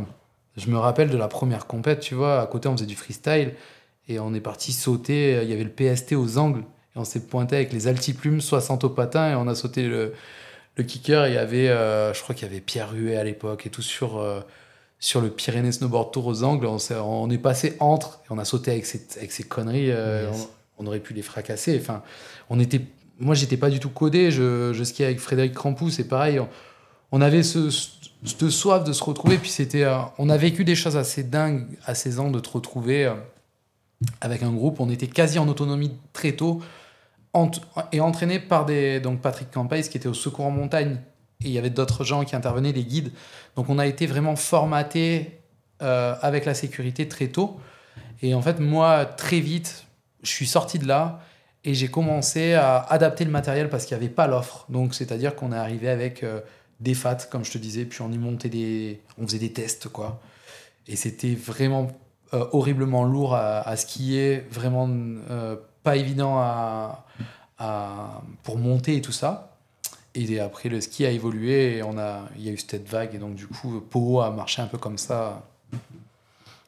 je 0.56 0.70
me 0.70 0.78
rappelle 0.78 1.10
de 1.10 1.16
la 1.16 1.28
première 1.28 1.66
compète, 1.66 2.00
tu 2.00 2.14
vois, 2.14 2.40
à 2.40 2.46
côté, 2.46 2.68
on 2.68 2.76
faisait 2.76 2.86
du 2.86 2.96
freestyle 2.96 3.54
et 4.08 4.20
on 4.20 4.32
est 4.32 4.40
parti 4.40 4.72
sauter. 4.72 5.40
Il 5.42 5.50
y 5.50 5.52
avait 5.52 5.64
le 5.64 5.70
PST 5.70 6.12
aux 6.12 6.38
angles 6.38 6.60
et 6.60 6.98
on 6.98 7.04
s'est 7.04 7.26
pointé 7.26 7.56
avec 7.56 7.72
les 7.72 7.88
altiplumes 7.88 8.40
60 8.40 8.84
au 8.84 8.90
patin 8.90 9.32
et 9.32 9.34
on 9.34 9.48
a 9.48 9.54
sauté 9.54 9.86
le, 9.88 10.14
le 10.76 10.84
kicker. 10.84 11.26
Il 11.26 11.34
y 11.34 11.38
avait, 11.38 11.66
je 11.66 12.22
crois 12.22 12.34
qu'il 12.34 12.48
y 12.48 12.50
avait 12.50 12.60
Pierre 12.60 12.92
Huet 12.94 13.16
à 13.16 13.24
l'époque 13.24 13.66
et 13.66 13.70
tout 13.70 13.82
sur 13.82 14.24
sur 14.98 15.20
le 15.20 15.30
Pyrénées 15.30 15.72
Snowboard 15.72 16.12
Tour 16.12 16.26
aux 16.26 16.42
angles, 16.42 16.66
on, 16.66 16.78
est, 16.78 16.92
on 16.92 17.30
est 17.30 17.38
passé 17.38 17.76
entre 17.80 18.20
et 18.24 18.32
on 18.32 18.38
a 18.38 18.44
sauté 18.44 18.70
avec 18.70 18.86
ces, 18.86 19.06
avec 19.16 19.32
ces 19.32 19.42
conneries. 19.42 19.90
Euh, 19.90 20.30
on, 20.78 20.86
aurait 20.86 21.00
pu 21.00 21.14
les 21.14 21.22
fracasser. 21.22 21.78
Enfin, 21.80 22.02
on 22.48 22.58
était, 22.58 22.80
moi, 23.18 23.34
j'étais 23.34 23.56
pas 23.56 23.70
du 23.70 23.80
tout 23.80 23.90
codé. 23.90 24.30
Je, 24.30 24.72
je 24.72 24.84
skiais 24.84 25.06
avec 25.06 25.20
Frédéric 25.20 25.54
Crampou, 25.54 25.90
c'est 25.90 26.08
pareil. 26.08 26.40
On, 27.12 27.20
avait 27.20 27.42
ce, 27.42 27.70
ce, 27.70 28.50
soif 28.50 28.84
de 28.84 28.92
se 28.92 29.04
retrouver. 29.04 29.36
Puis 29.38 29.50
c'était, 29.50 29.84
euh, 29.84 29.98
on 30.18 30.30
a 30.30 30.36
vécu 30.36 30.64
des 30.64 30.74
choses 30.74 30.96
assez 30.96 31.22
dingues 31.22 31.66
à 31.84 31.94
16 31.94 32.20
ans 32.20 32.30
de 32.30 32.40
te 32.40 32.48
retrouver 32.48 33.04
euh, 33.04 33.14
avec 34.20 34.42
un 34.42 34.52
groupe. 34.52 34.80
On 34.80 34.88
était 34.88 35.08
quasi 35.08 35.38
en 35.38 35.48
autonomie 35.48 35.92
très 36.12 36.32
tôt 36.32 36.62
et 37.92 38.00
entraîné 38.00 38.38
par 38.38 38.64
des 38.64 38.98
donc 39.00 39.20
Patrick 39.20 39.50
Campais 39.50 39.82
qui 39.82 39.98
était 39.98 40.08
au 40.08 40.14
secours 40.14 40.46
en 40.46 40.50
montagne 40.50 41.00
et 41.42 41.48
il 41.48 41.52
y 41.52 41.58
avait 41.58 41.70
d'autres 41.70 42.04
gens 42.04 42.24
qui 42.24 42.34
intervenaient, 42.34 42.72
des 42.72 42.84
guides. 42.84 43.12
Donc 43.56 43.68
on 43.68 43.78
a 43.78 43.86
été 43.86 44.06
vraiment 44.06 44.36
formaté 44.36 45.40
euh, 45.82 46.14
avec 46.22 46.44
la 46.44 46.54
sécurité 46.54 47.08
très 47.08 47.28
tôt. 47.28 47.60
Et 48.22 48.34
en 48.34 48.42
fait, 48.42 48.58
moi, 48.58 49.04
très 49.04 49.40
vite, 49.40 49.86
je 50.22 50.30
suis 50.30 50.46
sorti 50.46 50.78
de 50.78 50.86
là 50.86 51.20
et 51.64 51.74
j'ai 51.74 51.88
commencé 51.88 52.54
à 52.54 52.78
adapter 52.78 53.24
le 53.24 53.30
matériel 53.30 53.68
parce 53.68 53.84
qu'il 53.84 53.96
n'y 53.96 54.04
avait 54.04 54.12
pas 54.12 54.26
l'offre. 54.26 54.64
Donc, 54.68 54.94
c'est-à-dire 54.94 55.36
qu'on 55.36 55.52
est 55.52 55.56
arrivé 55.56 55.88
avec 55.88 56.22
euh, 56.22 56.40
des 56.80 56.94
fats, 56.94 57.16
comme 57.30 57.44
je 57.44 57.52
te 57.52 57.58
disais, 57.58 57.84
puis 57.84 58.00
on 58.00 58.10
y 58.10 58.18
montait 58.18 58.48
des. 58.48 59.00
On 59.18 59.26
faisait 59.26 59.38
des 59.38 59.52
tests, 59.52 59.88
quoi. 59.88 60.20
Et 60.86 60.96
c'était 60.96 61.34
vraiment 61.34 61.90
euh, 62.32 62.46
horriblement 62.52 63.04
lourd 63.04 63.34
à, 63.34 63.76
skier, 63.76 64.44
vraiment 64.50 64.88
pas 65.82 65.96
évident 65.96 66.38
à, 66.38 67.04
à, 67.58 68.22
pour 68.42 68.56
monter 68.56 68.96
et 68.96 69.02
tout 69.02 69.12
ça. 69.12 69.55
Et 70.16 70.40
après, 70.40 70.68
le 70.68 70.80
ski 70.80 71.06
a 71.06 71.10
évolué 71.10 71.76
et 71.76 71.82
on 71.82 71.98
a, 71.98 72.28
il 72.36 72.44
y 72.44 72.48
a 72.48 72.52
eu 72.52 72.58
cette 72.58 72.88
vague. 72.88 73.14
Et 73.14 73.18
donc, 73.18 73.34
du 73.34 73.46
coup, 73.46 73.80
Pau 73.80 74.20
a 74.20 74.30
marché 74.30 74.62
un 74.62 74.66
peu 74.66 74.78
comme 74.78 74.98
ça. 74.98 75.46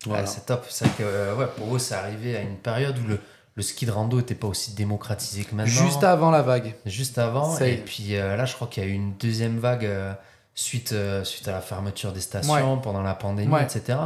Voilà. 0.06 0.26
c'est 0.26 0.46
top. 0.46 0.64
C'est 0.68 0.94
que 0.96 1.34
ouais, 1.34 1.48
Pau, 1.56 1.78
c'est 1.78 1.94
arrivé 1.94 2.36
à 2.36 2.42
une 2.42 2.56
période 2.56 2.96
où 2.98 3.08
le 3.08 3.18
le 3.58 3.64
ski 3.64 3.86
de 3.86 3.90
rando 3.90 4.18
n'était 4.18 4.36
pas 4.36 4.46
aussi 4.46 4.72
démocratisé 4.74 5.42
que 5.42 5.52
maintenant. 5.52 5.84
Juste 5.84 6.04
avant 6.04 6.30
la 6.30 6.42
vague. 6.42 6.76
Juste 6.86 7.18
avant. 7.18 7.58
Et 7.58 7.78
puis 7.78 8.14
euh, 8.14 8.36
là, 8.36 8.44
je 8.44 8.54
crois 8.54 8.68
qu'il 8.68 8.84
y 8.84 8.86
a 8.86 8.88
eu 8.88 8.92
une 8.92 9.14
deuxième 9.14 9.58
vague 9.58 9.84
euh, 9.84 10.14
suite, 10.54 10.92
euh, 10.92 11.24
suite 11.24 11.48
à 11.48 11.50
la 11.50 11.60
fermeture 11.60 12.12
des 12.12 12.20
stations, 12.20 12.78
pendant 12.78 13.02
la 13.02 13.16
pandémie, 13.16 13.56
etc. 13.60 13.98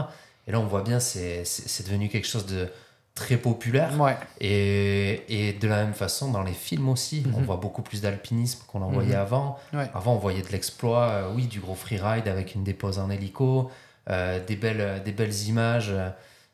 Et 0.46 0.52
là, 0.52 0.58
on 0.58 0.64
voit 0.64 0.80
bien, 0.80 1.00
c'est 1.00 1.44
devenu 1.84 2.08
quelque 2.08 2.26
chose 2.26 2.46
de 2.46 2.66
très 3.14 3.36
populaire. 3.36 3.92
Et, 4.40 5.22
et, 5.28 5.52
de 5.52 5.68
la 5.68 5.84
même 5.84 5.94
façon, 5.94 6.30
dans 6.30 6.42
les 6.42 6.52
films 6.52 6.88
aussi, 6.88 7.24
on 7.34 7.40
mhm. 7.40 7.44
voit 7.44 7.56
beaucoup 7.56 7.82
plus 7.82 8.00
d'alpinisme 8.00 8.64
qu'on 8.66 8.82
en 8.82 8.90
voyait 8.90 9.14
mhm. 9.14 9.20
avant. 9.20 9.58
Avant, 9.94 10.14
on 10.14 10.18
voyait 10.18 10.42
de 10.42 10.48
l'exploit, 10.48 11.30
oui, 11.34 11.46
du 11.46 11.60
gros 11.60 11.74
freeride 11.74 12.28
avec 12.28 12.54
une 12.54 12.64
dépose 12.64 12.98
en 12.98 13.10
hélico, 13.10 13.70
des, 14.08 14.56
belles, 14.56 15.02
des 15.04 15.12
belles 15.12 15.42
images 15.44 15.92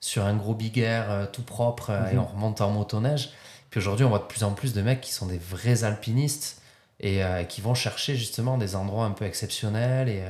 sur 0.01 0.25
un 0.25 0.37
gros 0.37 0.55
big 0.55 0.79
air 0.79 1.11
euh, 1.11 1.27
tout 1.27 1.43
propre 1.43 1.91
euh, 1.91 2.11
et 2.11 2.15
mhm. 2.15 2.21
on 2.21 2.25
remonte 2.25 2.61
en 2.61 2.71
motoneige. 2.71 3.31
Puis 3.71 3.79
aujourd'hui, 3.79 4.05
on 4.05 4.09
voit 4.09 4.21
de 4.21 4.25
plus 4.25 4.45
en 4.45 4.53
plus 4.53 4.73
de 4.73 4.83
mecs 4.83 5.01
qui 5.01 5.13
sont 5.13 5.27
des 5.27 5.39
vrais 5.39 5.85
alpinistes 5.85 6.63
et 7.01 7.23
euh, 7.23 7.45
qui 7.45 7.61
vont 7.61 7.75
chercher 7.75 8.17
justement 8.17 8.59
des 8.59 8.77
endroits 8.77 9.05
un 9.05 9.11
peu 9.11 9.25
exceptionnels. 9.25 10.09
Et, 10.09 10.23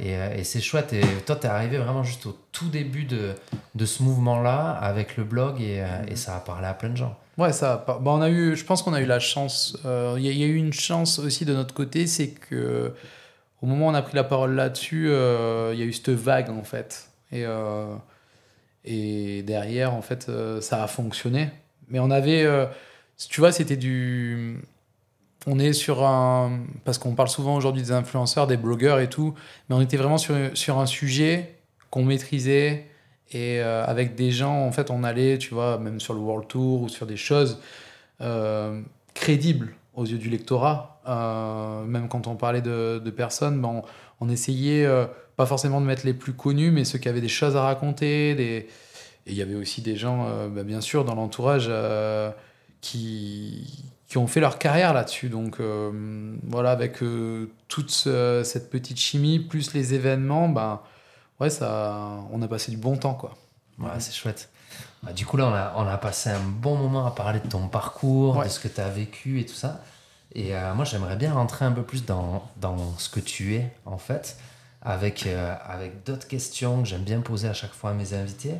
et, 0.00 0.44
c'est 0.44 0.60
chouette. 0.60 0.92
Et 0.92 1.02
toi, 1.26 1.36
tu 1.36 1.46
es 1.46 1.50
arrivé 1.50 1.78
vraiment 1.78 2.02
juste 2.02 2.26
au 2.26 2.36
tout 2.52 2.68
début 2.68 3.04
de, 3.04 3.34
de 3.74 3.86
ce 3.86 4.02
mouvement-là 4.02 4.70
avec 4.70 5.16
le 5.16 5.24
blog 5.24 5.60
et, 5.60 5.84
et, 6.08 6.16
ça 6.16 6.36
a 6.36 6.40
parlé 6.40 6.66
à 6.66 6.74
plein 6.74 6.90
de 6.90 6.96
gens. 6.96 7.16
Ouais, 7.36 7.52
ça 7.52 7.84
a 7.86 7.98
on 8.04 8.20
a 8.20 8.30
eu, 8.30 8.56
je 8.56 8.64
pense 8.64 8.82
qu'on 8.82 8.94
a 8.94 9.00
eu 9.00 9.06
la 9.06 9.20
chance. 9.20 9.78
Il 9.84 10.22
y, 10.22 10.42
a 10.42 10.46
eu 10.46 10.56
une 10.56 10.72
chance 10.72 11.18
aussi 11.18 11.44
de 11.44 11.54
notre 11.54 11.74
côté, 11.74 12.06
c'est 12.06 12.30
que 12.30 12.92
au 13.62 13.66
moment 13.66 13.86
où 13.86 13.90
on 13.90 13.94
a 13.94 14.02
pris 14.02 14.16
la 14.16 14.24
parole 14.24 14.54
là-dessus, 14.54 15.06
il 15.06 15.78
y 15.78 15.82
a 15.82 15.84
eu 15.84 15.92
cette 15.92 16.10
vague 16.10 16.50
en 16.50 16.64
fait. 16.64 17.08
Et 17.30 17.46
et 18.90 19.42
derrière, 19.42 19.92
en 19.92 20.00
fait, 20.00 20.28
euh, 20.28 20.62
ça 20.62 20.82
a 20.82 20.86
fonctionné. 20.86 21.50
Mais 21.88 21.98
on 21.98 22.10
avait, 22.10 22.44
euh, 22.44 22.64
tu 23.28 23.40
vois, 23.40 23.52
c'était 23.52 23.76
du. 23.76 24.62
On 25.46 25.58
est 25.58 25.72
sur 25.72 26.04
un. 26.04 26.60
Parce 26.84 26.98
qu'on 26.98 27.14
parle 27.14 27.28
souvent 27.28 27.56
aujourd'hui 27.56 27.82
des 27.82 27.92
influenceurs, 27.92 28.46
des 28.46 28.56
blogueurs 28.56 29.00
et 29.00 29.08
tout, 29.08 29.34
mais 29.68 29.76
on 29.76 29.80
était 29.80 29.96
vraiment 29.96 30.18
sur, 30.18 30.34
sur 30.54 30.78
un 30.78 30.86
sujet 30.86 31.56
qu'on 31.90 32.04
maîtrisait 32.04 32.86
et 33.30 33.60
euh, 33.60 33.84
avec 33.84 34.14
des 34.14 34.30
gens, 34.30 34.66
en 34.66 34.72
fait, 34.72 34.90
on 34.90 35.04
allait, 35.04 35.38
tu 35.38 35.54
vois, 35.54 35.78
même 35.78 36.00
sur 36.00 36.14
le 36.14 36.20
World 36.20 36.48
Tour 36.48 36.82
ou 36.82 36.88
sur 36.88 37.06
des 37.06 37.16
choses 37.16 37.60
crédibles 39.14 39.74
aux 39.94 40.04
yeux 40.04 40.18
du 40.18 40.28
lectorat. 40.28 41.00
même 41.86 42.08
quand 42.08 42.26
on 42.26 42.34
parlait 42.34 42.62
de, 42.62 43.00
de 43.04 43.10
personnes, 43.10 43.60
ben 43.60 43.82
on, 44.20 44.28
essayait 44.28 44.86
pas 45.36 45.46
forcément 45.46 45.80
de 45.80 45.86
mettre 45.86 46.04
les 46.04 46.14
plus 46.14 46.32
connus, 46.32 46.72
mais 46.72 46.84
ceux 46.84 46.98
qui 46.98 47.08
avaient 47.08 47.20
des 47.20 47.28
choses 47.28 47.54
à 47.54 47.62
raconter. 47.62 48.30
Et 48.30 48.68
il 49.28 49.34
y 49.34 49.42
avait 49.42 49.54
aussi 49.54 49.82
des 49.82 49.96
gens, 49.96 50.26
euh, 50.26 50.48
bah, 50.48 50.64
bien 50.64 50.80
sûr, 50.80 51.04
dans 51.04 51.14
l'entourage 51.14 51.66
euh, 51.68 52.30
qui, 52.80 53.84
qui 54.08 54.18
ont 54.18 54.26
fait 54.26 54.40
leur 54.40 54.58
carrière 54.58 54.92
là-dessus. 54.92 55.28
Donc 55.28 55.60
euh, 55.60 56.36
voilà, 56.44 56.70
avec 56.70 56.98
toute 57.68 57.90
cette 57.90 58.70
petite 58.70 58.98
chimie, 58.98 59.38
plus 59.38 59.74
les 59.74 59.94
événements, 59.94 60.48
ben, 60.48 60.80
ouais, 61.40 61.50
ça, 61.50 62.18
on 62.32 62.42
a 62.42 62.48
passé 62.48 62.70
du 62.70 62.76
bon 62.76 62.96
temps. 62.96 63.14
Quoi. 63.14 63.36
Ouais, 63.78 64.00
c'est 64.00 64.14
chouette. 64.14 64.48
Bah, 65.02 65.12
du 65.12 65.24
coup, 65.26 65.36
là, 65.36 65.46
on 65.46 65.54
a, 65.54 65.72
on 65.76 65.88
a, 65.88 65.96
passé 65.98 66.30
un 66.30 66.40
bon 66.40 66.76
moment 66.76 67.06
à 67.06 67.12
parler 67.12 67.40
de 67.40 67.48
ton 67.48 67.68
parcours, 67.68 68.42
de 68.42 68.48
ce 68.48 68.58
que 68.58 68.68
tu 68.68 68.80
as 68.80 68.88
vécu 68.88 69.40
et 69.40 69.46
tout 69.46 69.54
ça. 69.54 69.80
Et 70.34 70.52
moi, 70.74 70.84
j'aimerais 70.84 71.16
bien 71.16 71.32
rentrer 71.32 71.64
un 71.64 71.72
peu 71.72 71.82
plus 71.82 72.04
dans, 72.04 72.48
dans 72.56 72.96
ce 72.98 73.08
que 73.08 73.20
tu 73.20 73.54
es, 73.54 73.72
en 73.86 73.98
fait 73.98 74.36
avec, 74.82 75.26
euh, 75.26 75.54
avec 75.66 76.04
d'autres 76.04 76.26
questions 76.26 76.82
que 76.82 76.88
j'aime 76.88 77.02
bien 77.02 77.20
poser 77.20 77.48
à 77.48 77.52
chaque 77.54 77.72
fois 77.72 77.90
à 77.90 77.94
mes 77.94 78.14
invités. 78.14 78.54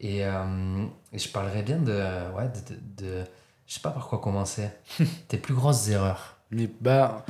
Et, 0.00 0.24
euh, 0.24 0.84
je 1.12 1.28
parlerai 1.28 1.62
bien 1.62 1.78
de, 1.78 1.92
ouais, 2.36 2.48
de, 2.96 3.04
de, 3.04 3.24
Je 3.66 3.74
sais 3.74 3.80
pas 3.80 3.90
par 3.90 4.08
quoi 4.08 4.18
commencer. 4.18 4.68
Tes 5.28 5.38
plus 5.38 5.54
grosses 5.54 5.88
erreurs. 5.88 6.36
Bah, 6.80 7.24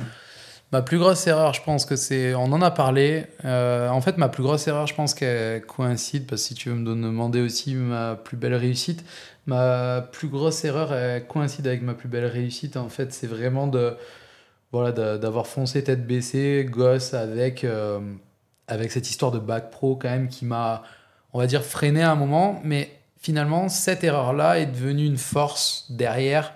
ma 0.71 0.81
plus 0.81 0.97
grosse 0.97 1.25
erreur, 1.27 1.53
je 1.53 1.63
pense 1.63 1.85
que 1.85 1.95
c'est. 1.95 2.35
On 2.35 2.51
en 2.51 2.61
a 2.61 2.71
parlé. 2.71 3.25
Euh, 3.45 3.89
en 3.89 4.01
fait, 4.01 4.17
ma 4.17 4.29
plus 4.29 4.43
grosse 4.43 4.67
erreur, 4.67 4.87
je 4.87 4.95
pense 4.95 5.13
qu'elle 5.13 5.65
coïncide, 5.65 6.27
parce 6.27 6.41
que 6.41 6.47
si 6.49 6.53
tu 6.53 6.69
veux 6.69 6.75
me 6.75 6.85
demander 6.85 7.41
aussi 7.41 7.75
ma 7.75 8.15
plus 8.15 8.37
belle 8.37 8.55
réussite, 8.55 9.03
ma 9.45 10.01
plus 10.01 10.27
grosse 10.27 10.63
erreur, 10.65 10.93
elle 10.93 11.25
coïncide 11.27 11.67
avec 11.67 11.81
ma 11.81 11.93
plus 11.93 12.09
belle 12.09 12.25
réussite. 12.25 12.77
En 12.77 12.89
fait, 12.89 13.13
c'est 13.13 13.27
vraiment 13.27 13.67
de. 13.67 13.97
Voilà, 14.71 14.91
d'avoir 15.17 15.47
foncé 15.47 15.83
tête 15.85 16.05
baissée, 16.05 16.67
gosse, 16.69 17.13
avec 17.13 17.65
avec 18.67 18.91
cette 18.91 19.09
histoire 19.09 19.31
de 19.31 19.39
bac 19.39 19.71
pro 19.71 19.95
quand 19.95 20.09
même 20.09 20.27
qui 20.27 20.45
m'a, 20.45 20.83
on 21.33 21.39
va 21.39 21.47
dire, 21.47 21.63
freiné 21.63 22.01
à 22.01 22.11
un 22.11 22.15
moment. 22.15 22.61
Mais 22.63 22.89
finalement, 23.25 23.69
cette 23.69 24.03
erreur-là 24.03 24.59
est 24.59 24.67
devenue 24.67 25.03
une 25.03 25.17
force 25.17 25.87
derrière. 25.89 26.53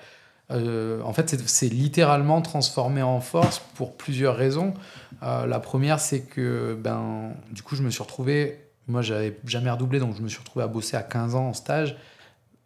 Euh, 0.52 1.02
en 1.02 1.14
fait, 1.14 1.36
c'est 1.48 1.68
littéralement 1.68 2.44
transformé 2.44 3.02
en 3.02 3.22
force 3.22 3.60
pour 3.74 3.98
plusieurs 3.98 4.36
raisons. 4.36 4.76
Euh, 5.24 5.48
la 5.48 5.60
première, 5.60 6.00
c'est 6.00 6.22
que 6.22 6.78
ben, 6.80 7.32
du 7.52 7.64
coup, 7.64 7.76
je 7.76 7.82
me 7.82 7.90
suis 7.90 8.04
retrouvé, 8.04 8.60
moi, 8.88 9.02
j'avais 9.02 9.36
jamais 9.46 9.72
redoublé, 9.72 10.00
donc 10.00 10.16
je 10.16 10.22
me 10.22 10.28
suis 10.28 10.38
retrouvé 10.38 10.64
à 10.64 10.68
bosser 10.68 10.96
à 10.96 11.02
15 11.02 11.34
ans 11.34 11.48
en 11.48 11.54
stage. 11.54 11.98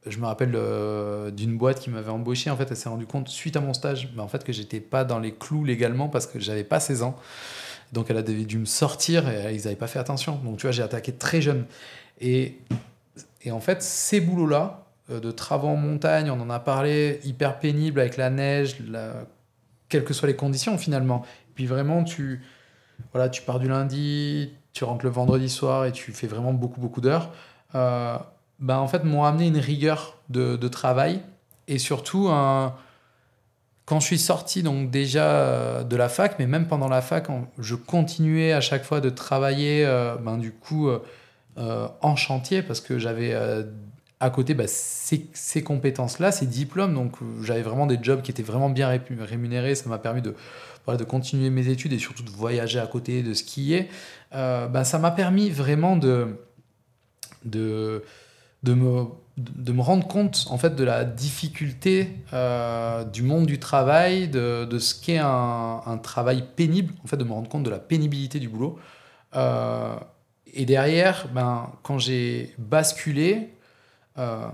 Je 0.06 0.18
me 0.18 0.26
rappelle 0.26 0.52
euh, 0.54 1.32
d'une 1.32 1.58
boîte 1.58 1.80
qui 1.80 1.90
m'avait 1.90 2.12
embauché. 2.12 2.50
En 2.50 2.58
fait, 2.58 2.68
elle 2.70 2.76
s'est 2.76 2.90
rendue 2.90 3.06
compte 3.06 3.30
suite 3.30 3.56
à 3.56 3.62
mon 3.62 3.74
stage, 3.74 4.10
mais 4.18 4.22
en 4.22 4.28
fait, 4.28 4.44
que 4.44 4.52
j'étais 4.52 4.82
pas 4.82 5.06
dans 5.06 5.20
les 5.20 5.34
clous 5.34 5.64
légalement 5.64 6.10
parce 6.10 6.28
que 6.28 6.42
j'avais 6.42 6.66
pas 6.66 6.82
16 6.82 7.04
ans. 7.04 7.18
Donc 7.94 8.08
elle 8.10 8.18
a 8.18 8.22
dû 8.22 8.58
me 8.58 8.66
sortir 8.66 9.30
et 9.30 9.56
ils 9.56 9.64
n'avaient 9.64 9.78
pas 9.78 9.88
fait 9.88 10.00
attention. 10.00 10.42
Donc 10.44 10.58
tu 10.58 10.64
vois, 10.64 10.72
j'ai 10.72 10.84
attaqué 10.84 11.14
très 11.14 11.42
jeune. 11.42 11.64
Et, 12.20 12.58
et 13.44 13.52
en 13.52 13.60
fait, 13.60 13.82
ces 13.82 14.22
boulots-là, 14.22 14.86
euh, 15.10 15.20
de 15.20 15.32
travaux 15.32 15.68
en 15.68 15.76
montagne, 15.76 16.32
on 16.32 16.40
en 16.40 16.50
a 16.50 16.60
parlé, 16.60 17.20
hyper 17.24 17.60
pénible 17.60 18.00
avec 18.00 18.18
la 18.18 18.30
neige, 18.30 18.78
quelles 19.90 20.06
que 20.06 20.14
soient 20.14 20.28
les 20.28 20.36
conditions 20.36 20.78
finalement. 20.78 21.24
Et 21.50 21.54
puis 21.56 21.66
vraiment, 21.66 22.04
tu, 22.04 22.42
voilà, 23.12 23.30
tu 23.30 23.42
pars 23.42 23.60
du 23.60 23.68
lundi, 23.68 24.54
tu 24.72 24.86
rentres 24.86 25.06
le 25.06 25.12
vendredi 25.12 25.50
soir 25.50 25.86
et 25.86 25.92
tu 25.92 26.14
fais 26.14 26.28
vraiment 26.28 26.54
beaucoup, 26.54 26.80
beaucoup 26.80 27.02
d'heures. 27.02 27.32
Euh, 27.76 28.18
ben, 28.60 28.78
en 28.78 28.88
fait, 28.88 29.04
m'ont 29.04 29.26
amené 29.26 29.48
une 29.48 29.58
rigueur 29.58 30.18
de, 30.30 30.56
de 30.56 30.68
travail 30.68 31.22
et 31.68 31.80
surtout 31.80 32.30
un 32.30 32.76
quand 33.86 34.00
je 34.00 34.06
suis 34.06 34.20
sorti 34.20 34.64
donc 34.64 34.92
déjà 34.92 35.26
euh, 35.26 35.84
de 35.84 35.98
la 35.98 36.08
fac, 36.08 36.40
mais 36.40 36.48
même 36.48 36.70
pendant 36.70 36.88
la 36.88 37.02
fac, 37.02 37.28
je 37.60 37.76
continuais 37.76 38.54
à 38.54 38.62
chaque 38.62 38.86
fois 38.86 39.02
de 39.02 39.10
travailler 39.10 39.86
ben, 40.24 40.38
du 40.38 40.54
coup 40.54 40.90
en 41.58 42.16
chantier 42.16 42.62
parce 42.62 42.82
que 42.82 42.98
j'avais 43.00 43.36
à 44.20 44.30
côté 44.30 44.54
bah, 44.54 44.66
ces, 44.68 45.28
ces 45.34 45.64
compétences-là, 45.64 46.32
ces 46.32 46.46
diplômes. 46.46 46.94
Donc 46.94 47.18
j'avais 47.44 47.62
vraiment 47.62 47.86
des 47.86 48.00
jobs 48.02 48.22
qui 48.22 48.32
étaient 48.32 48.44
vraiment 48.44 48.70
bien 48.70 48.90
rémunérés. 49.20 49.76
Ça 49.76 49.90
m'a 49.90 50.00
permis 50.00 50.22
de, 50.22 50.36
de 50.88 51.04
continuer 51.04 51.50
mes 51.50 51.68
études 51.68 51.94
et 51.94 52.00
surtout 52.00 52.24
de 52.24 52.30
voyager 52.30 52.80
à 52.80 52.88
côté, 52.88 53.22
de 53.24 53.34
skier. 53.34 53.90
Ben, 54.32 54.84
ça 54.84 54.98
m'a 54.98 55.12
permis 55.12 55.50
vraiment 55.50 55.98
de, 55.98 56.40
de, 57.46 58.04
de 58.64 58.74
me 58.74 59.06
de 59.38 59.72
me 59.72 59.82
rendre 59.82 60.08
compte 60.08 60.46
en 60.50 60.58
fait 60.58 60.76
de 60.76 60.84
la 60.84 61.06
difficulté 61.06 62.10
euh, 62.34 63.04
du 63.04 63.24
monde 63.24 63.46
du 63.48 63.60
travail, 63.60 64.28
de, 64.28 64.66
de 64.66 64.80
ce 64.80 64.94
qu'est 64.94 65.18
un, 65.18 66.00
travail 66.04 66.46
pénible, 66.56 66.94
en 67.04 67.08
fait 67.08 67.18
de 67.18 67.24
me 67.24 67.32
rendre 67.32 67.50
compte 67.50 67.64
de 67.64 67.70
la 67.70 67.80
pénibilité 67.80 68.40
du 68.40 68.48
boulot. 68.48 68.78
Euh, 69.36 69.96
et 70.54 70.66
derrière, 70.66 71.28
ben, 71.34 71.72
quand 71.84 71.98
j'ai 71.98 72.54
basculé, 72.58 73.50
euh, 74.18 74.48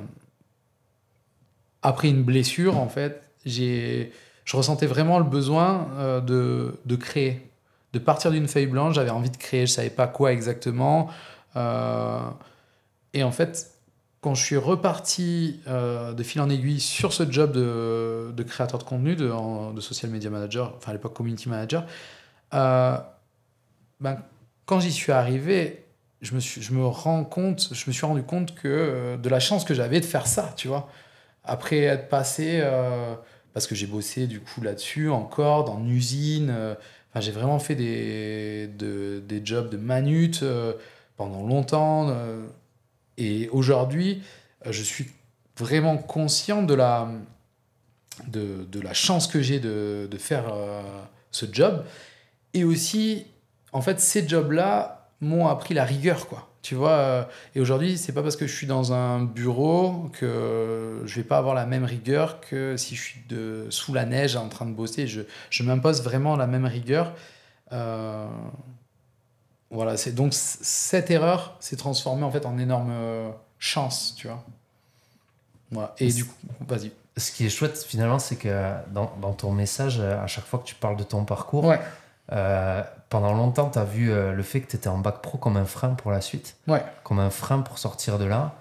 après 1.82 2.10
une 2.10 2.24
blessure, 2.24 2.78
en 2.78 2.90
fait, 2.90 3.22
je 3.46 4.12
ressentais 4.54 4.86
vraiment 4.86 5.20
le 5.20 5.26
besoin 5.26 6.22
de, 6.26 6.76
de 6.86 6.96
créer, 6.96 7.50
de 7.94 8.00
partir 8.00 8.32
d'une 8.32 8.48
feuille 8.48 8.68
blanche. 8.68 8.96
J'avais 8.96 9.10
envie 9.10 9.30
de 9.30 9.38
créer, 9.38 9.66
je 9.66 9.72
savais 9.72 9.90
pas 9.90 10.08
quoi 10.08 10.34
exactement. 10.34 11.10
et 11.56 13.24
en 13.24 13.32
fait, 13.32 13.80
quand 14.22 14.36
je 14.36 14.44
suis 14.44 14.58
reparti 14.58 15.62
euh, 15.68 16.14
de 16.14 16.24
fil 16.24 16.42
en 16.42 16.50
aiguille 16.50 16.80
sur 16.80 17.14
ce 17.14 17.30
job 17.30 17.54
de, 17.54 18.32
de 18.36 18.44
créateur 18.44 18.80
de 18.80 18.84
contenu, 18.84 19.16
de, 19.16 19.32
de, 19.74 19.82
social 19.82 20.12
media 20.12 20.30
manager, 20.30 20.74
enfin 20.76 20.92
à 20.92 20.94
l'époque 20.94 21.14
community 21.14 21.48
manager, 21.48 21.86
euh, 22.54 22.98
ben, 24.00 24.18
quand 24.66 24.80
j'y 24.80 24.92
suis 24.92 25.12
arrivé, 25.12 25.86
je 26.22 26.36
me, 26.36 26.40
suis, 26.40 26.62
je 26.62 26.74
me 26.74 26.86
rends 26.86 27.24
compte, 27.24 27.70
je 27.74 27.84
me 27.88 27.94
suis 27.94 28.06
rendu 28.06 28.24
compte 28.24 28.56
que 28.56 28.68
euh, 28.68 29.18
de 29.18 29.30
la 29.30 29.40
chance 29.40 29.64
que 29.64 29.74
j'avais 29.74 30.00
de 30.00 30.06
faire 30.06 30.28
ça, 30.28 30.54
tu 30.58 30.68
vois. 30.68 30.90
Après 31.44 31.80
être 31.80 32.10
passé, 32.10 32.60
euh, 32.62 33.16
parce 33.54 33.68
que 33.68 33.76
j'ai 33.76 33.88
bossé 33.88 34.28
du 34.28 34.40
coup 34.42 34.62
là-dessus 34.62 35.10
encore, 35.10 35.64
dans 35.66 35.80
une 35.80 35.90
usine. 35.92 36.50
euh, 36.52 36.76
j'ai 37.16 37.32
vraiment 37.32 37.60
fait 37.60 37.76
des, 37.76 38.68
de- 38.68 39.22
des 39.28 39.42
jobs 39.46 39.70
de 39.70 39.78
manute 39.78 40.44
pendant 41.18 41.46
longtemps. 41.46 42.14
et 43.18 43.50
aujourd'hui, 43.50 44.22
je 44.70 44.84
suis 44.84 45.08
vraiment 45.58 45.98
conscient 45.98 46.62
de 46.64 46.74
la, 46.76 47.10
de, 48.28 48.66
de 48.72 48.80
la 48.80 48.94
chance 48.94 49.28
que 49.28 49.42
j'ai 49.42 49.60
de, 49.60 50.08
de 50.10 50.18
faire 50.18 50.46
ce 51.32 51.46
job. 51.52 51.84
Et 52.54 52.64
aussi, 52.64 53.26
en 53.74 53.82
fait, 53.82 54.00
ces 54.00 54.28
jobs-là 54.28 54.99
m'ont 55.22 55.48
appris 55.48 55.74
la 55.74 55.84
rigueur, 55.84 56.28
quoi. 56.28 56.50
Tu 56.62 56.76
vois, 56.76 56.92
euh, 56.92 57.24
et 57.56 57.62
aujourd'hui, 57.62 57.98
c'est 57.98 58.12
pas 58.12 58.22
parce 58.22 58.36
que 58.36 58.46
je 58.46 58.54
suis 58.54 58.68
dans 58.68 58.92
un 58.92 59.24
bureau 59.24 60.10
que 60.12 61.02
je 61.06 61.16
vais 61.16 61.24
pas 61.24 61.38
avoir 61.38 61.56
la 61.56 61.66
même 61.66 61.86
rigueur 61.86 62.42
que 62.42 62.76
si 62.76 62.96
je 62.96 63.02
suis 63.02 63.22
de, 63.30 63.68
sous 63.70 63.94
la 63.94 64.06
neige 64.06 64.36
en 64.36 64.50
train 64.50 64.66
de 64.66 64.74
bosser. 64.74 65.08
Je, 65.08 65.22
je 65.50 65.64
m'impose 65.64 66.04
vraiment 66.04 66.36
la 66.36 66.48
même 66.48 66.66
rigueur. 66.66 67.14
Euh, 67.72 68.28
voilà, 69.72 69.96
c'est 69.96 70.12
donc 70.12 70.34
cette 70.34 71.10
erreur 71.12 71.56
s'est 71.60 71.78
transformée 71.78 72.24
en 72.24 72.32
fait 72.32 72.46
en 72.46 72.58
énorme 72.58 72.92
euh, 72.92 73.30
chance, 73.58 74.16
tu 74.18 74.28
vois. 74.28 74.44
Voilà. 75.72 75.96
Et 76.00 76.12
du 76.12 76.26
coup, 76.26 76.36
vas-y. 76.68 76.92
Ce 77.16 77.32
qui 77.32 77.46
est 77.46 77.50
chouette 77.50 77.78
finalement, 77.88 78.20
c'est 78.20 78.36
que 78.36 78.74
dans, 78.92 79.14
dans 79.22 79.34
ton 79.34 79.52
message, 79.52 80.00
à 80.00 80.28
chaque 80.28 80.46
fois 80.46 80.60
que 80.60 80.66
tu 80.66 80.76
parles 80.76 80.98
de 80.98 81.04
ton 81.04 81.24
parcours, 81.24 81.64
Ouais. 81.64 81.80
Euh, 82.32 82.84
pendant 83.10 83.34
longtemps, 83.34 83.70
tu 83.70 83.80
as 83.80 83.84
vu 83.86 84.12
euh, 84.12 84.34
le 84.34 84.44
fait 84.44 84.62
que 84.62 84.70
tu 84.70 84.76
étais 84.76 84.88
en 84.88 85.00
bac 85.00 85.22
pro 85.22 85.38
comme 85.38 85.58
un 85.58 85.66
frein 85.66 85.90
pour 85.90 86.12
la 86.12 86.22
suite, 86.22 86.56
Ouais. 86.68 86.84
comme 87.04 87.20
un 87.20 87.30
frein 87.32 87.60
pour 87.62 87.78
sortir 87.80 88.20
de 88.20 88.26
là. 88.26 88.54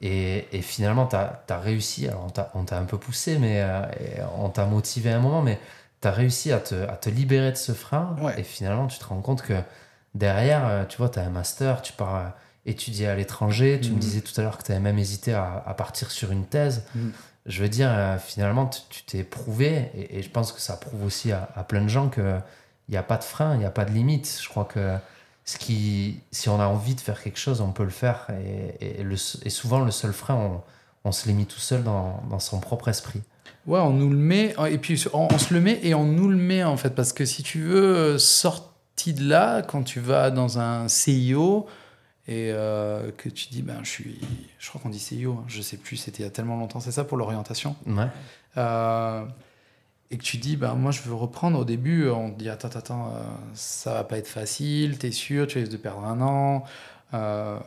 Et, 0.00 0.48
et 0.52 0.60
finalement, 0.62 1.06
tu 1.06 1.16
as, 1.16 1.58
réussi, 1.60 2.08
alors 2.08 2.26
on 2.54 2.64
t'a- 2.64 2.76
un 2.78 2.84
peu 2.84 2.98
poussé, 2.98 3.38
mais 3.38 3.62
euh, 3.62 3.82
on 4.38 4.48
t'a 4.50 4.66
motivé 4.66 5.12
à 5.12 5.16
un 5.16 5.20
moment, 5.20 5.40
mais 5.42 5.58
tu 6.02 6.08
as 6.08 6.10
réussi 6.10 6.52
à 6.52 6.58
te, 6.58 6.74
à 6.74 6.96
te 6.96 7.08
libérer 7.08 7.52
de 7.52 7.56
ce 7.56 7.72
frein. 7.72 8.16
Ouais. 8.20 8.34
Et 8.38 8.42
finalement, 8.42 8.86
tu 8.88 8.98
te 8.98 9.04
rends 9.04 9.20
compte 9.22 9.42
que 9.42 9.54
derrière, 10.14 10.86
tu 10.88 10.98
vois, 10.98 11.08
tu 11.08 11.18
as 11.18 11.22
un 11.22 11.30
master, 11.30 11.80
tu 11.82 11.92
pars 11.92 12.32
étudier 12.66 13.06
à 13.08 13.14
l'étranger. 13.14 13.78
Tu 13.80 13.90
me 13.90 13.94
Mhm. 13.94 14.00
disais 14.00 14.20
tout 14.20 14.38
à 14.40 14.42
l'heure 14.42 14.58
que 14.58 14.62
tu 14.64 14.72
avais 14.72 14.80
même 14.80 14.98
hésité 14.98 15.32
à, 15.34 15.62
à 15.66 15.74
partir 15.74 16.10
sur 16.10 16.32
une 16.32 16.44
thèse. 16.46 16.84
Mhm. 16.94 17.12
Je 17.46 17.62
veux 17.62 17.68
dire, 17.68 17.90
euh, 17.90 18.18
finalement, 18.18 18.66
tu- 18.90 19.04
t'es 19.04 19.22
prouvé, 19.22 19.90
et, 19.94 20.18
et 20.18 20.22
je 20.22 20.30
pense 20.30 20.50
que 20.52 20.60
ça 20.60 20.76
prouve 20.76 21.04
aussi 21.04 21.30
à, 21.32 21.48
à 21.54 21.62
plein 21.62 21.82
de 21.82 21.88
gens 21.88 22.08
qu'il 22.86 22.92
n'y 22.92 22.98
a 22.98 23.02
pas 23.02 23.16
de 23.16 23.24
frein, 23.24 23.54
il 23.54 23.58
n'y 23.60 23.64
a 23.64 23.70
pas 23.70 23.84
de 23.84 23.92
limite. 23.92 24.38
Je 24.42 24.48
crois 24.48 24.64
que 24.64 24.96
ce 25.44 25.58
qui, 25.58 26.20
si 26.30 26.48
on 26.48 26.60
a 26.60 26.66
envie 26.66 26.94
de 26.94 27.00
faire 27.00 27.22
quelque 27.22 27.38
chose, 27.38 27.60
on 27.60 27.72
peut 27.72 27.84
le 27.84 27.90
faire. 27.90 28.26
Et, 28.80 29.00
et, 29.00 29.02
le- 29.02 29.16
et 29.46 29.50
souvent, 29.50 29.80
le 29.80 29.90
seul 29.90 30.12
frein, 30.12 30.34
on, 30.34 30.62
on 31.04 31.12
se 31.12 31.26
l'est 31.26 31.34
mis 31.34 31.46
tout 31.46 31.60
seul 31.60 31.82
dans, 31.82 32.22
dans 32.30 32.38
son 32.38 32.60
propre 32.60 32.88
esprit. 32.88 33.20
Ouais, 33.66 33.80
on 33.80 33.90
nous 33.90 34.10
le 34.10 34.16
met, 34.16 34.54
et 34.70 34.78
puis 34.78 35.02
on, 35.14 35.28
on 35.32 35.38
se 35.38 35.54
le 35.54 35.60
met 35.60 35.80
et 35.82 35.94
on 35.94 36.04
nous 36.04 36.28
le 36.28 36.36
met 36.36 36.62
en 36.64 36.76
fait, 36.76 36.90
parce 36.94 37.12
que 37.14 37.24
si 37.24 37.42
tu 37.42 37.62
veux, 37.62 37.96
euh, 37.96 38.18
sorti 38.18 39.14
de 39.14 39.26
là, 39.26 39.62
quand 39.62 39.82
tu 39.82 40.00
vas 40.00 40.30
dans 40.30 40.58
un 40.58 40.86
CIO 40.88 41.66
et 42.28 42.50
euh, 42.52 43.10
que 43.16 43.30
tu 43.30 43.48
dis, 43.48 43.62
ben 43.62 43.78
je 43.82 43.88
suis, 43.88 44.20
je 44.58 44.68
crois 44.68 44.82
qu'on 44.82 44.90
dit 44.90 44.98
CIO, 44.98 45.32
hein, 45.40 45.44
je 45.48 45.62
sais 45.62 45.78
plus, 45.78 45.96
c'était 45.96 46.22
il 46.22 46.26
y 46.26 46.28
a 46.28 46.30
tellement 46.30 46.58
longtemps, 46.58 46.80
c'est 46.80 46.92
ça 46.92 47.04
pour 47.04 47.16
l'orientation, 47.16 47.74
Ouais. 47.86 48.06
Euh, 48.58 49.24
et 50.14 50.16
que 50.16 50.22
tu 50.22 50.36
dis, 50.36 50.56
ben 50.56 50.74
moi 50.74 50.92
je 50.92 51.02
veux 51.02 51.14
reprendre, 51.14 51.58
au 51.58 51.64
début 51.64 52.08
on 52.08 52.30
te 52.30 52.38
dit, 52.38 52.48
attends, 52.48 52.68
attends, 52.68 53.08
euh, 53.08 53.22
ça 53.54 53.94
va 53.94 54.04
pas 54.04 54.16
être 54.16 54.28
facile, 54.28 54.96
t'es 54.96 55.10
sûr, 55.10 55.46
tu 55.48 55.58
risques 55.58 55.72
de 55.72 55.76
perdre 55.76 56.04
un 56.04 56.20
an. 56.20 56.64
Euh, 57.14 57.58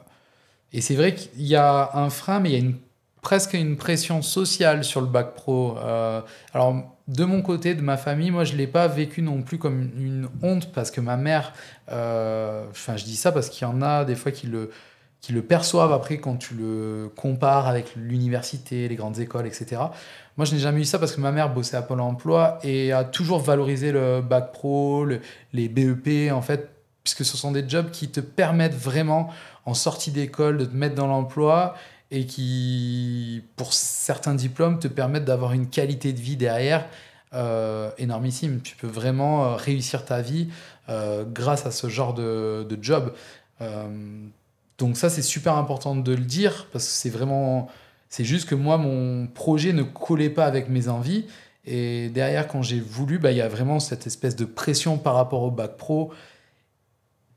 et 0.71 0.79
c'est 0.81 0.95
vrai 0.95 1.13
qu'il 1.13 1.43
y 1.43 1.55
a 1.55 1.91
un 1.93 2.09
frein, 2.09 2.39
mais 2.39 2.49
il 2.49 2.53
y 2.53 2.55
a 2.55 2.59
une 2.59 2.77
presque 3.21 3.55
une 3.55 3.75
pression 3.75 4.21
sociale 4.21 4.85
sur 4.85 5.01
le 5.01 5.07
bac 5.07 5.33
pro. 5.33 5.77
Euh, 5.79 6.21
alors, 6.53 6.75
de 7.09 7.25
mon 7.25 7.41
côté, 7.41 7.75
de 7.75 7.81
ma 7.81 7.97
famille, 7.97 8.31
moi, 8.31 8.45
je 8.45 8.53
ne 8.53 8.57
l'ai 8.57 8.67
pas 8.67 8.87
vécu 8.87 9.21
non 9.21 9.41
plus 9.41 9.57
comme 9.57 9.91
une 9.97 10.29
honte 10.41 10.71
parce 10.71 10.91
que 10.91 11.01
ma 11.01 11.17
mère, 11.17 11.51
euh, 11.91 12.65
enfin, 12.69 12.95
je 12.95 13.03
dis 13.03 13.17
ça 13.17 13.33
parce 13.33 13.49
qu'il 13.49 13.67
y 13.67 13.69
en 13.69 13.81
a 13.81 14.05
des 14.05 14.15
fois 14.15 14.31
qui 14.31 14.47
le, 14.47 14.71
qui 15.19 15.33
le 15.33 15.41
perçoivent 15.41 15.91
après 15.91 16.19
quand 16.19 16.37
tu 16.37 16.53
le 16.53 17.11
compares 17.17 17.67
avec 17.67 17.95
l'université, 17.97 18.87
les 18.87 18.95
grandes 18.95 19.19
écoles, 19.19 19.47
etc. 19.47 19.81
Moi, 20.37 20.45
je 20.45 20.53
n'ai 20.53 20.59
jamais 20.59 20.81
eu 20.81 20.85
ça 20.85 20.99
parce 20.99 21.13
que 21.13 21.21
ma 21.21 21.31
mère 21.31 21.51
bossait 21.53 21.77
à 21.77 21.81
Pôle 21.81 21.99
emploi 21.99 22.59
et 22.63 22.91
a 22.91 23.03
toujours 23.03 23.39
valorisé 23.39 23.91
le 23.91 24.21
bac 24.21 24.51
pro, 24.51 25.03
le- 25.03 25.19
les 25.53 25.67
BEP, 25.67 26.31
en 26.31 26.41
fait, 26.41 26.69
puisque 27.03 27.25
ce 27.25 27.35
sont 27.37 27.51
des 27.51 27.67
jobs 27.67 27.89
qui 27.89 28.09
te 28.09 28.19
permettent 28.19 28.75
vraiment, 28.75 29.29
en 29.65 29.73
sortie 29.73 30.11
d'école, 30.11 30.57
de 30.59 30.65
te 30.65 30.75
mettre 30.75 30.93
dans 30.95 31.07
l'emploi 31.07 31.75
et 32.11 32.25
qui, 32.25 33.43
pour 33.55 33.73
certains 33.73 34.35
diplômes, 34.35 34.77
te 34.79 34.87
permettent 34.87 35.25
d'avoir 35.25 35.53
une 35.53 35.67
qualité 35.69 36.13
de 36.13 36.19
vie 36.19 36.37
derrière 36.37 36.85
euh, 37.33 37.89
énormissime. 37.97 38.61
Tu 38.61 38.75
peux 38.75 38.87
vraiment 38.87 39.43
euh, 39.45 39.55
réussir 39.55 40.05
ta 40.05 40.21
vie 40.21 40.49
euh, 40.89 41.25
grâce 41.27 41.65
à 41.65 41.71
ce 41.71 41.89
genre 41.89 42.13
de, 42.13 42.63
de 42.69 42.77
job. 42.81 43.11
Donc 44.77 44.95
ça, 44.97 45.09
c'est 45.09 45.23
super 45.23 45.55
important 45.55 45.95
de 45.95 46.11
le 46.11 46.23
dire 46.23 46.67
parce 46.71 46.85
que 46.85 46.91
c'est 46.91 47.09
vraiment... 47.09 47.67
C'est 48.09 48.23
juste 48.23 48.47
que 48.47 48.55
moi, 48.55 48.77
mon 48.77 49.27
projet 49.27 49.73
ne 49.73 49.83
collait 49.83 50.29
pas 50.29 50.45
avec 50.45 50.69
mes 50.69 50.87
envies. 50.87 51.25
Et 51.65 52.09
derrière, 52.09 52.47
quand 52.47 52.61
j'ai 52.61 52.79
voulu, 52.79 53.19
bah, 53.19 53.31
il 53.31 53.37
y 53.37 53.41
a 53.41 53.49
vraiment 53.49 53.79
cette 53.79 54.07
espèce 54.07 54.35
de 54.35 54.45
pression 54.45 54.97
par 54.97 55.15
rapport 55.15 55.43
au 55.43 55.51
bac 55.51 55.75
pro. 55.77 56.13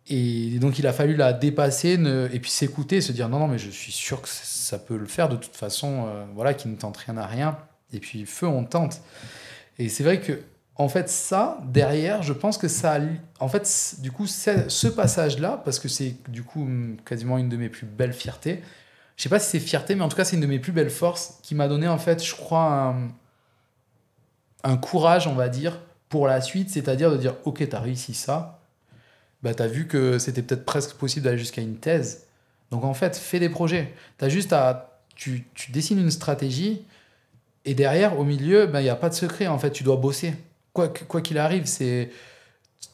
Et 0.06 0.58
donc, 0.58 0.78
il 0.78 0.86
a 0.86 0.92
fallu 0.92 1.16
la 1.16 1.32
dépasser 1.32 1.96
ne- 1.98 2.28
et 2.32 2.40
puis 2.40 2.50
s'écouter, 2.50 3.00
se 3.00 3.12
dire 3.12 3.28
non, 3.28 3.38
non, 3.38 3.48
mais 3.48 3.58
je 3.58 3.70
suis 3.70 3.92
sûr 3.92 4.22
que 4.22 4.28
ça 4.28 4.78
peut 4.78 4.96
le 4.96 5.06
faire 5.06 5.28
de 5.28 5.36
toute 5.36 5.54
façon, 5.56 6.06
euh, 6.06 6.24
voilà, 6.34 6.54
qui 6.54 6.68
ne 6.68 6.76
tente 6.76 6.96
rien 6.96 7.16
à 7.16 7.26
rien. 7.26 7.58
Et 7.92 7.98
puis, 8.00 8.24
feu, 8.24 8.46
on 8.46 8.64
tente. 8.64 9.00
Et 9.78 9.88
c'est 9.88 10.04
vrai 10.04 10.20
que, 10.20 10.40
en 10.76 10.88
fait, 10.88 11.08
ça, 11.08 11.58
derrière, 11.66 12.22
je 12.22 12.32
pense 12.32 12.56
que 12.56 12.68
ça. 12.68 12.98
En 13.38 13.48
fait, 13.48 13.96
du 13.98 14.10
coup, 14.10 14.26
ce 14.26 14.86
passage-là, 14.88 15.60
parce 15.64 15.78
que 15.78 15.88
c'est 15.88 16.14
du 16.28 16.42
coup 16.42 16.66
quasiment 17.04 17.36
une 17.36 17.48
de 17.48 17.56
mes 17.56 17.68
plus 17.68 17.86
belles 17.86 18.12
fiertés, 18.14 18.62
je 19.20 19.24
sais 19.24 19.28
pas 19.28 19.38
si 19.38 19.50
c'est 19.50 19.60
fierté, 19.60 19.94
mais 19.94 20.02
en 20.02 20.08
tout 20.08 20.16
cas, 20.16 20.24
c'est 20.24 20.36
une 20.36 20.40
de 20.40 20.46
mes 20.46 20.58
plus 20.58 20.72
belles 20.72 20.88
forces 20.88 21.40
qui 21.42 21.54
m'a 21.54 21.68
donné, 21.68 21.86
en 21.86 21.98
fait, 21.98 22.24
je 22.24 22.34
crois, 22.34 22.96
un, 24.64 24.76
courage, 24.78 25.26
on 25.26 25.34
va 25.34 25.50
dire, 25.50 25.78
pour 26.08 26.26
la 26.26 26.40
suite, 26.40 26.70
c'est-à-dire 26.70 27.10
de 27.10 27.18
dire, 27.18 27.34
ok, 27.44 27.68
tu 27.68 27.76
as 27.76 27.80
réussi 27.80 28.14
ça, 28.14 28.62
bah, 29.42 29.52
tu 29.52 29.62
as 29.62 29.66
vu 29.66 29.86
que 29.86 30.18
c'était 30.18 30.40
peut-être 30.40 30.64
presque 30.64 30.94
possible 30.94 31.24
d'aller 31.26 31.36
jusqu'à 31.36 31.60
une 31.60 31.76
thèse. 31.76 32.28
Donc, 32.70 32.82
en 32.82 32.94
fait, 32.94 33.14
fais 33.14 33.38
des 33.38 33.50
projets. 33.50 33.92
Tu 34.18 34.24
as 34.24 34.30
juste 34.30 34.54
à. 34.54 35.02
Tu, 35.16 35.44
tu 35.52 35.70
dessines 35.70 35.98
une 35.98 36.10
stratégie, 36.10 36.86
et 37.66 37.74
derrière, 37.74 38.18
au 38.18 38.24
milieu, 38.24 38.68
bah, 38.68 38.80
il 38.80 38.84
n'y 38.84 38.88
a 38.88 38.96
pas 38.96 39.10
de 39.10 39.14
secret, 39.14 39.48
en 39.48 39.58
fait, 39.58 39.70
tu 39.70 39.84
dois 39.84 39.96
bosser. 39.96 40.32
Quoi 40.72 40.88
que- 40.88 41.04
quoi 41.04 41.20
qu'il 41.20 41.36
arrive, 41.36 41.66
c'est. 41.66 42.10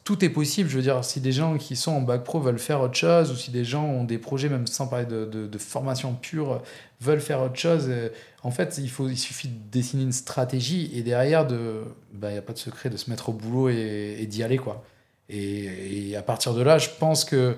Tout 0.03 0.23
est 0.23 0.29
possible, 0.29 0.69
je 0.69 0.75
veux 0.77 0.81
dire, 0.81 1.03
si 1.03 1.19
des 1.21 1.31
gens 1.31 1.57
qui 1.57 1.75
sont 1.75 1.91
en 1.91 2.01
bac 2.01 2.23
pro 2.23 2.39
veulent 2.39 2.59
faire 2.59 2.81
autre 2.81 2.95
chose, 2.95 3.31
ou 3.31 3.35
si 3.35 3.51
des 3.51 3.63
gens 3.65 3.85
ont 3.85 4.03
des 4.03 4.17
projets, 4.17 4.49
même 4.49 4.67
sans 4.67 4.87
parler 4.87 5.05
de, 5.05 5.25
de- 5.25 5.47
de 5.47 5.57
formation 5.57 6.13
pure, 6.13 6.61
veulent 7.01 7.19
faire 7.21 7.41
autre 7.41 7.57
chose, 7.57 7.85
euh, 7.89 8.09
en 8.43 8.51
fait, 8.51 8.77
il, 8.81 8.89
faut, 8.89 9.07
il 9.09 9.17
suffit 9.17 9.47
de 9.49 9.53
dessiner 9.71 10.03
une 10.03 10.11
stratégie 10.13 10.89
et 10.93 11.03
derrière, 11.03 11.45
de- 11.47 11.83
bah, 12.13 12.29
il 12.29 12.33
n'y 12.33 12.37
a 12.37 12.41
pas 12.41 12.53
de 12.53 12.57
secret 12.57 12.89
de 12.89 12.97
se 12.97 13.09
mettre 13.09 13.29
au 13.29 13.33
boulot 13.33 13.69
et, 13.69 14.25
d'y 14.29 14.43
aller. 14.43 14.57
quoi. 14.57 14.83
Et, 15.29 16.15
à 16.17 16.21
partir 16.21 16.53
de 16.53 16.61
là, 16.61 16.77
je 16.77 16.89
pense 16.99 17.23
que 17.25 17.57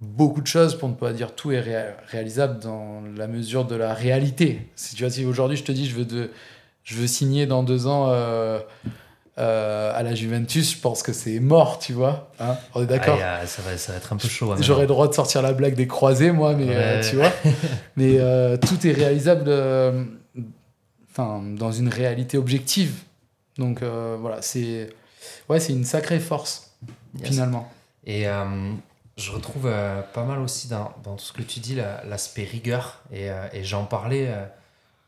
beaucoup 0.00 0.40
de 0.40 0.46
choses, 0.48 0.76
pour 0.76 0.88
ne 0.88 0.94
pas 0.94 1.12
dire 1.12 1.34
tout, 1.34 1.52
est 1.52 1.60
ré- 1.60 1.94
réalisable 2.08 2.60
dans 2.60 3.02
la 3.16 3.26
mesure 3.28 3.64
de 3.64 3.74
la 3.76 3.94
réalité. 3.94 4.68
Si 4.76 4.94
tu 4.96 5.02
vois, 5.04 5.10
si 5.10 5.24
aujourd'hui 5.24 5.56
je 5.56 5.64
te 5.64 5.72
dis 5.72 5.86
je 5.88 5.94
veux, 5.96 6.04
de, 6.04 6.30
je 6.84 6.96
veux 6.96 7.06
signer 7.06 7.46
dans 7.46 7.62
deux 7.62 7.86
ans 7.86 8.06
euh, 8.10 8.58
euh, 9.38 9.92
à 9.94 10.02
la 10.02 10.14
Juventus, 10.14 10.72
je 10.74 10.78
pense 10.80 11.02
que 11.02 11.12
c'est 11.12 11.40
mort, 11.40 11.78
tu 11.78 11.92
vois. 11.94 12.30
Hein 12.38 12.56
On 12.74 12.82
est 12.82 12.86
d'accord 12.86 13.18
Ah, 13.22 13.46
ça, 13.46 13.62
va, 13.62 13.76
ça 13.78 13.92
va 13.92 13.98
être 13.98 14.12
un 14.12 14.16
peu 14.16 14.28
chaud. 14.28 14.52
hein, 14.52 14.56
J'aurais 14.60 14.82
le 14.82 14.88
droit 14.88 15.08
de 15.08 15.14
sortir 15.14 15.40
la 15.42 15.52
blague 15.52 15.74
des 15.74 15.86
croisés, 15.86 16.32
moi, 16.32 16.54
mais 16.54 16.66
euh, 16.68 17.00
tu 17.08 17.16
vois. 17.16 17.32
mais 17.96 18.16
euh, 18.18 18.56
tout 18.58 18.86
est 18.86 18.92
réalisable 18.92 19.50
enfin, 21.10 21.42
dans 21.42 21.72
une 21.72 21.88
réalité 21.88 22.38
objective. 22.38 22.94
Donc 23.58 23.82
voilà, 23.82 24.42
c'est 24.42 24.90
ouais, 25.48 25.58
une 25.66 25.84
sacrée 25.84 26.20
force, 26.20 26.70
Yes. 27.18 27.28
finalement. 27.28 27.70
Et 28.06 28.24
je 29.18 29.30
retrouve 29.30 29.70
pas 30.14 30.24
mal 30.24 30.40
aussi 30.40 30.68
dans, 30.68 30.92
dans 31.04 31.16
tout 31.16 31.24
ce 31.24 31.32
que 31.32 31.42
tu 31.42 31.60
dis 31.60 31.74
la- 31.74 32.02
l'aspect 32.08 32.44
rigueur. 32.44 33.02
Et, 33.12 33.28
et 33.52 33.62
j'en 33.64 33.84
parlais, 33.84 34.30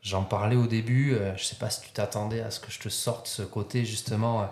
j'en 0.05 0.23
parlais 0.23 0.55
au 0.55 0.67
début. 0.67 1.13
euh, 1.15 1.35
je 1.35 1.43
sais 1.43 1.55
pas 1.55 1.69
si 1.69 1.81
tu 1.81 1.89
t'attendais 1.89 2.41
à 2.41 2.51
ce 2.51 2.59
que 2.61 2.71
je 2.71 2.79
te 2.79 2.89
sorte 2.89 3.27
ce 3.27 3.41
côté 3.41 3.83
justement 3.85 4.41
euh, 4.43 4.45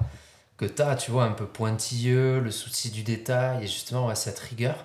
que 0.57 0.65
tu 0.65 0.81
as, 0.81 0.95
tu 0.95 1.11
vois, 1.11 1.23
un 1.25 1.31
peu 1.31 1.45
pointilleux, 1.45 2.39
le 2.39 2.51
souci 2.51 2.89
du 2.91 3.03
détail 3.03 3.63
et 3.63 3.67
justement 3.67 4.07
ouais, 4.07 4.15
cette 4.15 4.39
rigueur. 4.39 4.75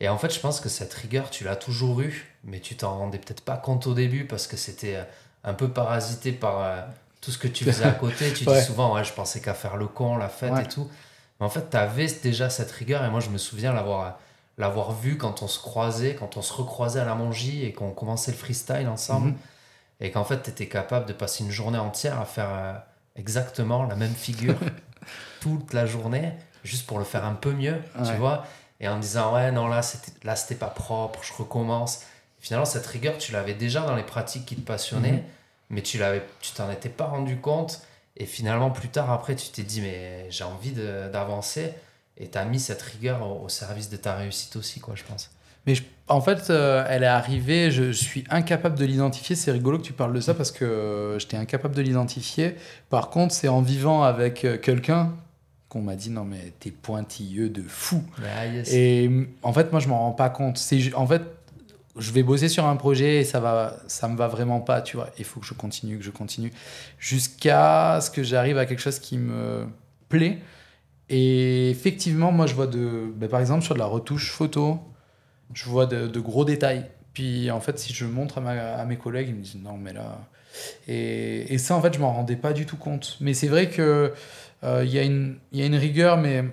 Et 0.00 0.08
en 0.08 0.18
fait, 0.18 0.32
je 0.32 0.40
pense 0.40 0.60
que 0.60 0.68
cette 0.68 0.92
rigueur, 0.94 1.30
tu 1.30 1.44
l'as 1.44 1.56
toujours 1.56 2.00
eue, 2.00 2.34
mais 2.44 2.60
tu 2.60 2.76
t'en 2.76 2.98
rendais 2.98 3.18
peut-être 3.18 3.42
pas 3.42 3.56
compte 3.56 3.86
au 3.86 3.94
début 3.94 4.26
parce 4.26 4.46
que 4.46 4.56
c'était 4.56 4.96
euh, 4.96 5.04
un 5.44 5.54
peu 5.54 5.68
parasité 5.68 6.32
par 6.32 6.60
euh, 6.60 6.80
tout 7.20 7.30
ce 7.30 7.38
que 7.38 7.48
tu 7.48 7.64
faisais 7.64 7.84
à 7.84 7.92
côté. 8.04 8.32
Tu 8.32 8.48
Ouais. 8.48 8.58
dis 8.60 8.64
souvent, 8.66 8.94
ouais, 8.94 9.04
je 9.04 9.12
pensais 9.12 9.40
qu'à 9.40 9.54
faire 9.54 9.76
le 9.76 9.86
con, 9.86 10.16
la 10.16 10.28
fête 10.28 10.52
Ouais. 10.52 10.64
et 10.64 10.68
tout. 10.68 10.88
Mais 11.40 11.46
en 11.46 11.50
fait, 11.50 11.70
tu 11.70 11.76
avais 11.76 12.06
déjà 12.22 12.50
cette 12.50 12.70
rigueur 12.72 13.04
et 13.04 13.10
moi, 13.10 13.20
je 13.20 13.30
me 13.30 13.38
souviens 13.38 13.72
l'avoir 13.72 14.18
l'avoir 14.56 14.92
vu 14.92 15.18
quand 15.18 15.42
on 15.42 15.48
se 15.48 15.58
croisait, 15.58 16.14
quand 16.14 16.36
on 16.36 16.42
se 16.42 16.52
recroisait 16.52 17.00
à 17.00 17.04
la 17.04 17.16
Mongie 17.16 17.64
et 17.64 17.72
qu'on 17.72 17.90
commençait 17.90 18.30
le 18.30 18.36
freestyle 18.36 18.86
ensemble. 18.88 19.28
Mhm. 19.30 19.36
Et 20.00 20.10
qu'en 20.10 20.24
fait, 20.24 20.42
tu 20.42 20.50
étais 20.50 20.66
capable 20.68 21.06
de 21.06 21.12
passer 21.12 21.44
une 21.44 21.50
journée 21.50 21.78
entière 21.78 22.20
à 22.20 22.24
faire 22.24 22.50
euh, 22.52 22.72
exactement 23.16 23.84
la 23.84 23.94
même 23.96 24.14
figure 24.14 24.56
toute 25.40 25.72
la 25.72 25.86
journée, 25.86 26.32
juste 26.64 26.86
pour 26.86 26.98
le 26.98 27.04
faire 27.04 27.24
un 27.24 27.34
peu 27.34 27.52
mieux, 27.52 27.80
tu 28.04 28.12
vois. 28.14 28.44
Et 28.80 28.88
en 28.88 28.98
disant, 28.98 29.34
ouais, 29.34 29.52
non, 29.52 29.68
là, 29.68 29.82
c'était, 29.82 30.12
là, 30.26 30.36
c'était 30.36 30.56
pas 30.56 30.66
propre, 30.68 31.20
je 31.22 31.32
recommence. 31.32 32.02
Finalement, 32.40 32.66
cette 32.66 32.86
rigueur, 32.86 33.16
tu 33.18 33.32
l'avais 33.32 33.54
déjà 33.54 33.80
dans 33.82 33.94
les 33.96 34.02
pratiques 34.02 34.44
qui 34.46 34.56
te 34.56 34.60
passionnaient, 34.66 35.12
Mhm. 35.12 35.22
mais 35.70 35.82
tu 35.82 35.96
l'avais, 35.98 36.22
tu 36.40 36.52
t'en 36.52 36.70
étais 36.70 36.88
pas 36.88 37.06
rendu 37.06 37.38
compte. 37.38 37.82
Et 38.16 38.26
finalement, 38.26 38.70
plus 38.70 38.88
tard, 38.88 39.10
après, 39.10 39.34
tu 39.36 39.48
t'es 39.48 39.62
dit, 39.62 39.80
mais 39.80 40.26
j'ai 40.30 40.44
envie 40.44 40.72
de- 40.72 41.08
d'avancer. 41.12 41.72
Et 42.16 42.28
tu 42.30 42.38
as 42.38 42.44
mis 42.44 42.60
cette 42.60 42.82
rigueur 42.82 43.22
au, 43.26 43.44
au 43.44 43.48
service 43.48 43.88
de 43.88 43.96
ta 43.96 44.14
réussite 44.14 44.54
aussi, 44.56 44.80
quoi, 44.80 44.94
je 44.94 45.02
pense. 45.04 45.30
Mais 45.66 45.74
je- 45.74 45.82
en 46.08 46.20
fait, 46.20 46.50
euh, 46.50 46.84
elle 46.88 47.02
est 47.02 47.06
arrivée, 47.06 47.70
je, 47.70 47.84
je 47.84 47.92
suis 47.92 48.24
incapable 48.30 48.78
de 48.78 48.84
l'identifier. 48.84 49.34
C'est 49.36 49.50
rigolo 49.52 49.78
que 49.78 49.84
tu 49.84 49.92
parles 49.94 50.12
de 50.12 50.20
ça 50.20 50.34
parce 50.34 50.50
que 50.52 50.64
euh, 50.64 51.18
j'étais 51.18 51.36
incapable 51.38 51.74
de 51.74 51.82
l'identifier. 51.82 52.56
Par 52.90 53.08
contre, 53.10 53.32
c'est 53.34 53.48
en 53.48 53.62
vivant 53.62 54.02
avec 54.02 54.44
euh, 54.44 54.58
quelqu'un 54.58 55.12
qu'on 55.70 55.80
m'a 55.80 55.96
dit 55.96 56.10
non 56.10 56.24
mais 56.24 56.52
t'es 56.60 56.70
pointilleux 56.70 57.48
de 57.48 57.62
fou. 57.62 58.02
Ah, 58.36 58.46
yes. 58.46 58.70
Et 58.72 59.08
mm, 59.08 59.26
en 59.42 59.52
fait, 59.54 59.72
moi, 59.72 59.80
je 59.80 59.88
m'en 59.88 59.98
rends 60.00 60.12
pas 60.12 60.28
compte. 60.28 60.58
C'est 60.58 60.92
en 60.94 61.06
fait, 61.06 61.22
je 61.96 62.12
vais 62.12 62.22
bosser 62.22 62.48
sur 62.48 62.66
un 62.66 62.76
projet 62.76 63.20
et 63.20 63.24
ça 63.24 63.40
va, 63.40 63.76
ça 63.86 64.06
me 64.08 64.16
va 64.16 64.28
vraiment 64.28 64.60
pas, 64.60 64.82
tu 64.82 64.96
vois. 64.96 65.08
Il 65.18 65.24
faut 65.24 65.40
que 65.40 65.46
je 65.46 65.54
continue, 65.54 65.96
que 65.98 66.04
je 66.04 66.10
continue, 66.10 66.52
jusqu'à 66.98 68.00
ce 68.02 68.10
que 68.10 68.22
j'arrive 68.22 68.58
à 68.58 68.66
quelque 68.66 68.80
chose 68.82 68.98
qui 68.98 69.16
me 69.18 69.66
plaît. 70.08 70.38
Et 71.08 71.70
effectivement, 71.70 72.32
moi, 72.32 72.46
je 72.46 72.54
vois 72.54 72.66
de, 72.66 73.12
ben, 73.16 73.28
par 73.28 73.40
exemple, 73.40 73.62
sur 73.62 73.74
de 73.74 73.78
la 73.78 73.84
retouche 73.86 74.30
photo, 74.30 74.78
je 75.54 75.64
vois 75.64 75.86
de, 75.86 76.06
de 76.06 76.20
gros 76.20 76.44
détails. 76.44 76.86
Puis 77.14 77.50
en 77.50 77.60
fait, 77.60 77.78
si 77.78 77.92
je 77.94 78.04
montre 78.04 78.38
à, 78.38 78.40
ma- 78.40 78.74
à 78.74 78.84
mes 78.84 78.96
collègues, 78.96 79.28
ils 79.28 79.34
me 79.34 79.42
disent 79.42 79.56
non, 79.62 79.76
mais 79.76 79.92
là. 79.92 80.18
Et, 80.88 81.52
et 81.54 81.58
ça, 81.58 81.74
en 81.76 81.80
fait, 81.82 81.94
je 81.94 81.98
m'en 82.00 82.12
rendais 82.12 82.36
pas 82.36 82.52
du 82.52 82.66
tout 82.66 82.76
compte. 82.76 83.16
Mais 83.20 83.34
c'est 83.34 83.48
vrai 83.48 83.68
que 83.68 84.12
euh, 84.64 84.82
il 84.84 84.90
y, 84.92 84.98
a 84.98 85.02
une- 85.02 85.36
il 85.52 85.60
y 85.60 85.62
a 85.62 85.66
une 85.66 85.76
rigueur, 85.76 86.16
mais 86.16 86.44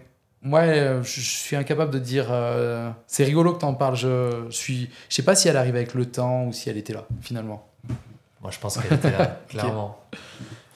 moi, 0.43 0.61
euh, 0.61 1.03
je, 1.03 1.21
je 1.21 1.29
suis 1.29 1.55
incapable 1.55 1.91
de 1.91 1.99
dire. 1.99 2.27
euh, 2.31 2.89
c'est 3.07 3.23
rigolo 3.23 3.53
que 3.53 3.59
tu 3.59 3.65
en 3.65 3.73
parles. 3.73 3.95
Je, 3.95 4.47
suis, 4.49 4.89
je 5.09 5.15
sais 5.15 5.23
pas 5.23 5.35
si 5.35 5.47
elle 5.47 5.57
arrive 5.57 5.75
avec 5.75 5.93
le 5.93 6.05
temps 6.05 6.45
ou 6.45 6.53
si 6.53 6.69
elle 6.69 6.77
était 6.77 6.93
là, 6.93 7.05
finalement. 7.21 7.67
Moi, 8.41 8.49
je 8.51 8.59
pense 8.59 8.77
qu'elle 8.77 8.93
était 8.97 9.11
là, 9.11 9.39
clairement. 9.49 9.99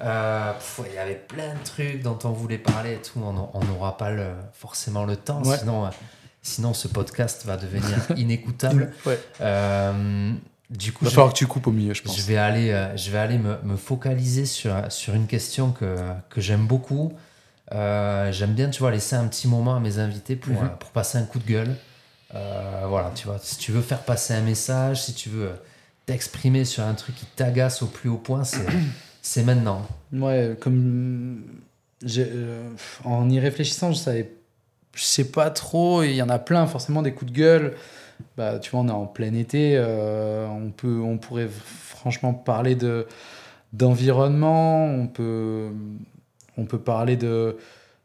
Euh, 0.01 0.51
pff, 0.53 0.82
Il 0.89 0.93
y 0.95 0.97
avait 0.97 1.15
plein 1.15 1.53
de 1.53 1.63
trucs 1.63 2.01
dont 2.01 2.17
on 2.26 2.30
voulait 2.30 2.57
parler 2.57 2.93
et 2.93 2.97
tout. 3.01 3.19
On 3.23 3.63
n'aura 3.65 3.97
pas 3.97 4.11
le, 4.11 4.28
forcément 4.53 5.05
le 5.05 5.15
temps, 5.15 5.41
Ouais. 5.43 5.57
sinon, 5.57 5.86
euh, 5.86 5.89
sinon 6.46 6.74
ce 6.74 6.88
podcast 6.88 7.43
va 7.46 7.58
devenir 7.58 7.98
inécoutable. 8.18 8.93
Ouais. 9.06 9.20
Euh, 9.41 10.34
du 10.70 10.91
coup, 10.91 11.04
Il 11.04 11.06
va 11.06 11.12
falloir 11.12 11.34
que 11.34 11.38
tu 11.38 11.48
coupes 11.48 11.68
au 11.68 11.72
milieu, 11.72 11.93
je 11.93 12.02
pense. 12.02 12.18
je 12.18 12.24
vais 12.24 12.38
aller, 12.38 12.72
euh, 12.72 12.96
je 12.98 13.12
vais 13.12 13.18
aller 13.18 13.38
me, 13.38 13.58
me 13.64 13.76
focaliser 13.76 14.46
sur, 14.46 14.74
sur 14.91 15.14
une 15.14 15.28
question 15.28 15.72
que, 15.72 15.98
que 16.30 16.41
j'aime 16.41 16.66
beaucoup. 16.66 17.14
Euh, 17.72 18.32
j'aime 18.32 18.54
bien, 18.54 18.70
tu 18.70 18.80
vois, 18.80 18.91
laisser 18.91 19.16
un 19.16 19.28
petit 19.28 19.48
moment 19.48 19.76
à 19.76 19.80
mes 19.80 20.00
invités 20.00 20.36
pour, 20.36 20.56
pour 20.80 20.89
passer 20.91 21.18
un 21.18 21.24
coup 21.24 21.39
de 21.39 21.46
gueule. 21.46 21.76
Euh, 22.34 22.86
voilà, 22.88 23.12
tu 23.16 23.28
vois, 23.28 23.38
si 23.41 23.58
tu 23.58 23.72
veux 23.72 23.82
faire 23.82 24.02
passer 24.02 24.34
un 24.34 24.41
message, 24.41 25.04
si 25.04 25.14
tu 25.14 25.30
veux 25.30 25.52
t'exprimer 26.06 26.66
sur 26.66 26.84
un 26.84 26.93
truc 26.93 27.16
qui 27.16 27.26
t'agace 27.26 27.82
au 27.82 27.88
plus 27.88 28.10
haut 28.10 28.18
point, 28.18 28.43
c'est, 28.43 28.66
c'est 29.22 29.43
maintenant. 29.43 29.88
Ouais, 30.14 30.56
comme 30.60 31.43
en 33.04 33.30
y 33.30 33.39
réfléchissant, 33.39 33.91
je 33.91 33.98
savais, 33.98 34.32
je 34.96 35.04
sais 35.04 35.26
pas 35.26 35.52
trop. 35.52 36.02
Il 36.02 36.14
y 36.16 36.22
en 36.24 36.30
a 36.30 36.39
plein, 36.39 36.66
forcément 36.66 37.04
des 37.04 37.14
coups 37.14 37.32
de 37.32 37.38
gueule. 37.38 37.76
Bah, 38.38 38.58
tu 38.60 38.72
vois, 38.72 38.80
on 38.80 38.88
est 38.88 38.91
en 38.91 39.06
plein 39.06 39.34
été. 39.36 39.74
euh, 39.76 40.48
on 40.48 40.72
peut, 40.72 41.00
on 41.04 41.18
pourrait 41.20 41.50
franchement 41.50 42.34
parler 42.34 42.74
de 42.76 43.06
d'environnement. 43.74 44.86
On 44.86 45.08
peut, 45.08 45.70
on 46.58 46.66
peut 46.66 46.80
parler 46.80 47.18
de 47.18 47.58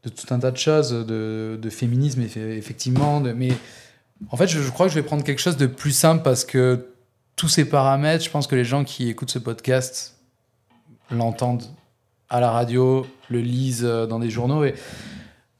de 0.02 0.08
tout 0.08 0.32
un 0.32 0.38
tas 0.38 0.50
de 0.50 0.56
choses, 0.56 0.90
de, 0.92 1.58
de 1.60 1.70
féminisme 1.70 2.22
eff- 2.22 2.38
effectivement. 2.38 3.20
mais 3.20 3.50
en 4.30 4.36
fait, 4.38 4.46
je, 4.46 4.58
crois 4.70 4.86
que 4.86 4.90
je 4.92 4.98
vais 4.98 5.04
prendre 5.04 5.22
quelque 5.22 5.40
chose 5.42 5.58
de 5.58 5.66
plus 5.66 5.90
simple 5.92 6.22
parce 6.22 6.44
que 6.46 6.86
tous 7.36 7.48
ces 7.48 7.66
paramètres, 7.66 8.24
je 8.24 8.30
pense 8.30 8.46
que 8.46 8.56
les 8.56 8.64
gens 8.64 8.82
qui 8.82 9.10
écoutent 9.10 9.30
ce 9.30 9.38
podcast 9.38 10.16
l'entendent 11.10 11.64
à 12.30 12.40
la 12.40 12.50
radio, 12.50 13.06
le 13.28 13.40
lisent 13.40 13.84
euh, 13.84 14.06
dans 14.06 14.18
des 14.20 14.30
journaux. 14.30 14.64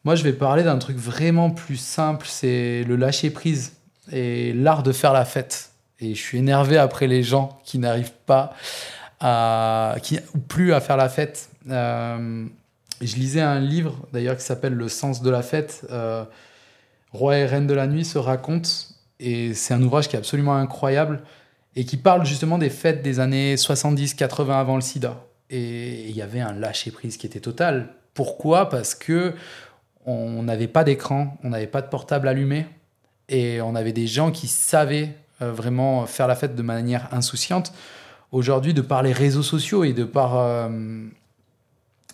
Moi, 0.05 0.14
je 0.14 0.22
vais 0.22 0.32
parler 0.32 0.62
d'un 0.62 0.78
truc 0.78 0.96
vraiment 0.96 1.51
plus 1.51 1.76
simple, 1.76 2.26
c'est 2.28 2.84
le 2.84 2.96
lâcher 2.96 3.30
prise 3.30 3.74
et 4.11 4.53
l'art 4.53 4.82
de 4.82 4.92
faire 4.92 5.12
la 5.12 5.24
fête. 5.24 5.70
Et 6.01 6.14
je 6.14 6.20
suis 6.20 6.38
énervé 6.38 6.78
après 6.78 7.07
les 7.07 7.22
gens 7.22 7.61
qui 7.64 7.78
n'arrivent 7.78 8.12
pas 8.24 8.55
à, 9.20 9.96
qui, 10.03 10.18
ou 10.34 10.38
plus 10.38 10.72
à 10.72 10.80
faire 10.80 10.96
la 10.96 11.09
fête. 11.11 11.51
Euh, 11.68 12.46
je 13.03 13.16
lisais 13.16 13.42
un 13.42 13.61
livre 13.61 13.96
d'ailleurs 14.12 14.36
qui 14.36 14.42
s'appelle 14.42 14.74
Le 14.74 14.88
sens 14.88 15.22
de 15.22 15.30
la 15.30 15.42
fête. 15.42 15.86
Euh, 15.90 16.24
Roi 17.12 17.38
et 17.38 17.46
Reine 17.46 17.66
de 17.66 17.74
la 17.74 17.86
nuit 17.86 18.05
se 18.05 18.18
racontent. 18.18 18.70
Et 19.18 19.53
c'est 19.53 19.74
un 19.74 19.82
ouvrage 19.82 20.09
qui 20.09 20.16
est 20.16 20.18
absolument 20.18 20.57
incroyable 20.57 21.22
et 21.76 21.84
qui 21.84 21.98
parle 21.98 22.24
justement 22.24 22.57
des 22.57 22.70
fêtes 22.70 23.03
des 23.03 23.20
années 23.20 23.57
70-80 23.57 24.53
avant 24.53 24.76
le 24.76 24.80
sida. 24.80 25.22
Et 25.51 26.09
il 26.09 26.16
y 26.16 26.22
avait 26.22 26.40
un 26.40 26.53
lâcher-prise 26.53 27.18
qui 27.18 27.26
était 27.26 27.40
total. 27.40 27.90
Pourquoi? 28.14 28.68
Parce 28.70 28.94
que 28.94 29.34
on 30.07 30.42
n'avait 30.42 30.68
pas 30.68 30.84
d'écran, 30.84 31.36
on 31.44 31.51
n'avait 31.51 31.66
pas 31.66 31.82
de 31.82 31.88
portable 31.88 32.28
allumé, 32.28 32.66
et 33.28 33.61
on 33.61 33.74
avait 33.74 33.92
des 33.92 34.07
gens 34.07 34.30
qui 34.30 34.48
savaient 34.48 35.14
euh, 35.42 35.53
vraiment 35.53 36.07
faire 36.07 36.26
la 36.26 36.34
fête 36.34 36.55
de 36.57 36.62
manière 36.62 37.09
insouciante. 37.12 37.72
Aujourd'hui, 38.32 38.74
de 38.74 38.80
par 38.82 39.03
les 39.03 39.12
réseaux 39.12 39.42
sociaux 39.42 39.84
et 39.84 39.92
de 39.92 40.05
par, 40.05 40.36
euh, 40.38 40.68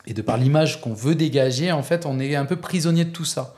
et 0.07 0.15
de 0.15 0.23
par 0.23 0.37
l'image 0.37 0.81
qu'on 0.81 0.95
veut 0.95 1.15
dégager, 1.15 1.73
en 1.73 1.83
fait, 1.83 2.07
on 2.07 2.19
est 2.19 2.37
un 2.37 2.45
peu 2.45 2.57
prisonnier 2.57 3.05
de 3.05 3.11
tout 3.11 3.25
ça. 3.25 3.55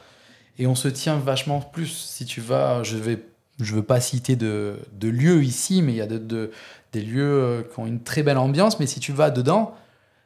Et 0.59 0.66
on 0.66 0.74
se 0.74 0.89
tient 0.89 1.16
vachement 1.18 1.61
plus. 1.61 1.87
Si 1.87 2.24
tu 2.24 2.41
vas, 2.41 2.83
je 2.83 2.97
vais, 2.97 3.22
je 3.61 3.74
veux 3.74 3.83
pas 3.83 4.01
citer 4.01 4.35
de, 4.35 4.76
de 4.93 5.09
lieux 5.09 5.45
ici, 5.45 5.83
mais 5.83 5.93
il 5.93 5.97
y 5.97 6.01
a 6.01 6.07
de, 6.07 6.18
de- 6.18 6.51
des 6.93 7.03
lieux 7.03 7.22
euh, 7.43 7.62
qui 7.62 7.79
ont 7.79 7.87
une 7.87 8.03
très 8.03 8.22
belle 8.24 8.39
ambiance. 8.39 8.81
Mais 8.81 8.87
si 8.87 8.99
tu 8.99 9.12
vas 9.12 9.31
dedans, 9.31 9.74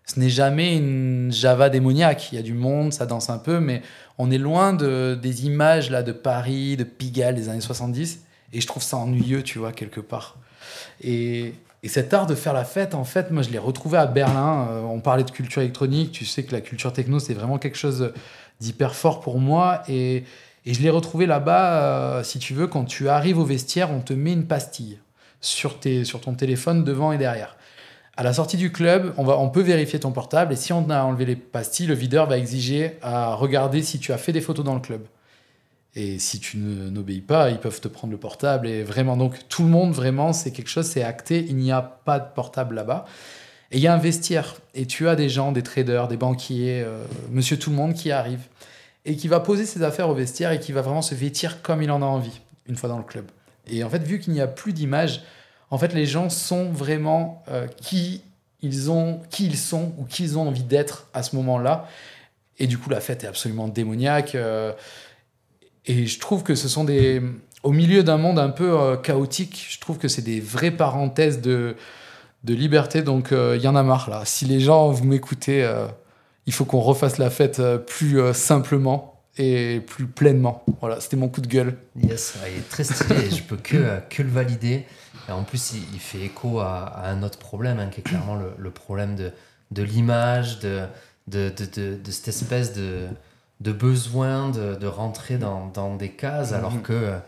ce 0.05 0.19
n'est 0.19 0.31
jamais 0.31 0.77
une 0.77 1.31
Java 1.33 1.69
démoniaque. 1.69 2.33
Il 2.33 2.37
y 2.37 2.39
a 2.39 2.43
du 2.43 2.55
monde, 2.55 2.93
ça 2.93 3.07
danse 3.07 3.31
un 3.31 3.39
peu, 3.39 3.61
mais 3.61 3.83
on 4.19 4.31
est 4.31 4.39
loin 4.39 4.73
de, 4.73 5.19
des 5.21 5.47
images 5.47 5.91
là 5.91 6.03
de 6.03 6.13
Paris, 6.13 6.77
de 6.77 6.85
Pigalle 6.85 7.35
des 7.35 7.49
années 7.49 7.61
70. 7.61 8.25
Et 8.53 8.61
je 8.61 8.67
trouve 8.67 8.83
ça 8.83 8.97
ennuyeux, 8.97 9.43
tu 9.43 9.59
vois, 9.59 9.73
quelque 9.73 10.01
part. 10.01 10.37
Et, 11.01 11.55
et 11.83 11.89
cet 11.89 12.13
art 12.13 12.27
de 12.27 12.35
faire 12.35 12.53
la 12.53 12.65
fête, 12.65 12.95
en 12.95 13.05
fait, 13.05 13.31
moi, 13.31 13.43
je 13.43 13.51
l'ai 13.51 13.59
retrouvé 13.59 13.97
à 13.97 14.07
Berlin. 14.07 14.69
Euh, 14.71 14.83
on 14.83 15.01
parlait 15.01 15.25
de 15.25 15.31
culture 15.31 15.63
électronique. 15.63 16.13
Tu 16.13 16.25
sais 16.25 16.43
que 16.43 16.53
la 16.53 16.61
culture 16.61 16.93
techno, 16.93 17.19
c'est 17.19 17.35
vraiment 17.35 17.59
quelque 17.59 17.79
chose 17.79 18.13
d'hyper 18.61 18.95
fort 18.95 19.21
pour 19.21 19.39
moi. 19.39 19.83
Et, 19.89 20.25
et 20.67 20.75
je 20.75 20.83
l'ai 20.83 20.91
retrouvé 20.91 21.27
là-bas, 21.27 21.83
euh, 21.83 22.23
si 22.23 22.39
tu 22.39 22.55
veux, 22.55 22.67
quand 22.67 22.85
tu 22.85 23.09
arrives 23.09 23.39
au 23.39 23.45
vestiaire, 23.45 23.91
on 23.91 24.01
te 24.01 24.13
met 24.13 24.33
une 24.33 24.47
pastille 24.47 24.99
sur 25.41 25.81
ton 25.81 26.35
téléphone 26.35 26.85
devant 26.85 27.11
et 27.11 27.19
derrière. 27.19 27.57
À 28.17 28.23
la 28.23 28.35
sortie 28.35 28.59
du 28.59 28.71
club, 28.71 29.15
on, 29.17 29.25
va, 29.25 29.39
on 29.39 29.49
peut 29.49 29.63
vérifier 29.63 29.99
ton 29.99 30.13
portable 30.13 30.53
et 30.53 30.57
si 30.57 30.73
on 30.73 30.91
a 30.91 31.03
enlevé 31.03 31.25
les 31.25 31.37
pastilles, 31.37 31.87
le 31.87 31.95
videur 31.95 32.27
va 32.27 32.37
exiger 32.37 32.99
à 33.01 33.35
regarder 33.35 33.83
si 33.83 33.99
tu 33.99 34.13
as 34.13 34.19
fait 34.19 34.33
des 34.33 34.43
photos 34.43 34.65
dans 34.65 34.75
le 34.75 34.81
club. 34.81 35.03
Et 35.95 36.19
si 36.19 36.41
tu 36.41 36.57
n'obéis 36.57 37.21
pas, 37.21 37.51
ils 37.51 37.59
peuvent 37.59 37.81
te 37.81 37.89
prendre 37.89 38.13
le 38.13 38.19
portable. 38.19 38.67
Et 38.67 38.83
vraiment, 38.83 39.17
donc 39.17 39.49
tout 39.49 39.63
le 39.63 39.69
monde, 39.69 39.93
vraiment, 39.93 40.33
c'est 40.33 40.51
quelque 40.51 40.71
chose, 40.71 40.87
c'est 40.87 41.03
acté. 41.03 41.45
Il 41.49 41.57
n'y 41.57 41.71
a 41.71 41.83
pas 41.83 42.19
de 42.19 42.27
portable 42.35 42.75
là-bas. 42.75 43.05
Et 43.71 43.77
il 43.77 43.83
y 43.83 43.87
a 43.87 43.95
un 43.95 43.99
vestiaire. 43.99 44.57
Et 44.75 44.87
tu 44.87 45.09
as 45.09 45.17
des 45.17 45.29
gens, 45.29 45.53
des 45.53 45.63
traders, 45.63 46.09
des 46.09 46.17
banquiers, 46.17 46.83
euh, 46.83 47.05
monsieur 47.31 47.59
tout 47.59 47.71
le 47.71 47.77
monde 47.77 47.93
qui 47.93 48.11
arrive. 48.11 48.41
Et 49.05 49.17
qui 49.17 49.29
va 49.29 49.41
poser 49.41 49.67
ses 49.67 49.83
affaires 49.83 50.09
au 50.09 50.15
vestiaire 50.15 50.53
et 50.53 50.61
qui 50.61 50.73
va 50.73 50.81
vraiment 50.81 51.03
se 51.03 51.15
vêtir 51.15 51.61
comme 51.61 51.83
il 51.83 51.91
en 51.91 52.01
a 52.01 52.07
envie, 52.07 52.41
une 52.67 52.77
fois 52.77 52.89
dans 52.89 52.99
le 52.99 53.05
club. 53.05 53.27
Et 53.67 53.85
en 53.85 53.91
fait, 53.91 54.03
vu 54.03 54.19
qu'il 54.19 54.33
n'y 54.33 54.41
a 54.41 54.47
plus 54.47 54.73
d'image, 54.73 55.23
en 55.73 55.79
fait, 55.79 55.95
les 55.95 56.05
gens 56.05 56.29
sont 56.29 56.67
vraiment 56.71 57.43
euh, 57.49 57.67
qui, 57.81 58.21
ils 58.61 58.91
ont, 58.91 59.21
qui 59.31 59.47
ils 59.47 59.57
sont 59.57 59.95
ou 59.97 60.05
qui 60.05 60.23
ils 60.23 60.39
ont 60.39 60.47
envie 60.47 60.63
d'être 60.63 61.09
à 61.15 61.23
ce 61.23 61.35
moment-là. 61.37 61.89
Et 62.59 62.67
du 62.67 62.77
coup, 62.77 62.91
la 62.91 63.01
fête 63.01 63.25
est 63.25 63.27
absolument 63.27 63.69
démoniaque. 63.69 64.35
euh, 64.35 64.75
et 65.87 66.07
je 66.07 66.21
trouve 66.21 66.43
que 66.43 66.55
ce 66.55 66.69
sont 66.69 66.85
des. 66.85 67.23
Au 67.63 67.73
milieu 67.73 68.03
d'un 68.03 68.19
monde 68.19 68.39
un 68.39 68.51
peu 68.51 68.79
euh, 68.79 68.97
chaotique, 68.99 69.67
je 69.71 69.81
trouve 69.81 69.97
que 69.97 70.09
c'est 70.09 70.21
des 70.21 70.41
vraies 70.41 70.73
parenthèses 70.73 71.41
de, 71.41 71.75
de 72.45 72.55
liberté. 72.55 73.01
Donc, 73.01 73.31
il 73.33 73.61
y 73.63 73.67
en 73.67 73.75
a 73.75 73.83
marre 73.83 74.11
là. 74.11 74.27
Si 74.27 74.45
les 74.45 74.61
gens, 74.61 74.91
vous 74.91 75.05
m'écoutez, 75.05 75.67
il 76.45 76.53
faut 76.53 76.67
qu'on 76.67 76.81
refasse 76.81 77.17
la 77.17 77.31
fête 77.31 77.63
plus 77.87 78.21
simplement 78.35 79.12
et 79.39 79.81
plus 79.81 80.07
pleinement. 80.07 80.63
Voilà, 80.81 81.01
c'était 81.01 81.17
mon 81.17 81.29
coup 81.29 81.41
de 81.41 81.47
gueule. 81.47 81.77
Yes, 81.97 82.35
il 82.51 82.59
est 82.59 82.69
très 82.69 82.85
stylé 82.85 83.31
je 83.31 83.43
peux 83.43 83.57
que, 83.57 83.77
euh, 83.77 84.01
que 84.01 84.23
le 84.23 84.29
valider. 84.31 84.85
Et 85.29 85.33
en 85.33 85.43
plus, 85.45 85.73
il, 85.75 85.83
il 85.95 86.01
fait 86.01 86.21
écho 86.21 86.61
à, 86.61 86.85
à 86.85 87.11
un 87.11 87.23
autre 87.23 87.39
problème, 87.39 87.79
hein, 87.79 87.89
qui 87.91 88.01
est 88.01 88.05
clairement 88.05 88.35
le, 88.35 88.53
le 88.59 88.71
problème 88.71 89.15
de, 89.17 89.31
de 89.71 89.83
l'image, 89.83 90.59
de, 90.59 90.83
de, 91.29 91.49
de, 91.51 91.65
de- 91.65 91.97
de 91.97 92.11
cette 92.11 92.29
espèce 92.29 92.75
de, 92.75 93.07
de 93.61 93.73
besoin 93.73 94.51
de, 94.51 94.75
de 94.75 94.87
rentrer 94.87 95.39
dans, 95.39 95.69
dans 95.69 95.95
des 95.97 96.11
cases, 96.11 96.53
alors 96.53 96.73
Mhm. 96.73 96.83
que, 96.83 96.93
euh, 96.93 97.19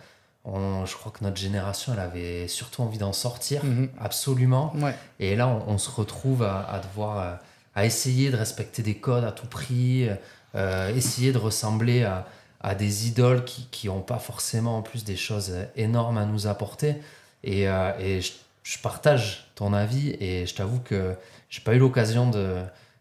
je 0.85 0.95
crois 0.95 1.11
que 1.13 1.25
notre 1.25 1.37
génération, 1.39 1.93
elle 1.95 2.01
avait 2.01 2.49
surtout 2.49 2.83
envie 2.83 2.99
d'en 2.99 3.13
sortir, 3.15 3.65
Mhm. 3.65 3.89
absolument. 4.01 4.75
Ouais. 4.77 4.95
Et 5.21 5.37
là, 5.37 5.49
on, 5.49 5.75
on 5.75 5.79
se 5.79 5.91
retrouve 5.91 6.43
à, 6.43 6.69
à 6.69 6.81
devoir, 6.81 7.19
euh, 7.19 7.35
à 7.77 7.87
essayer 7.87 8.31
de 8.31 8.37
respecter 8.37 8.83
des 8.83 8.97
codes 8.97 9.25
à 9.25 9.33
tout 9.33 9.47
prix, 9.47 10.09
euh, 10.55 10.95
essayer 10.95 11.33
de 11.33 11.39
ressembler 11.39 12.05
à, 12.05 12.27
à 12.61 12.75
des 12.75 13.09
idoles 13.09 13.45
qui 13.45 13.87
n'ont 13.89 14.01
pas 14.01 14.19
forcément 14.19 14.79
en 14.79 14.83
plus 14.83 15.05
des 15.05 15.17
choses 15.17 15.53
énormes 15.77 16.19
à 16.19 16.25
nous 16.25 16.47
apporter. 16.47 16.97
Et, 17.43 17.69
euh, 17.69 17.93
et 17.99 18.21
je, 18.21 18.33
je 18.63 18.79
partage 18.79 19.51
ton 19.55 19.73
avis 19.73 20.17
et 20.21 20.47
je 20.47 20.55
t'avoue 20.55 20.81
que 20.81 21.15
j'ai 21.51 21.61
pas 21.61 21.75
eu 21.75 21.79
l'occasion 21.79 22.31
de 22.31 22.57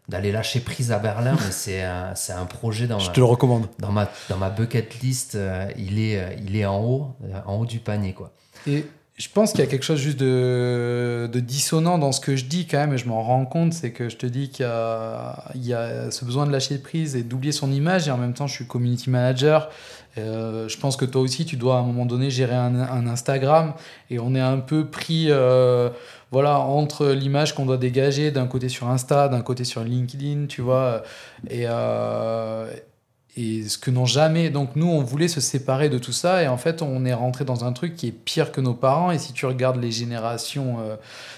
d'aller 0.10 0.34
lâcher 0.34 0.60
prise 0.60 0.92
à 0.92 1.00
Berlin, 1.00 1.38
mais 1.46 1.52
c'est 1.52 1.82
un, 1.82 2.14
c'est 2.14 2.34
un 2.34 2.46
projet 2.46 2.88
dans 2.88 3.00
Je 3.00 3.08
ma, 3.08 3.14
te 3.14 3.20
le 3.22 3.26
recommande. 3.26 3.68
dans 3.80 3.94
ma, 3.94 4.10
dans 4.28 4.36
ma 4.36 4.50
bucket 4.50 5.00
list. 5.02 5.36
euh, 5.36 5.72
il, 5.78 5.98
est, 5.98 6.38
il 6.46 6.58
est 6.58 6.66
en 6.66 6.82
haut, 6.84 7.16
en 7.46 7.56
haut 7.56 7.66
du 7.66 7.80
panier. 7.80 8.12
Quoi. 8.12 8.34
Et 8.68 8.86
je 9.16 9.30
pense 9.30 9.52
qu'il 9.52 9.60
y 9.60 9.64
a 9.64 9.68
quelque 9.68 9.84
chose 9.84 10.00
juste 10.00 10.20
de, 10.20 11.30
de 11.32 11.40
dissonant 11.40 12.00
dans 12.00 12.12
ce 12.12 12.20
que 12.20 12.36
je 12.36 12.46
dis 12.46 12.66
quand 12.66 12.80
même, 12.80 12.94
et 12.94 12.98
je 12.98 13.08
m'en 13.08 13.22
rends 13.22 13.46
compte, 13.46 13.72
c'est 13.74 13.92
que 13.92 14.10
je 14.10 14.18
te 14.18 14.26
dis 14.26 14.50
qu'il 14.50 14.66
y 14.66 15.68
y 15.68 15.74
a 15.74 16.10
ce 16.10 16.26
besoin 16.26 16.48
de 16.48 16.52
lâcher 16.52 16.80
prise 16.80 17.16
et 17.16 17.22
d'oublier 17.22 17.52
son 17.52 17.72
image, 17.72 18.08
et 18.08 18.12
en 18.12 18.18
même 18.18 18.34
temps 18.34 18.48
je 18.48 18.54
suis 18.54 18.66
community 18.66 19.12
manager. 19.12 19.70
Euh, 20.18 20.68
je 20.68 20.78
pense 20.78 20.96
que 20.96 21.06
toi 21.06 21.22
aussi 21.22 21.46
tu 21.46 21.58
dois 21.58 21.78
à 21.78 21.80
un 21.80 21.84
moment 21.84 22.06
donné 22.06 22.32
gérer 22.32 22.56
un, 22.56 22.76
un 22.76 23.06
Instagram, 23.06 23.74
et 24.10 24.18
on 24.18 24.34
est 24.34 24.42
un 24.42 24.58
peu 24.58 24.88
pris 24.88 25.28
euh, 25.30 25.90
voilà, 26.32 26.60
entre 26.60 27.10
l'image 27.10 27.54
qu'on 27.54 27.68
doit 27.68 27.78
dégager 27.78 28.32
d'un 28.32 28.48
côté 28.48 28.68
sur 28.68 28.90
Insta, 28.90 29.28
d'un 29.28 29.42
côté 29.42 29.64
sur 29.64 29.84
LinkedIn, 29.84 30.48
tu 30.48 30.62
vois, 30.62 31.04
et, 31.52 31.66
euh, 31.68 32.68
et 33.36 33.68
ce 33.68 33.78
que 33.78 33.90
n'ont 33.90 34.06
jamais. 34.06 34.50
Donc 34.50 34.76
nous, 34.76 34.88
on 34.88 35.02
voulait 35.02 35.28
se 35.28 35.42
séparer 35.42 35.90
de 35.90 35.98
tout 35.98 36.12
ça 36.12 36.44
et 36.44 36.48
en 36.48 36.58
fait, 36.58 36.82
on 36.82 37.04
est 37.06 37.14
rentré 37.14 37.46
dans 37.46 37.66
un 37.66 37.74
truc 37.74 37.96
qui 37.96 38.08
est 38.10 38.12
pire 38.12 38.52
que 38.52 38.62
nos 38.62 38.74
parents. 38.74 39.12
Et 39.12 39.18
si 39.18 39.34
tu 39.34 39.46
regardes 39.46 39.82
les 39.82 39.92
générations 39.92 40.78
euh, 40.80 40.96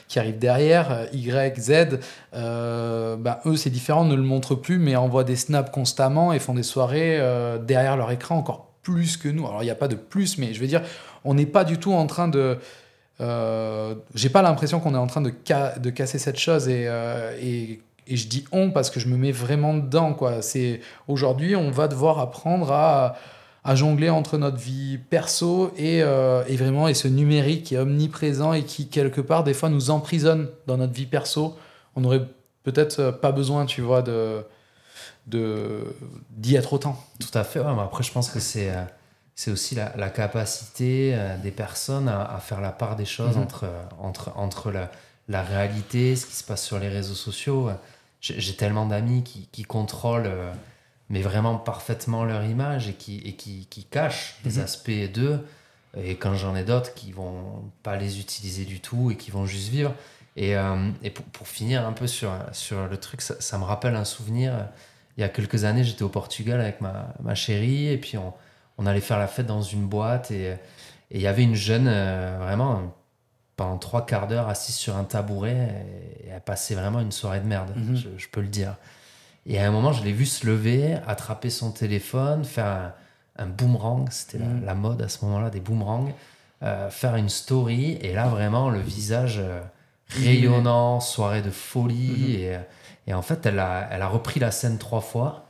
qui 0.08 0.20
arrivent 0.20 0.40
derrière, 0.40 0.92
euh, 0.92 1.06
Y, 1.14 1.60
Z, 1.60 2.00
euh, 2.34 3.16
bah, 3.16 3.40
eux, 3.46 3.56
c'est 3.56 3.70
différent, 3.70 4.04
ne 4.06 4.16
le 4.16 4.24
montrent 4.24 4.56
plus, 4.56 4.78
mais 4.78 4.96
envoient 4.96 5.24
des 5.24 5.38
snaps 5.38 5.72
constamment 5.72 6.34
et 6.34 6.40
font 6.40 6.54
des 6.54 6.64
soirées 6.64 7.18
euh, 7.20 7.58
derrière 7.58 7.96
leur 7.96 8.12
écran 8.12 8.38
encore 8.38 8.74
plus 8.84 9.16
que 9.18 9.30
nous. 9.30 9.48
Alors 9.48 9.64
il 9.64 9.66
n'y 9.66 9.72
a 9.72 9.76
pas 9.76 9.88
de 9.88 9.96
plus, 9.96 10.38
mais 10.38 10.54
je 10.54 10.60
veux 10.60 10.68
dire, 10.68 10.82
on 11.24 11.34
n'est 11.34 11.46
pas 11.46 11.64
du 11.64 11.78
tout 11.78 11.94
en 11.94 12.06
train 12.08 12.28
de 12.28 12.58
j'ai 13.18 14.30
pas 14.30 14.42
l'impression 14.42 14.82
qu'on 14.82 14.94
est 14.94 14.98
en 14.98 15.08
train 15.08 15.22
de, 15.22 15.32
ca- 15.48 15.80
de 15.80 15.90
casser 15.90 16.20
cette 16.20 16.38
chose 16.38 16.68
et, 16.68 17.80
et 18.08 18.16
je 18.18 18.28
dis 18.28 18.46
on 18.52 18.72
parce 18.72 18.90
que 18.90 19.00
je 19.00 19.08
me 19.08 19.18
mets 19.18 19.32
vraiment 19.32 19.74
dedans 19.74 20.14
quoi. 20.14 20.42
C'est 20.42 20.82
aujourd'hui 21.08 21.56
on 21.56 21.72
va 21.72 21.88
devoir 21.88 22.20
apprendre 22.20 22.72
à, 22.72 23.16
à 23.64 23.76
jongler 23.76 24.10
entre 24.10 24.38
notre 24.38 24.58
vie 24.58 24.98
perso 24.98 25.72
et, 25.78 26.02
euh, 26.04 26.44
et 26.48 26.56
vraiment 26.56 26.88
et 26.88 26.94
ce 26.94 27.08
numérique 27.08 27.64
qui 27.66 27.76
est 27.76 27.80
omniprésent 27.80 28.54
et 28.54 28.64
qui 28.64 28.88
quelque 28.90 29.22
part 29.22 29.44
des 29.44 29.54
fois 29.54 29.70
nous 29.70 29.90
emprisonne 29.90 30.50
dans 30.68 30.78
notre 30.78 30.94
vie 30.94 31.08
perso. 31.08 31.58
On 31.96 32.04
aurait 32.04 32.22
peut-être 32.64 33.12
pas 33.12 33.32
besoin 33.32 33.66
tu 33.66 33.82
vois 33.82 34.02
de 34.02 34.44
de 35.28 35.84
d'y 36.30 36.56
être 36.56 36.74
autant. 36.74 37.04
Tout 37.20 37.36
à 37.38 37.44
fait, 37.44 37.60
ouais, 37.60 37.74
mais 37.76 37.82
après, 37.82 38.04
je 38.04 38.12
pense 38.12 38.30
que 38.30 38.40
c'est 38.40 38.70
euh, 38.70 38.84
c'est 39.34 39.52
aussi 39.52 39.76
la, 39.76 39.92
la 39.98 40.10
capacité 40.10 41.12
euh, 41.16 41.36
des 41.38 41.52
personnes 41.52 42.08
à, 42.08 42.24
à 42.24 42.40
faire 42.40 42.62
la 42.62 42.72
part 42.72 42.96
des 42.96 43.06
choses 43.06 43.36
Mhm. 43.36 43.44
entre, 43.44 43.64
euh, 43.66 43.84
entre, 44.00 44.32
entre 44.38 44.72
la, 44.72 44.90
la 45.28 45.42
réalité, 45.42 46.16
ce 46.16 46.26
qui 46.26 46.34
se 46.36 46.44
passe 46.44 46.64
sur 46.64 46.80
les 46.80 46.88
réseaux 46.90 47.16
sociaux. 47.16 47.70
J'ai 48.38 48.56
tellement 48.56 48.86
d'amis 48.86 49.24
qui, 49.24 49.48
qui 49.52 49.64
contrôlent, 49.64 50.28
euh, 50.28 50.52
mais 51.10 51.22
vraiment 51.22 51.58
parfaitement 51.58 52.24
leur 52.24 52.44
image 52.46 52.88
et 52.90 52.94
qui, 52.94 53.18
et 53.20 53.34
qui, 53.36 53.68
qui 53.70 53.84
cachent 53.86 54.36
des 54.44 54.58
Mhm. 54.58 54.64
aspects 54.64 55.12
d'eux. 55.14 55.46
Et 55.98 56.16
quand 56.16 56.34
j'en 56.36 56.56
ai 56.56 56.64
d'autres 56.64 56.94
qui 56.94 57.12
vont 57.12 57.72
pas 57.84 57.96
les 57.96 58.20
utiliser 58.20 58.66
du 58.66 58.80
tout 58.82 59.12
et 59.12 59.16
qui 59.16 59.32
vont 59.32 59.46
juste 59.46 59.70
vivre. 59.70 59.94
Et, 60.36 60.58
euh, 60.58 60.90
et 61.04 61.10
pour, 61.10 61.24
pour 61.26 61.48
finir 61.48 61.86
un 61.88 61.94
peu 61.94 62.08
sur, 62.08 62.32
sur 62.52 62.88
le 62.88 62.98
truc, 62.98 63.22
ça, 63.22 63.36
ça 63.40 63.58
me 63.58 63.64
rappelle 63.64 63.96
un 63.96 64.04
souvenir. 64.06 64.68
Il 65.18 65.22
y 65.22 65.24
a 65.24 65.30
quelques 65.30 65.64
années, 65.64 65.84
j'étais 65.86 66.04
au 66.04 66.10
Portugal 66.10 66.60
avec 66.60 66.82
ma, 66.82 67.14
ma 67.24 67.36
chérie 67.36 67.88
et 67.88 67.98
puis 67.98 68.18
on, 68.18 68.34
on 68.78 68.86
allait 68.86 69.00
faire 69.00 69.20
la 69.20 69.28
fête 69.28 69.46
dans 69.48 69.62
une 69.62 69.86
boîte 69.88 70.32
et 70.32 70.56
et 71.12 71.18
il 71.20 71.22
y 71.22 71.28
avait 71.28 71.44
une 71.44 71.54
jeune, 71.56 71.88
euh, 71.88 72.38
vraiment, 72.42 72.92
pendant 73.56 73.78
trois 73.78 74.06
quarts 74.06 74.28
d'heure 74.28 74.48
assise 74.50 74.76
sur 74.76 74.96
un 74.98 75.04
tabouret 75.04 75.86
et, 76.24 76.28
elle 76.30 76.42
passait 76.42 76.76
vraiment 76.76 77.00
une 77.00 77.12
soirée 77.12 77.40
de 77.40 77.48
merde, 77.48 77.72
Mhm. 77.76 77.96
je, 77.96 78.10
je 78.18 78.28
peux 78.30 78.42
le 78.42 78.48
dire. 78.48 78.76
Et 79.46 79.60
à 79.60 79.68
un 79.68 79.72
moment, 79.72 79.94
je 79.94 80.04
l'ai 80.04 80.12
vu 80.12 80.26
se 80.26 80.46
lever, 80.46 80.98
attraper 81.08 81.50
son 81.50 81.72
téléphone, 81.72 82.44
faire 82.44 82.66
un, 82.66 82.94
un 83.38 83.46
boomerang, 83.46 84.08
c'était 84.12 84.40
la- 84.40 84.46
Mhm. 84.46 84.66
la, 84.66 84.74
mode 84.76 85.02
à 85.02 85.08
ce 85.10 85.24
moment-là, 85.26 85.50
des 85.50 85.60
boomerangs, 85.62 86.12
euh, 86.64 86.90
faire 86.90 87.16
une 87.16 87.30
story 87.30 87.98
et 88.02 88.14
là, 88.14 88.28
vraiment, 88.28 88.70
le 88.70 88.80
visage 88.80 89.38
euh, 89.40 89.62
rayonnant, 90.10 91.00
soirée 91.00 91.42
de 91.42 91.52
folie. 91.52 92.12
Mhm. 92.18 92.30
Et, 92.30 92.58
et 93.08 93.14
en 93.14 93.22
fait, 93.22 93.46
elle 93.46 93.60
a, 93.60 93.88
elle 93.92 94.02
a 94.02 94.08
repris 94.08 94.40
la 94.40 94.52
scène 94.52 94.78
trois 94.78 95.02
fois. 95.02 95.46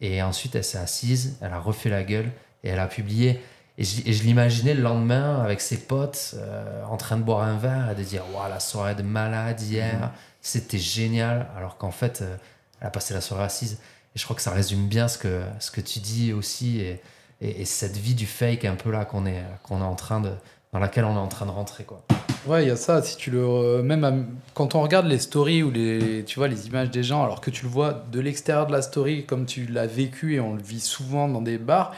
Et 0.00 0.22
ensuite, 0.22 0.54
elle 0.54 0.64
s'est 0.64 0.78
assise, 0.78 1.36
elle 1.40 1.52
a 1.52 1.58
refait 1.58 1.88
la 1.90 2.02
gueule 2.04 2.30
et 2.64 2.68
elle 2.68 2.78
a 2.78 2.86
publié. 2.86 3.40
Et 3.78 3.84
je, 3.84 4.22
l'imaginais 4.22 4.72
le 4.74 4.80
lendemain 4.82 5.42
avec 5.42 5.60
ses 5.60 5.76
potes 5.76 6.34
euh, 6.38 6.82
en 6.88 6.96
train 6.96 7.18
de 7.18 7.22
boire 7.22 7.42
un 7.42 7.58
verre 7.58 7.90
et 7.90 7.94
de 7.94 8.02
dire 8.02 8.22
Waouh, 8.34 8.48
la 8.48 8.58
soirée 8.60 8.94
de 8.94 9.02
malade 9.02 9.60
hier, 9.60 9.98
Mhm. 10.00 10.08
c'était 10.40 10.78
génial. 10.78 11.46
Alors 11.58 11.76
qu'en 11.76 11.90
fait, 11.90 12.22
euh, 12.22 12.36
elle 12.80 12.86
a 12.86 12.90
passé 12.90 13.12
la 13.12 13.20
soirée 13.20 13.44
assise. 13.44 13.74
Et 14.14 14.18
je 14.18 14.24
crois 14.24 14.34
que 14.34 14.40
ça 14.42 14.50
résume 14.52 14.86
bien 14.86 15.08
ce 15.08 15.18
que, 15.18 15.42
ce 15.60 15.70
que 15.70 15.82
tu 15.82 15.98
dis 15.98 16.32
aussi 16.32 16.80
et, 16.80 17.02
et, 17.42 17.60
et 17.60 17.64
cette 17.66 17.98
vie 17.98 18.14
du 18.14 18.24
fake 18.26 18.64
un 18.64 18.76
peu 18.76 18.90
là 18.90 19.04
qu'on 19.04 19.26
est, 19.26 19.42
qu'on 19.62 19.80
est 19.80 19.84
en 19.84 19.94
train 19.94 20.20
de, 20.20 20.30
dans 20.72 20.78
laquelle 20.78 21.04
on 21.04 21.14
est 21.14 21.18
en 21.18 21.28
train 21.28 21.44
de 21.44 21.50
rentrer. 21.50 21.84
Quoi. 21.84 22.02
Ouais, 22.46 22.64
il 22.64 22.68
y 22.68 22.70
a 22.70 22.76
ça. 22.76 23.02
Si 23.02 23.18
tu 23.18 23.30
le, 23.30 23.40
euh, 23.44 23.82
même 23.82 24.04
à- 24.04 24.14
quand 24.54 24.74
on 24.74 24.80
regarde 24.80 25.06
les 25.06 25.18
stories 25.18 25.62
ou 25.62 25.70
les, 25.70 26.24
tu 26.24 26.38
vois, 26.38 26.48
les 26.48 26.66
images 26.66 26.90
des 26.90 27.02
gens, 27.02 27.22
alors 27.24 27.42
que 27.42 27.50
tu 27.50 27.64
le 27.64 27.70
vois 27.70 27.92
de 28.10 28.20
l'extérieur 28.20 28.66
de 28.66 28.72
la 28.72 28.80
story, 28.80 29.26
comme 29.26 29.44
tu 29.44 29.66
l'as 29.66 29.86
vécu 29.86 30.34
et 30.36 30.40
on 30.40 30.54
le 30.54 30.62
vit 30.62 30.80
souvent 30.80 31.28
dans 31.28 31.42
des 31.42 31.58
bars. 31.58 31.92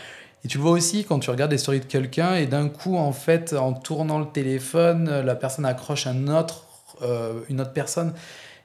Et 0.45 0.49
tu 0.49 0.59
le 0.59 0.63
vois 0.63 0.73
aussi 0.73 1.05
quand 1.05 1.19
tu 1.19 1.31
regardes 1.31 1.51
les 1.51 1.59
stories 1.59 1.81
de 1.81 1.85
quelqu'un 1.87 2.35
et 2.37 2.47
d'un 2.47 2.69
coup, 2.69 2.97
en 2.97 3.13
fait, 3.13 3.53
en 3.55 3.73
tournant 3.73 4.19
le 4.19 4.27
téléphone, 4.27 5.21
la 5.21 5.35
personne 5.35 5.65
accroche 5.67 6.07
un 6.07 6.29
autre, 6.29 6.65
euh, 7.03 7.41
une 7.49 7.61
autre 7.61 7.73
personne 7.73 8.15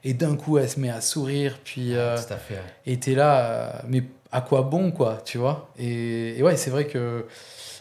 et 0.04 0.14
d'un 0.14 0.36
coup, 0.36 0.58
elle 0.58 0.68
se 0.68 0.78
met 0.78 0.90
à 0.90 1.00
sourire. 1.00 1.58
Puis, 1.64 1.94
euh, 1.96 2.16
Tout 2.16 2.32
à 2.32 2.36
fait. 2.36 2.54
ouais. 2.54 2.60
et 2.86 2.98
t'es 3.00 3.14
là, 3.14 3.38
euh, 3.46 3.70
mais 3.88 4.04
à 4.30 4.40
quoi 4.40 4.62
bon, 4.62 4.90
quoi, 4.92 5.20
tu 5.24 5.38
vois? 5.38 5.68
Et, 5.78 6.38
et 6.38 6.42
ouais, 6.42 6.56
c'est 6.56 6.70
vrai 6.70 6.86
que 6.86 7.26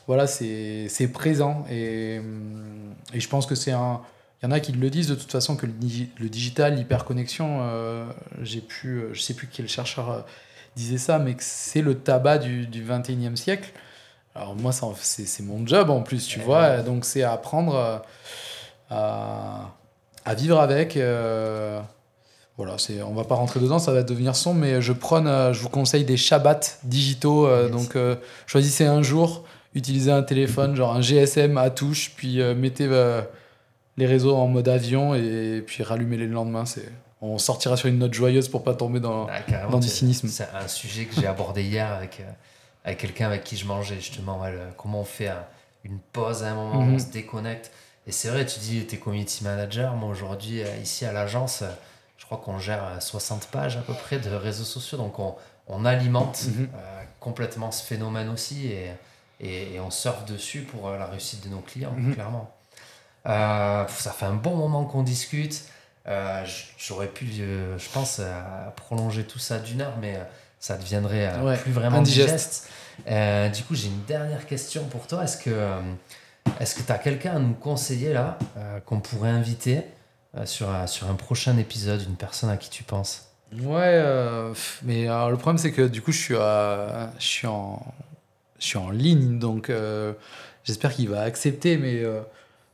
voilà, 0.07 0.25
c'est 0.27 1.11
présent. 1.13 1.65
Et, 1.69 2.19
et 3.13 3.19
je 3.19 3.29
pense 3.29 3.45
que 3.45 3.55
c'est 3.55 3.71
un. 3.71 4.01
Il 4.41 4.47
y 4.47 4.49
en 4.49 4.51
a 4.51 4.59
qui 4.59 4.73
le 4.73 4.89
disent 4.89 5.07
de 5.07 5.15
toute 5.15 5.31
façon 5.31 5.55
que 5.55 5.65
le, 5.65 5.71
digi- 5.71 6.09
le 6.19 6.27
digital, 6.27 6.75
l'hyperconnexion, 6.75 7.59
euh, 7.61 8.05
j'ai 8.41 8.59
pu, 8.59 9.03
je 9.13 9.21
sais 9.21 9.33
plus 9.33 9.47
quel 9.47 9.69
chercheur 9.69 10.11
euh, 10.11 10.19
disait 10.75 10.97
ça, 10.97 11.19
mais 11.19 11.33
que 11.35 11.43
c'est 11.43 11.81
le 11.81 11.95
tabac 11.99 12.39
du, 12.39 12.65
du 12.67 12.83
21e 12.85 13.35
siècle. 13.35 13.69
Alors 14.35 14.55
moi, 14.55 14.71
c'est 14.71 15.43
mon 15.43 15.65
job 15.67 15.89
en 15.89 16.01
plus, 16.01 16.25
tu 16.27 16.39
Ouais. 16.39 16.45
vois. 16.45 16.77
Donc 16.77 17.05
c'est 17.05 17.23
apprendre 17.23 17.75
euh, 17.75 17.97
à, 18.89 19.71
à 20.25 20.33
vivre 20.33 20.59
avec. 20.59 20.97
euh, 20.97 21.79
voilà, 22.57 22.77
c'est, 22.77 23.01
on 23.01 23.13
va 23.15 23.23
pas 23.23 23.33
rentrer 23.35 23.59
dedans, 23.59 23.79
ça 23.79 23.91
va 23.91 24.03
devenir 24.03 24.35
sombre, 24.35 24.59
mais 24.59 24.79
je 24.81 24.93
prône, 24.93 25.25
euh, 25.27 25.53
je 25.53 25.59
vous 25.61 25.69
conseille 25.69 26.05
des 26.05 26.17
Shabbats 26.17 26.59
digitaux. 26.83 27.47
euh. 27.47 27.67
Donc, 27.69 27.95
euh, 27.95 28.15
choisissez 28.45 28.85
un 28.85 29.01
jour, 29.01 29.43
utilisez 29.73 30.11
un 30.11 30.21
téléphone, 30.21 30.75
genre 30.75 30.93
un 30.95 31.01
GSM 31.01 31.57
à 31.57 31.69
touche, 31.71 32.13
puis 32.15 32.39
mettez 32.55 32.87
les 33.97 34.05
réseaux 34.05 34.35
en 34.35 34.47
mode 34.47 34.67
avion 34.69 35.13
et 35.15 35.63
puis 35.65 35.83
rallumez-les 35.83 36.25
le 36.27 36.33
lendemain. 36.33 36.65
C'est, 36.65 36.89
on 37.25 37.37
sortira 37.37 37.77
sur 37.77 37.87
une 37.89 37.99
note 37.99 38.13
joyeuse 38.13 38.49
pour 38.49 38.63
pas 38.63 38.73
tomber 38.73 38.99
dans. 38.99 39.27
Ah, 39.27 39.67
dans 39.71 39.79
du 39.79 39.87
cynisme. 39.87 40.27
C'est 40.27 40.49
un 40.53 40.67
sujet 40.67 41.05
que 41.05 41.15
j'ai 41.19 41.27
abordé 41.27 41.63
hier 41.63 41.91
avec, 41.91 42.19
euh, 42.19 42.23
avec 42.83 42.99
quelqu'un 42.99 43.27
avec 43.27 43.43
qui 43.43 43.55
je 43.57 43.65
mangeais, 43.65 43.95
justement. 43.95 44.39
ouais, 44.41 44.51
le- 44.51 44.59
comment 44.77 45.01
on 45.01 45.05
fait 45.05 45.29
un- 45.29 45.45
une 45.85 45.99
pause 45.99 46.43
à 46.43 46.51
un 46.51 46.55
moment, 46.55 46.81
Mhm. 46.81 46.95
on 46.95 46.99
se 46.99 47.05
déconnecte. 47.07 47.71
Et 48.07 48.11
c'est 48.11 48.27
vrai, 48.29 48.45
tu 48.45 48.59
dis, 48.59 48.85
tu 48.85 48.95
es 48.95 48.97
community 48.97 49.43
manager. 49.43 49.93
Moi, 49.95 50.09
aujourd'hui, 50.09 50.61
euh, 50.61 50.67
ici 50.81 51.05
à 51.05 51.13
l'agence, 51.13 51.61
euh, 51.61 51.69
je 52.17 52.25
crois 52.25 52.37
qu'on 52.37 52.59
gère 52.59 52.83
euh, 52.83 52.99
60 52.99 53.47
pages 53.47 53.77
à 53.77 53.81
peu 53.81 53.93
près 53.93 54.19
de 54.19 54.29
réseaux 54.29 54.65
sociaux. 54.65 54.97
Donc, 54.97 55.17
on, 55.19 55.35
on 55.67 55.85
alimente 55.85 56.41
Mhm. 56.47 56.67
euh, 56.75 57.01
complètement 57.21 57.71
ce 57.71 57.83
phénomène 57.83 58.27
aussi 58.29 58.67
et, 58.67 58.91
et, 59.39 59.75
et 59.75 59.79
on 59.79 59.91
surfe 59.91 60.25
dessus 60.25 60.61
pour 60.61 60.89
la 60.89 61.05
réussite 61.05 61.43
de 61.45 61.49
nos 61.49 61.59
clients, 61.61 61.93
Mhm. 61.95 62.13
clairement. 62.15 62.49
Euh, 63.25 63.85
ça 63.87 64.11
fait 64.11 64.25
un 64.25 64.33
bon 64.33 64.55
moment 64.57 64.83
qu'on 64.83 65.03
discute. 65.03 65.63
Euh, 66.07 66.43
J'aurais 66.77 67.07
pu, 67.07 67.25
euh, 67.39 67.77
je 67.77 67.89
pense, 67.89 68.17
euh, 68.19 68.41
prolonger 68.75 69.23
tout 69.23 69.39
ça 69.39 69.59
d'une 69.59 69.81
heure, 69.81 69.95
mais 70.01 70.19
ça 70.59 70.77
deviendrait 70.77 71.31
Ouais, 71.41 71.57
plus 71.57 71.71
vraiment 71.71 71.97
indigeste. 71.99 72.69
digeste. 73.07 73.55
Du 73.55 73.63
coup, 73.63 73.75
j'ai 73.75 73.87
une 73.87 74.03
dernière 74.03 74.45
question 74.45 74.83
pour 74.85 75.07
toi. 75.07 75.23
Est-ce 75.23 75.37
que 75.37 75.79
est-ce 76.59 76.75
que 76.75 76.81
tu 76.81 76.91
as 76.91 76.97
quelqu'un 76.97 77.37
à 77.37 77.39
nous 77.39 77.53
conseiller 77.53 78.11
là, 78.13 78.37
qu'on 78.85 78.99
pourrait 78.99 79.29
inviter 79.29 79.81
sur, 80.45 80.69
un, 80.69 80.87
sur 80.87 81.09
un 81.09 81.15
prochain 81.15 81.57
épisode, 81.57 82.01
une 82.01 82.15
personne 82.17 82.49
à 82.49 82.57
qui 82.57 82.69
tu 82.69 82.83
penses? 82.83 83.29
Ouais, 83.61 84.03
mais 84.83 85.07
alors, 85.07 85.29
le 85.31 85.37
problème 85.37 85.57
c'est 85.57 85.71
que 85.71 85.87
du 85.87 86.01
coup 86.01 86.11
je 86.11 86.19
suis, 86.19 86.35
à- 86.35 87.11
je 87.19 87.25
suis 87.25 87.47
en, 87.47 87.81
je 88.59 88.65
suis 88.65 88.77
en 88.77 88.89
ligne, 88.89 89.39
donc 89.39 89.71
j'espère 90.65 90.93
qu'il 90.93 91.07
va 91.09 91.21
accepter, 91.21 91.77
mais 91.77 92.01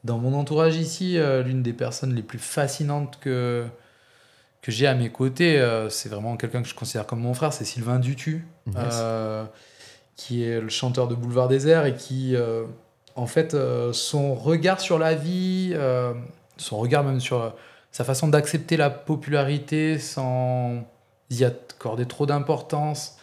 dans 0.04 0.18
mon 0.18 0.34
entourage 0.34 0.76
ici, 0.78 1.18
euh, 1.18 1.44
l'une 1.44 1.62
des 1.62 1.74
personnes 1.74 2.14
les 2.16 2.22
plus 2.22 2.40
fascinantes 2.40 3.20
que, 3.20 3.66
que 4.62 4.72
j'ai 4.72 4.88
à 4.88 4.96
mes 4.96 5.10
côtés, 5.10 5.60
euh, 5.60 5.90
c'est 5.90 6.10
vraiment 6.10 6.38
quelqu'un 6.38 6.62
que 6.62 6.68
je 6.68 6.76
considère 6.76 7.06
comme 7.06 7.20
mon 7.20 7.34
frère, 7.34 7.54
c'est 7.54 7.66
Sylvain 7.66 8.00
Dutu, 8.00 8.46
Yes. 8.68 8.76
euh, 8.94 9.46
qui 10.16 10.44
est 10.44 10.60
le 10.62 10.70
chanteur 10.70 11.08
de 11.08 11.16
Boulevard 11.16 11.48
Désert 11.48 11.86
et 11.86 11.96
qui, 11.96 12.36
en 13.16 13.26
fait, 13.26 13.56
son 13.94 14.36
regard 14.36 14.82
sur 14.82 15.00
la 15.00 15.16
vie, 15.16 15.74
son 16.58 16.78
regard 16.78 17.06
même 17.06 17.22
sur 17.22 17.56
sa 17.92 18.04
façon 18.04 18.28
d'accepter 18.28 18.76
la 18.78 18.90
popularité 18.90 19.98
sans 19.98 20.84
y 21.32 21.46
accorder 21.46 22.06
trop 22.06 22.26
d'importance, 22.26 23.18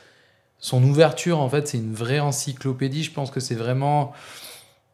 son 0.59 0.83
ouverture, 0.83 1.39
en 1.39 1.49
fait, 1.51 1.68
c'est 1.68 1.77
une 1.77 1.93
vraie 1.95 2.18
encyclopédie. 2.18 3.03
Je 3.05 3.12
pense 3.12 3.31
que 3.31 3.41
c'est 3.41 3.55
vraiment, 3.55 4.12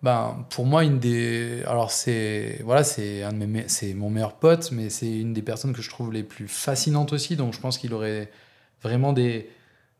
ben, 0.02 0.44
pour 0.50 0.66
moi, 0.66 0.84
une 0.84 0.98
des. 0.98 1.62
Alors, 1.66 1.90
c'est. 1.90 2.60
Voilà, 2.64 2.82
c'est 2.84 3.22
un 3.22 3.32
de 3.32 3.38
mes 3.38 3.46
me- 3.46 3.68
c'est 3.68 3.94
mon 3.94 4.10
meilleur 4.10 4.34
pote, 4.34 4.70
mais 4.72 4.90
c'est 4.90 5.10
une 5.10 5.32
des 5.32 5.42
personnes 5.42 5.72
que 5.72 5.82
je 5.82 5.90
trouve 5.90 6.12
les 6.12 6.22
plus 6.24 6.48
fascinantes 6.48 7.12
aussi. 7.12 7.36
Donc, 7.36 7.54
je 7.54 7.60
pense 7.60 7.78
qu'il 7.78 7.94
aurait 7.94 8.30
vraiment 8.82 9.12
des, 9.12 9.48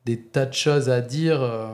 des 0.05 0.19
tas 0.21 0.47
de 0.47 0.55
choses 0.55 0.91
à 0.91 1.01
dire. 1.01 1.41
euh, 1.43 1.69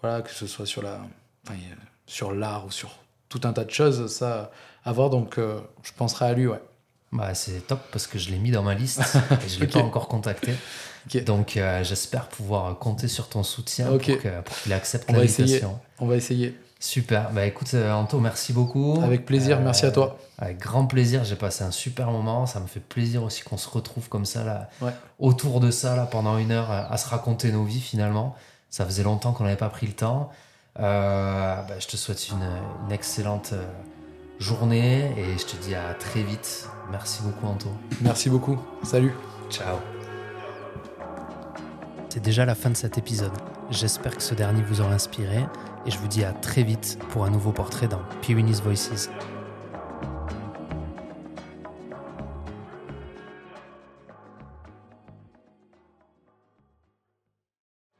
voilà, 0.00 0.22
que 0.22 0.30
ce 0.30 0.46
soit 0.46 0.66
sur 0.66 0.82
la. 0.82 1.00
enfin, 1.46 1.54
a- 1.58 1.86
sur 2.06 2.32
l'art 2.32 2.64
ou 2.66 2.70
sur 2.70 2.90
tout 3.28 3.40
un 3.44 3.52
tas 3.52 3.64
de 3.64 3.70
choses, 3.70 4.06
ça 4.12 4.50
à 4.84 4.92
voir. 4.92 5.10
Donc, 5.10 5.36
euh, 5.38 5.60
je 5.82 5.92
penserai 5.92 6.26
à 6.26 6.32
lui, 6.34 6.46
ouais. 6.46 6.60
Bah, 7.10 7.34
c'est 7.34 7.66
top 7.66 7.80
parce 7.90 8.06
que 8.06 8.18
je 8.18 8.30
l'ai 8.30 8.38
mis 8.38 8.50
dans 8.50 8.62
ma 8.62 8.74
liste 8.74 9.00
et 9.44 9.48
je 9.48 9.56
ne 9.56 9.60
l'ai 9.62 9.66
pas 9.66 9.78
encore 9.80 10.08
contacté. 10.08 10.52
Donc 11.24 11.56
euh, 11.56 11.82
j'espère 11.82 12.28
pouvoir 12.28 12.78
compter 12.78 13.08
sur 13.08 13.30
ton 13.30 13.42
soutien 13.42 13.90
Ok. 13.90 14.12
pour 14.44 14.56
qu'il 14.62 14.72
accepte 14.74 15.10
va 15.10 15.24
essayer. 15.24 15.46
l'invitation. 15.60 15.80
On 16.00 16.06
va 16.06 16.16
essayer. 16.16 16.54
Super. 16.80 17.30
Bah 17.32 17.44
écoute, 17.44 17.74
euh, 17.74 17.92
Anto, 17.92 18.20
merci 18.20 18.52
beaucoup. 18.52 19.00
Avec 19.02 19.26
plaisir, 19.26 19.58
Euh, 19.58 19.64
merci 19.64 19.84
à 19.84 19.90
toi. 19.90 20.16
Avec 20.38 20.58
grand 20.58 20.86
plaisir, 20.86 21.24
j'ai 21.24 21.34
passé 21.34 21.64
un 21.64 21.72
super 21.72 22.10
moment. 22.12 22.46
Ça 22.46 22.60
me 22.60 22.68
fait 22.68 22.78
plaisir 22.80 23.24
aussi 23.24 23.42
qu'on 23.42 23.56
se 23.56 23.68
retrouve 23.68 24.08
comme 24.08 24.24
ça 24.24 24.44
là, 24.44 24.68
Ouais. 24.80 24.92
autour 25.18 25.58
de 25.58 25.72
ça 25.72 25.96
là 25.96 26.06
pendant 26.06 26.38
une 26.38 26.52
heure 26.52 26.70
à, 26.70 26.96
se 26.96 27.08
raconter 27.08 27.50
nos 27.50 27.64
vies 27.64 27.80
finalement. 27.80 28.36
Ça 28.70 28.84
faisait 28.84 29.02
longtemps 29.02 29.32
qu'on 29.32 29.44
n'avait 29.44 29.56
pas 29.56 29.70
pris 29.70 29.86
le 29.88 29.92
temps. 29.94 30.30
Euh, 30.78 31.56
bah, 31.62 31.74
je 31.80 31.88
te 31.88 31.96
souhaite 31.96 32.28
une, 32.28 32.46
une 32.86 32.92
excellente 32.92 33.54
journée 34.38 35.12
et 35.18 35.36
je 35.36 35.46
te 35.46 35.56
dis 35.56 35.74
à 35.74 35.94
très 35.94 36.22
vite. 36.22 36.68
Merci 36.92 37.22
beaucoup 37.22 37.46
Anto. 37.48 37.70
Merci 38.00 38.30
beaucoup. 38.30 38.56
Salut. 38.84 39.14
Ciao. 39.50 39.78
C'est 42.08 42.22
déjà 42.22 42.44
la 42.44 42.54
fin 42.54 42.70
de 42.70 42.76
cet 42.76 42.98
épisode. 42.98 43.32
J'espère 43.70 44.16
que 44.16 44.22
ce 44.22 44.34
dernier 44.34 44.62
vous 44.62 44.80
aura 44.80 44.94
inspiré 44.94 45.44
et 45.84 45.90
je 45.90 45.98
vous 45.98 46.08
dis 46.08 46.24
à 46.24 46.32
très 46.32 46.62
vite 46.62 46.98
pour 47.10 47.26
un 47.26 47.30
nouveau 47.30 47.52
portrait 47.52 47.86
dans 47.86 48.00
Pyrenees 48.22 48.62
Voices. 48.64 49.10